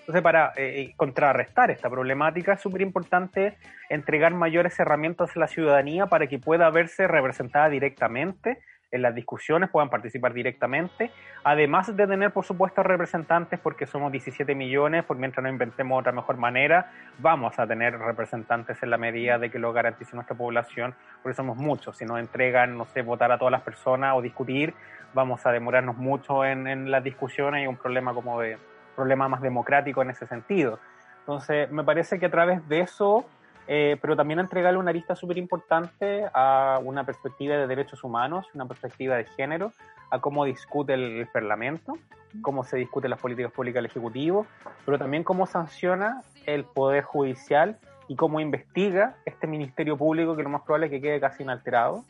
Entonces, 0.00 0.20
para 0.20 0.48
eh, 0.56 0.80
eh, 0.80 0.94
contrarrestar 0.96 1.70
esta 1.70 1.88
problemática, 1.88 2.54
es 2.54 2.60
súper 2.60 2.80
importante 2.80 3.56
entregar 3.88 4.34
mayores 4.34 4.76
herramientas 4.80 5.36
a 5.36 5.38
la 5.38 5.46
ciudadanía 5.46 6.06
para 6.06 6.26
que 6.26 6.40
pueda 6.40 6.68
verse 6.70 7.06
representada 7.06 7.68
directamente 7.68 8.58
en 8.90 9.02
las 9.02 9.14
discusiones, 9.14 9.70
puedan 9.70 9.90
participar 9.90 10.32
directamente, 10.32 11.10
además 11.44 11.94
de 11.94 12.06
tener, 12.06 12.32
por 12.32 12.44
supuesto, 12.44 12.82
representantes, 12.82 13.60
porque 13.60 13.86
somos 13.86 14.10
17 14.12 14.54
millones, 14.54 15.04
por 15.04 15.16
mientras 15.16 15.42
no 15.42 15.50
inventemos 15.50 16.00
otra 16.00 16.12
mejor 16.12 16.36
manera, 16.36 16.90
vamos 17.18 17.58
a 17.58 17.66
tener 17.66 17.98
representantes 17.98 18.82
en 18.82 18.90
la 18.90 18.98
medida 18.98 19.38
de 19.38 19.50
que 19.50 19.58
lo 19.58 19.72
garantice 19.72 20.14
nuestra 20.14 20.36
población, 20.36 20.94
porque 21.22 21.36
somos 21.36 21.56
muchos. 21.56 21.96
Si 21.96 22.04
nos 22.04 22.18
entregan, 22.18 22.78
no 22.78 22.86
sé, 22.86 23.02
votar 23.02 23.30
a 23.32 23.38
todas 23.38 23.52
las 23.52 23.62
personas 23.62 24.14
o 24.16 24.22
discutir, 24.22 24.74
vamos 25.14 25.44
a 25.46 25.52
demorarnos 25.52 25.96
mucho 25.96 26.44
en, 26.44 26.66
en 26.66 26.90
las 26.90 27.04
discusiones 27.04 27.64
y 27.64 27.66
un 27.66 27.76
problema 27.76 28.14
como 28.14 28.40
de 28.40 28.58
problema 28.96 29.28
más 29.28 29.40
democrático 29.40 30.02
en 30.02 30.10
ese 30.10 30.26
sentido. 30.26 30.80
Entonces, 31.20 31.70
me 31.70 31.84
parece 31.84 32.18
que 32.18 32.26
a 32.26 32.30
través 32.30 32.66
de 32.68 32.80
eso 32.80 33.26
eh, 33.70 33.98
pero 34.00 34.16
también 34.16 34.40
entregarle 34.40 34.78
una 34.78 34.92
lista 34.92 35.14
súper 35.14 35.36
importante 35.36 36.24
a 36.32 36.80
una 36.82 37.04
perspectiva 37.04 37.54
de 37.54 37.66
derechos 37.66 38.02
humanos, 38.02 38.46
una 38.54 38.66
perspectiva 38.66 39.16
de 39.16 39.24
género, 39.24 39.72
a 40.10 40.20
cómo 40.20 40.46
discute 40.46 40.94
el, 40.94 41.28
Parlamento, 41.30 41.98
cómo 42.40 42.64
se 42.64 42.78
discuten 42.78 43.10
las 43.10 43.20
políticas 43.20 43.52
públicas 43.52 43.76
del 43.76 43.90
Ejecutivo, 43.90 44.46
pero 44.86 44.98
también 44.98 45.22
cómo 45.22 45.46
sanciona 45.46 46.22
el 46.46 46.64
Poder 46.64 47.04
Judicial 47.04 47.78
y 48.08 48.16
cómo 48.16 48.40
investiga 48.40 49.16
este 49.26 49.46
Ministerio 49.46 49.98
Público, 49.98 50.34
que 50.34 50.42
lo 50.42 50.48
más 50.48 50.62
probable 50.62 50.86
es 50.86 50.92
que 50.92 51.02
quede 51.02 51.20
casi 51.20 51.42
inalterado, 51.42 52.04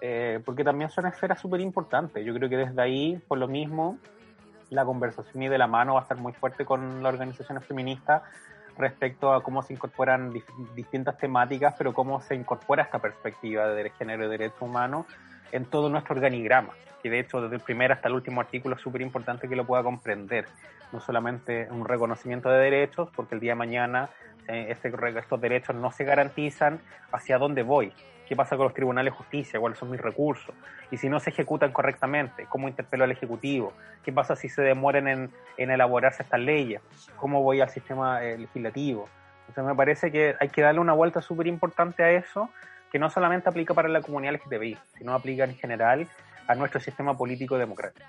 eh, 0.00 0.40
porque 0.46 0.64
también 0.64 0.88
son 0.88 1.04
esferas 1.04 1.38
súper 1.38 1.60
importantes. 1.60 2.24
Yo 2.24 2.32
creo 2.32 2.48
que 2.48 2.56
desde 2.56 2.80
ahí, 2.80 3.20
por 3.28 3.36
lo 3.36 3.48
mismo, 3.48 3.98
la 4.70 4.86
conversación 4.86 5.42
y 5.42 5.48
de 5.48 5.58
la 5.58 5.66
mano 5.66 5.92
va 5.94 6.00
a 6.00 6.02
estar 6.04 6.16
muy 6.16 6.32
fuerte 6.32 6.64
con 6.64 7.02
las 7.02 7.12
organizaciones 7.12 7.66
feministas 7.66 8.22
respecto 8.78 9.32
a 9.32 9.42
cómo 9.42 9.62
se 9.62 9.72
incorporan 9.72 10.32
distintas 10.74 11.16
temáticas, 11.18 11.74
pero 11.78 11.94
cómo 11.94 12.20
se 12.20 12.34
incorpora 12.34 12.82
esta 12.82 12.98
perspectiva 12.98 13.68
de 13.68 13.90
género 13.90 14.26
y 14.26 14.28
derechos 14.28 14.60
humanos 14.60 15.06
en 15.52 15.64
todo 15.64 15.88
nuestro 15.88 16.14
organigrama, 16.14 16.74
que 17.02 17.10
de 17.10 17.20
hecho 17.20 17.40
desde 17.40 17.56
el 17.56 17.62
primer 17.62 17.92
hasta 17.92 18.08
el 18.08 18.14
último 18.14 18.40
artículo 18.40 18.76
es 18.76 18.82
súper 18.82 19.00
importante 19.00 19.48
que 19.48 19.56
lo 19.56 19.66
pueda 19.66 19.82
comprender, 19.82 20.46
no 20.92 21.00
solamente 21.00 21.68
un 21.70 21.84
reconocimiento 21.84 22.48
de 22.50 22.58
derechos, 22.58 23.08
porque 23.14 23.34
el 23.34 23.40
día 23.40 23.52
de 23.52 23.56
mañana 23.56 24.10
eh, 24.48 24.66
este, 24.70 24.92
estos 25.16 25.40
derechos 25.40 25.74
no 25.74 25.90
se 25.90 26.04
garantizan, 26.04 26.80
hacia 27.12 27.38
dónde 27.38 27.62
voy, 27.62 27.92
qué 28.26 28.36
pasa 28.36 28.56
con 28.56 28.64
los 28.64 28.74
tribunales 28.74 29.12
de 29.12 29.16
justicia, 29.16 29.60
cuáles 29.60 29.78
son 29.78 29.90
mis 29.90 30.00
recursos, 30.00 30.54
y 30.90 30.96
si 30.96 31.08
no 31.08 31.20
se 31.20 31.30
ejecutan 31.30 31.72
correctamente, 31.72 32.46
cómo 32.48 32.68
interpelo 32.68 33.04
al 33.04 33.10
Ejecutivo, 33.10 33.72
qué 34.04 34.12
pasa 34.12 34.36
si 34.36 34.48
se 34.48 34.62
demoran 34.62 35.08
en, 35.08 35.30
elaborarse 35.56 36.22
estas 36.22 36.40
leyes, 36.40 36.80
cómo 37.16 37.42
voy 37.42 37.60
al 37.60 37.70
sistema 37.70 38.22
eh, 38.22 38.38
legislativo. 38.38 39.08
Entonces 39.48 39.64
me 39.64 39.76
parece 39.76 40.10
que 40.10 40.34
hay 40.40 40.48
que 40.48 40.62
darle 40.62 40.80
una 40.80 40.92
vuelta 40.92 41.22
súper 41.22 41.46
importante 41.46 42.02
a 42.02 42.10
eso, 42.10 42.50
que 42.90 42.98
no 42.98 43.10
solamente 43.10 43.48
aplica 43.48 43.74
para 43.74 43.88
la 43.88 44.00
comunidad 44.00 44.34
LGTBI, 44.34 44.76
sino 44.98 45.14
aplica 45.14 45.44
en 45.44 45.54
general 45.54 46.08
a 46.46 46.54
nuestro 46.54 46.80
sistema 46.80 47.16
político 47.16 47.58
democrático. 47.58 48.06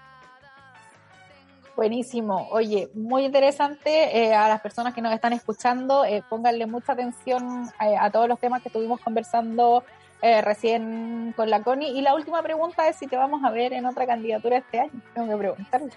Buenísimo. 1.77 2.47
Oye, 2.49 2.89
muy 2.95 3.25
interesante. 3.25 4.17
Eh, 4.17 4.33
a 4.33 4.49
las 4.49 4.61
personas 4.61 4.95
que 4.95 5.01
nos 5.01 5.13
están 5.13 5.31
escuchando, 5.33 6.05
eh, 6.05 6.23
pónganle 6.27 6.65
mucha 6.65 6.93
atención 6.93 7.69
a, 7.77 8.09
todos 8.09 8.27
los 8.27 8.39
temas 8.39 8.63
que 8.63 8.69
estuvimos 8.69 8.99
conversando 8.99 9.83
eh, 10.21 10.41
recién 10.41 11.33
con 11.35 11.49
la 11.49 11.61
Connie. 11.61 11.91
Y 11.91 12.01
la 12.01 12.15
última 12.15 12.41
pregunta 12.41 12.87
es 12.87 12.95
si 12.95 13.07
te 13.07 13.17
vamos 13.17 13.43
a 13.43 13.51
ver 13.51 13.73
en 13.73 13.85
otra 13.85 14.05
candidatura 14.05 14.57
este 14.57 14.79
año. 14.79 15.01
Tengo 15.13 15.29
que 15.29 15.37
preguntarle. 15.37 15.89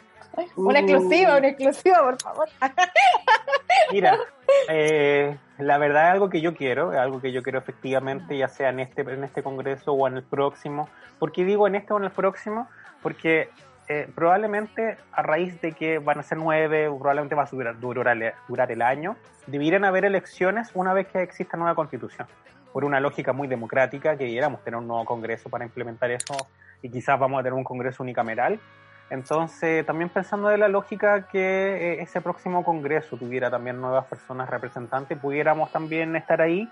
Una 0.57 0.81
uh. 0.81 0.83
exclusiva, 0.83 1.39
una 1.39 1.49
exclusiva, 1.49 2.03
por 2.03 2.23
favor. 2.23 2.49
Mira, 3.93 4.16
eh, 4.68 5.37
la 5.59 5.79
verdad 5.79 6.09
es 6.09 6.12
algo 6.12 6.29
que 6.29 6.41
yo 6.41 6.55
quiero, 6.55 6.91
algo 6.91 7.21
que 7.21 7.33
yo 7.33 7.43
quiero 7.43 7.59
efectivamente, 7.59 8.37
ya 8.37 8.49
sea 8.49 8.68
en 8.68 8.81
este, 8.81 9.03
en 9.03 9.25
este 9.25 9.43
congreso 9.43 9.93
o 9.93 10.07
en 10.07 10.18
el 10.18 10.23
próximo. 10.23 10.89
¿Por 11.18 11.33
qué 11.33 11.45
digo 11.45 11.66
en 11.66 11.75
este 11.75 11.93
o 11.93 11.99
en 11.99 12.05
el 12.05 12.11
próximo? 12.11 12.68
Porque 13.03 13.49
eh, 13.89 14.09
probablemente 14.14 14.99
a 15.12 15.23
raíz 15.23 15.61
de 15.61 15.73
que 15.73 15.99
van 15.99 16.18
a 16.21 16.23
ser 16.23 16.39
nueve, 16.39 16.87
probablemente 16.87 17.35
va 17.35 17.45
a 17.45 17.47
durar, 17.47 17.81
durar, 17.81 18.35
durar 18.47 18.71
el 18.71 18.83
año, 18.83 19.16
deberían 19.47 19.85
haber 19.85 20.05
elecciones 20.05 20.71
una 20.75 20.93
vez 20.93 21.09
que 21.09 21.23
exista 21.23 21.57
nueva 21.57 21.75
constitución 21.75 22.29
por 22.73 22.85
una 22.85 23.01
lógica 23.01 23.33
muy 23.33 23.49
democrática, 23.49 24.16
que 24.16 24.25
debiéramos 24.25 24.62
tener 24.62 24.79
un 24.79 24.87
nuevo 24.87 25.05
Congreso 25.05 25.49
para 25.49 25.64
implementar 25.64 26.11
eso 26.11 26.35
y 26.83 26.91
quizás 26.91 27.18
vamos 27.18 27.41
a 27.41 27.43
tener 27.43 27.55
un 27.55 27.64
Congreso 27.64 28.03
unicameral. 28.03 28.61
Entonces, 29.11 29.85
también 29.85 30.09
pensando 30.09 30.49
de 30.49 30.59
la 30.59 30.68
lógica 30.68 31.27
que 31.27 31.39
eh, 31.41 32.03
ese 32.03 32.21
próximo 32.21 32.62
Congreso 32.64 33.16
tuviera 33.16 33.51
también 33.51 33.81
nuevas 33.81 34.07
personas 34.07 34.49
representantes, 34.49 35.18
pudiéramos 35.18 35.73
también 35.73 36.14
estar 36.14 36.41
ahí 36.41 36.71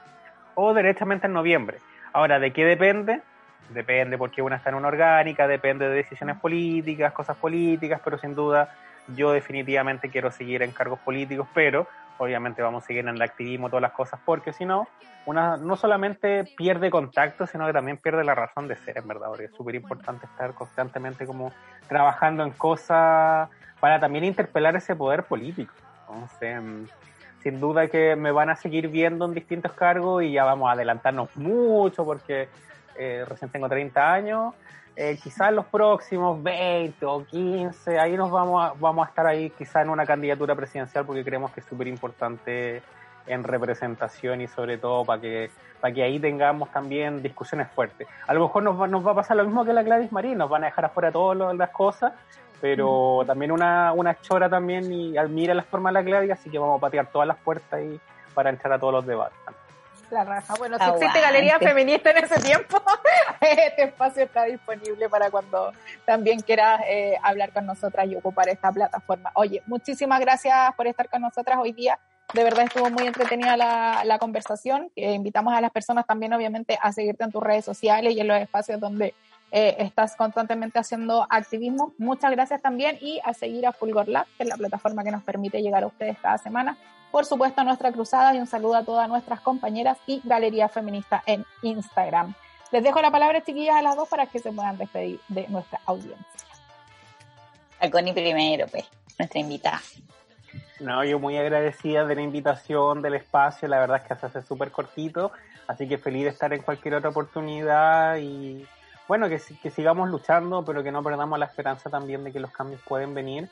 o 0.55 0.73
directamente 0.73 1.27
en 1.27 1.33
noviembre. 1.33 1.79
Ahora, 2.13 2.39
¿de 2.39 2.53
qué 2.53 2.65
depende? 2.65 3.23
Depende 3.71 4.17
porque 4.17 4.41
una 4.41 4.57
está 4.57 4.71
en 4.71 4.77
una 4.77 4.89
orgánica, 4.89 5.49
depende 5.49 5.89
de 5.89 5.95
decisiones 5.97 6.37
políticas, 6.39 7.13
cosas 7.13 7.37
políticas, 7.37 8.01
pero 8.05 8.19
sin 8.19 8.35
duda 8.35 8.73
yo 9.17 9.33
definitivamente 9.33 10.09
quiero 10.09 10.31
seguir 10.31 10.63
en 10.63 10.71
cargos 10.71 11.01
políticos, 11.01 11.49
pero 11.55 11.87
obviamente 12.19 12.63
vamos 12.63 12.85
a 12.85 12.87
seguir 12.87 13.07
en 13.07 13.15
el 13.15 13.23
activismo, 13.23 13.69
todas 13.69 13.83
las 13.83 13.93
cosas, 13.93 14.21
porque 14.25 14.53
si 14.53 14.65
no, 14.65 14.89
una 15.27 15.57
no 15.57 15.77
solamente 15.77 16.45
pierde 16.57 16.91
contacto, 16.91 17.47
sino 17.47 17.67
que 17.67 17.73
también 17.73 17.97
pierde 17.97 18.25
la 18.25 18.35
razón 18.35 18.69
de 18.69 18.77
ser, 18.77 18.99
en 18.99 19.09
verdad, 19.09 19.29
porque 19.29 19.47
es 19.47 19.53
súper 19.53 19.75
importante 19.75 20.27
estar 20.27 20.53
constantemente 20.55 21.27
como 21.27 21.53
trabajando 21.89 22.43
en 22.43 22.51
cosas 22.51 23.49
para 23.81 24.01
también 24.01 24.25
interpelar 24.25 24.77
ese 24.77 24.97
poder 24.97 25.25
político. 25.25 25.73
Entonces, 26.09 26.63
mm, 26.63 26.85
sin 27.43 27.61
duda 27.61 27.89
que 27.89 28.17
me 28.17 28.33
van 28.33 28.51
a 28.51 28.57
seguir 28.57 28.89
viendo 28.89 29.25
en 29.25 29.35
distintos 29.35 29.73
cargos 29.73 30.23
y 30.23 30.33
ya 30.33 30.45
vamos 30.45 30.69
a 30.69 30.73
adelantarnos 30.73 31.35
mucho 31.37 32.05
porque 32.05 32.49
eh, 32.97 33.25
recién 33.29 33.51
tengo 33.51 33.69
30 33.69 34.13
años 34.13 34.55
eh, 35.01 35.17
quizás 35.23 35.53
los 35.53 35.65
próximos 35.67 36.43
20 36.43 37.07
o 37.07 37.25
15, 37.25 38.01
ahí 38.01 38.17
nos 38.17 38.33
vamos 38.33 38.65
a, 38.65 38.75
vamos 38.81 39.07
a 39.07 39.11
estar 39.11 39.29
ahí 39.29 39.49
quizás 39.51 39.85
en 39.85 39.91
una 39.91 40.05
candidatura 40.05 40.57
presidencial 40.57 41.07
porque 41.07 41.23
creemos 41.23 41.53
que 41.53 41.61
es 41.61 41.67
súper 41.67 41.87
importante 41.87 42.83
en 43.29 43.45
representación 43.45 44.41
y 44.41 44.49
sobre 44.49 44.77
todo 44.77 45.05
para 45.05 45.21
que 45.21 45.51
para 45.81 45.95
que 45.95 46.03
ahí 46.03 46.19
tengamos 46.19 46.73
también 46.73 47.23
discusiones 47.23 47.69
fuertes. 47.71 48.09
A 48.27 48.35
lo 48.35 48.41
mejor 48.41 48.65
nos 48.65 48.81
va, 48.81 48.89
nos 48.89 49.07
va 49.07 49.13
a 49.13 49.15
pasar 49.15 49.37
lo 49.37 49.45
mismo 49.45 49.65
que 49.65 49.73
la 49.73 49.85
Gladys 49.85 50.11
Marín, 50.11 50.37
nos 50.37 50.51
van 50.51 50.65
a 50.65 50.67
dejar 50.67 50.87
afuera 50.87 51.13
todas 51.13 51.57
las 51.57 51.71
cosas, 51.71 52.13
pero 52.61 53.23
también 53.25 53.53
una, 53.53 53.93
una 53.93 54.21
chora 54.21 54.49
también 54.49 54.93
y 54.93 55.17
admira 55.17 55.55
la 55.55 55.63
forma 55.63 55.91
de 55.91 55.95
la 55.95 56.03
Gladys, 56.03 56.33
así 56.33 56.51
que 56.51 56.59
vamos 56.59 56.79
a 56.79 56.81
patear 56.81 57.07
todas 57.13 57.29
las 57.29 57.37
puertas 57.37 57.81
y 57.81 58.01
para 58.35 58.51
entrar 58.51 58.73
a 58.73 58.81
todos 58.81 58.95
los 58.95 59.07
debates. 59.07 59.39
La 60.11 60.25
raja. 60.25 60.55
Bueno, 60.59 60.79
si 60.79 60.85
existe 60.85 61.21
galería 61.21 61.59
feminista 61.59 62.11
en 62.11 62.25
ese 62.25 62.41
tiempo, 62.41 62.81
este 63.41 63.85
espacio 63.85 64.23
está 64.23 64.45
disponible 64.45 65.09
para 65.09 65.31
cuando 65.31 65.73
también 66.07 66.41
quieras 66.41 66.81
eh, 66.89 67.17
hablar 67.23 67.53
con 67.53 67.67
nosotras 67.67 68.07
y 68.09 68.17
ocupar 68.17 68.49
esta 68.49 68.73
plataforma. 68.73 69.31
Oye, 69.35 69.63
muchísimas 69.67 70.21
gracias 70.21 70.75
por 70.77 70.87
estar 70.87 71.11
con 71.11 71.21
nosotras 71.23 71.59
hoy 71.61 71.73
día. 71.73 71.99
De 72.33 72.43
verdad 72.43 72.65
estuvo 72.65 72.91
muy 72.91 73.07
entretenida 73.07 73.57
la, 73.57 74.03
la 74.05 74.19
conversación. 74.19 74.91
Eh, 74.97 75.13
invitamos 75.13 75.55
a 75.55 75.61
las 75.61 75.71
personas 75.71 76.07
también, 76.07 76.33
obviamente, 76.33 76.79
a 76.81 76.93
seguirte 76.93 77.25
en 77.25 77.33
tus 77.33 77.43
redes 77.43 77.65
sociales 77.65 78.15
y 78.15 78.21
en 78.21 78.29
los 78.29 78.39
espacios 78.39 78.81
donde 78.81 79.15
eh, 79.51 79.77
estás 79.79 80.17
constantemente 80.17 80.79
haciendo 80.79 81.27
activismo. 81.29 81.95
Muchas 81.99 82.31
gracias 82.31 82.61
también 82.63 82.99
y 83.01 83.21
a 83.25 83.35
seguir 83.35 83.67
a 83.67 83.73
Fulgor 83.73 84.09
Lab, 84.09 84.27
que 84.37 84.45
es 84.45 84.49
la 84.49 84.57
plataforma 84.57 85.05
que 85.05 85.11
nos 85.11 85.23
permite 85.23 85.63
llegar 85.63 85.85
a 85.85 85.87
ustedes 85.87 86.19
cada 86.19 86.39
semana 86.39 86.77
por 87.11 87.25
supuesto, 87.25 87.61
a 87.61 87.65
nuestra 87.65 87.93
cruzada 87.93 88.35
y 88.35 88.39
un 88.39 88.47
saludo 88.47 88.77
a 88.77 88.85
todas 88.85 89.09
nuestras 89.09 89.41
compañeras 89.41 89.99
y 90.07 90.21
Galería 90.25 90.69
Feminista 90.69 91.23
en 91.27 91.45
Instagram. 91.63 92.35
Les 92.71 92.83
dejo 92.83 93.01
la 93.01 93.11
palabra, 93.11 93.43
chiquillas, 93.43 93.77
a 93.77 93.83
las 93.83 93.97
dos 93.97 94.09
para 94.09 94.27
que 94.27 94.39
se 94.39 94.53
puedan 94.53 94.77
despedir 94.77 95.21
de 95.29 95.49
nuestra 95.49 95.81
audiencia. 95.87 96.19
A 97.81 97.89
Connie 97.91 98.13
primero, 98.13 98.67
pues, 98.71 98.85
nuestra 99.19 99.41
invitada. 99.41 99.81
No, 100.81 101.03
yo 101.03 101.19
muy 101.19 101.37
agradecida 101.39 102.05
de 102.05 102.15
la 102.15 102.21
invitación, 102.21 103.01
del 103.01 103.15
espacio, 103.15 103.69
la 103.69 103.79
verdad 103.79 104.03
es 104.03 104.09
que 104.09 104.21
se 104.21 104.27
hace 104.27 104.43
súper 104.43 104.71
cortito, 104.71 105.33
así 105.67 105.89
que 105.89 105.97
feliz 105.97 106.25
de 106.25 106.31
estar 106.31 106.53
en 106.53 106.63
cualquier 106.63 106.95
otra 106.95 107.11
oportunidad 107.11 108.17
y 108.19 108.67
bueno, 109.09 109.29
que, 109.29 109.41
que 109.63 109.71
sigamos 109.71 110.11
luchando, 110.11 110.65
pero 110.65 110.85
que 110.85 110.93
no 110.93 111.03
perdamos 111.03 111.39
la 111.39 111.47
esperanza 111.47 111.91
también 111.91 112.23
de 112.23 112.33
que 112.33 112.41
los 112.41 112.53
cambios 112.53 112.81
pueden 112.83 113.15
venir 113.15 113.49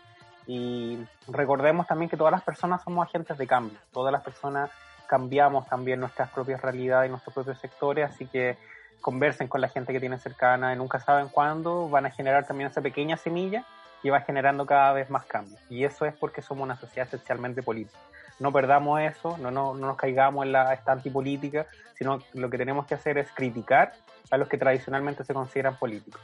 y 0.46 0.98
recordemos 1.26 1.86
también 1.86 2.08
que 2.08 2.16
todas 2.16 2.30
las 2.30 2.42
personas 2.42 2.82
somos 2.82 3.06
agentes 3.06 3.36
de 3.36 3.46
cambio, 3.46 3.78
todas 3.92 4.12
las 4.12 4.22
personas 4.22 4.70
cambiamos 5.08 5.66
también 5.68 6.00
nuestras 6.00 6.30
propias 6.30 6.60
realidades 6.60 7.08
y 7.08 7.10
nuestros 7.10 7.34
propios 7.34 7.58
sectores, 7.58 8.08
así 8.08 8.26
que 8.26 8.56
conversen 9.00 9.48
con 9.48 9.60
la 9.60 9.68
gente 9.68 9.92
que 9.92 10.00
tienen 10.00 10.20
cercana 10.20 10.72
y 10.72 10.76
nunca 10.76 11.00
saben 11.00 11.28
cuándo 11.28 11.88
van 11.88 12.06
a 12.06 12.10
generar 12.10 12.46
también 12.46 12.70
esa 12.70 12.80
pequeña 12.80 13.16
semilla 13.16 13.64
y 14.02 14.10
va 14.10 14.20
generando 14.20 14.66
cada 14.66 14.92
vez 14.92 15.10
más 15.10 15.24
cambios. 15.26 15.60
Y 15.68 15.84
eso 15.84 16.04
es 16.04 16.14
porque 16.14 16.42
somos 16.42 16.64
una 16.64 16.76
sociedad 16.76 17.08
esencialmente 17.08 17.62
política. 17.62 17.98
No 18.38 18.52
perdamos 18.52 19.00
eso, 19.00 19.38
no, 19.38 19.50
no, 19.50 19.74
no 19.74 19.86
nos 19.86 19.96
caigamos 19.96 20.44
en 20.44 20.52
la 20.52 20.72
esta 20.74 20.92
antipolítica, 20.92 21.66
sino 21.94 22.18
lo 22.34 22.50
que 22.50 22.58
tenemos 22.58 22.86
que 22.86 22.94
hacer 22.94 23.18
es 23.18 23.30
criticar 23.32 23.92
a 24.30 24.36
los 24.36 24.48
que 24.48 24.58
tradicionalmente 24.58 25.24
se 25.24 25.32
consideran 25.32 25.76
políticos 25.76 26.20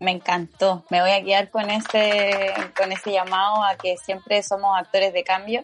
me 0.00 0.12
encantó. 0.12 0.82
Me 0.90 1.00
voy 1.00 1.10
a 1.10 1.22
quedar 1.22 1.50
con 1.50 1.70
este, 1.70 2.52
con 2.76 2.90
ese 2.90 3.12
llamado 3.12 3.62
a 3.62 3.76
que 3.76 3.96
siempre 3.98 4.42
somos 4.42 4.76
actores 4.76 5.12
de 5.12 5.22
cambio. 5.22 5.62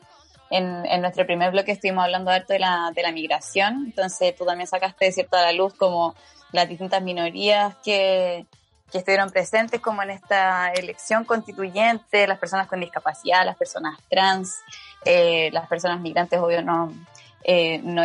En, 0.50 0.86
en 0.86 1.00
nuestro 1.00 1.26
primer 1.26 1.50
bloque 1.50 1.72
estuvimos 1.72 2.04
hablando 2.04 2.30
de 2.30 2.58
la, 2.60 2.92
de 2.94 3.02
la 3.02 3.10
migración, 3.10 3.86
entonces 3.86 4.36
tú 4.36 4.44
también 4.44 4.68
sacaste 4.68 5.10
cierto 5.10 5.36
a 5.36 5.42
la 5.42 5.52
luz 5.52 5.74
como 5.74 6.14
las 6.52 6.68
distintas 6.68 7.02
minorías 7.02 7.74
que, 7.82 8.46
que 8.90 8.98
estuvieron 8.98 9.30
presentes 9.30 9.80
como 9.80 10.02
en 10.02 10.10
esta 10.10 10.72
elección 10.72 11.24
constituyente, 11.24 12.26
las 12.26 12.38
personas 12.38 12.66
con 12.68 12.80
discapacidad, 12.80 13.44
las 13.44 13.56
personas 13.56 13.98
trans, 14.08 14.60
eh, 15.04 15.50
las 15.52 15.66
personas 15.68 16.00
migrantes, 16.00 16.38
obvio, 16.38 16.62
no, 16.62 16.92
eh, 17.48 17.78
no 17.84 18.02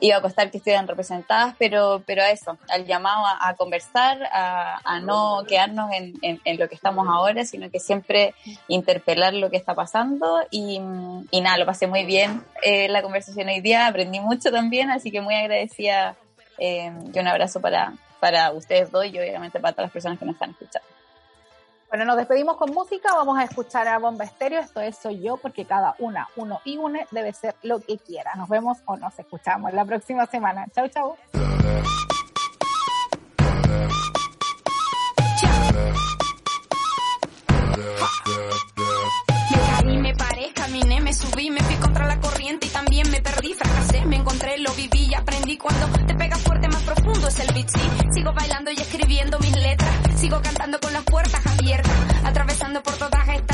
iba 0.00 0.16
a 0.16 0.22
costar 0.22 0.50
que 0.50 0.56
estuvieran 0.56 0.88
representadas, 0.88 1.54
pero, 1.58 2.02
pero 2.06 2.22
eso, 2.22 2.56
al 2.70 2.86
llamado 2.86 3.22
a, 3.26 3.54
conversar, 3.54 4.18
a, 4.32 4.98
no 5.02 5.44
quedarnos 5.46 5.90
en, 5.92 6.14
en, 6.22 6.58
lo 6.58 6.66
que 6.70 6.74
estamos 6.74 7.06
ahora, 7.06 7.44
sino 7.44 7.70
que 7.70 7.78
siempre 7.80 8.34
interpelar 8.68 9.34
lo 9.34 9.50
que 9.50 9.58
está 9.58 9.74
pasando. 9.74 10.40
Y, 10.50 10.80
y 11.30 11.40
nada, 11.42 11.58
lo 11.58 11.66
pasé 11.66 11.86
muy 11.86 12.06
bien 12.06 12.42
eh, 12.62 12.88
la 12.88 13.02
conversación 13.02 13.48
hoy 13.48 13.60
día, 13.60 13.86
aprendí 13.86 14.20
mucho 14.20 14.50
también, 14.50 14.90
así 14.90 15.10
que 15.10 15.20
muy 15.20 15.34
agradecida 15.34 16.16
eh, 16.56 16.90
y 17.12 17.18
un 17.18 17.28
abrazo 17.28 17.60
para, 17.60 17.92
para 18.22 18.52
ustedes 18.52 18.92
dos 18.92 19.04
y 19.04 19.18
obviamente 19.18 19.58
para 19.58 19.72
todas 19.72 19.86
las 19.86 19.92
personas 19.92 20.16
que 20.16 20.24
nos 20.24 20.34
están 20.34 20.50
escuchando. 20.50 20.86
Bueno, 21.88 22.04
nos 22.04 22.16
despedimos 22.16 22.56
con 22.56 22.70
música, 22.70 23.12
vamos 23.16 23.36
a 23.36 23.42
escuchar 23.42 23.88
a 23.88 23.98
Bomba 23.98 24.24
Estéreo, 24.24 24.60
esto 24.60 24.80
es 24.80 24.96
Soy 24.96 25.20
Yo, 25.20 25.38
porque 25.38 25.64
cada 25.64 25.96
una, 25.98 26.28
uno 26.36 26.60
y 26.64 26.76
une 26.76 27.04
debe 27.10 27.32
ser 27.32 27.56
lo 27.64 27.80
que 27.80 27.98
quiera. 27.98 28.36
Nos 28.36 28.48
vemos 28.48 28.78
o 28.84 28.96
nos 28.96 29.18
escuchamos 29.18 29.72
la 29.72 29.84
próxima 29.84 30.24
semana. 30.26 30.68
Chau, 30.72 30.88
chau. 30.88 31.16
me 39.98 40.14
paré, 40.14 40.52
caminé, 40.54 41.00
me 41.00 41.12
subí, 41.12 41.50
me 41.50 41.60
fui 41.60 41.74
contra 41.74 42.06
la 42.06 42.20
corriente 42.20 42.66
y 42.68 42.70
también 42.70 43.10
me 43.10 43.20
perdí, 43.20 43.54
lo 44.58 44.72
viví 44.74 45.08
y 45.10 45.14
aprendí 45.14 45.56
cuando 45.56 45.86
te 46.06 46.14
pega 46.14 46.36
fuerte 46.36 46.68
más 46.68 46.82
profundo 46.82 47.28
es 47.28 47.40
el 47.40 47.54
beat. 47.54 47.68
Sigo 48.12 48.32
bailando 48.32 48.70
y 48.70 48.74
escribiendo 48.74 49.38
mis 49.38 49.56
letras, 49.56 49.90
sigo 50.16 50.40
cantando 50.42 50.78
con 50.80 50.92
las 50.92 51.02
puertas 51.04 51.46
abiertas, 51.46 51.92
atravesando 52.24 52.82
por 52.82 52.94
todas 52.94 53.28
estas 53.28 53.51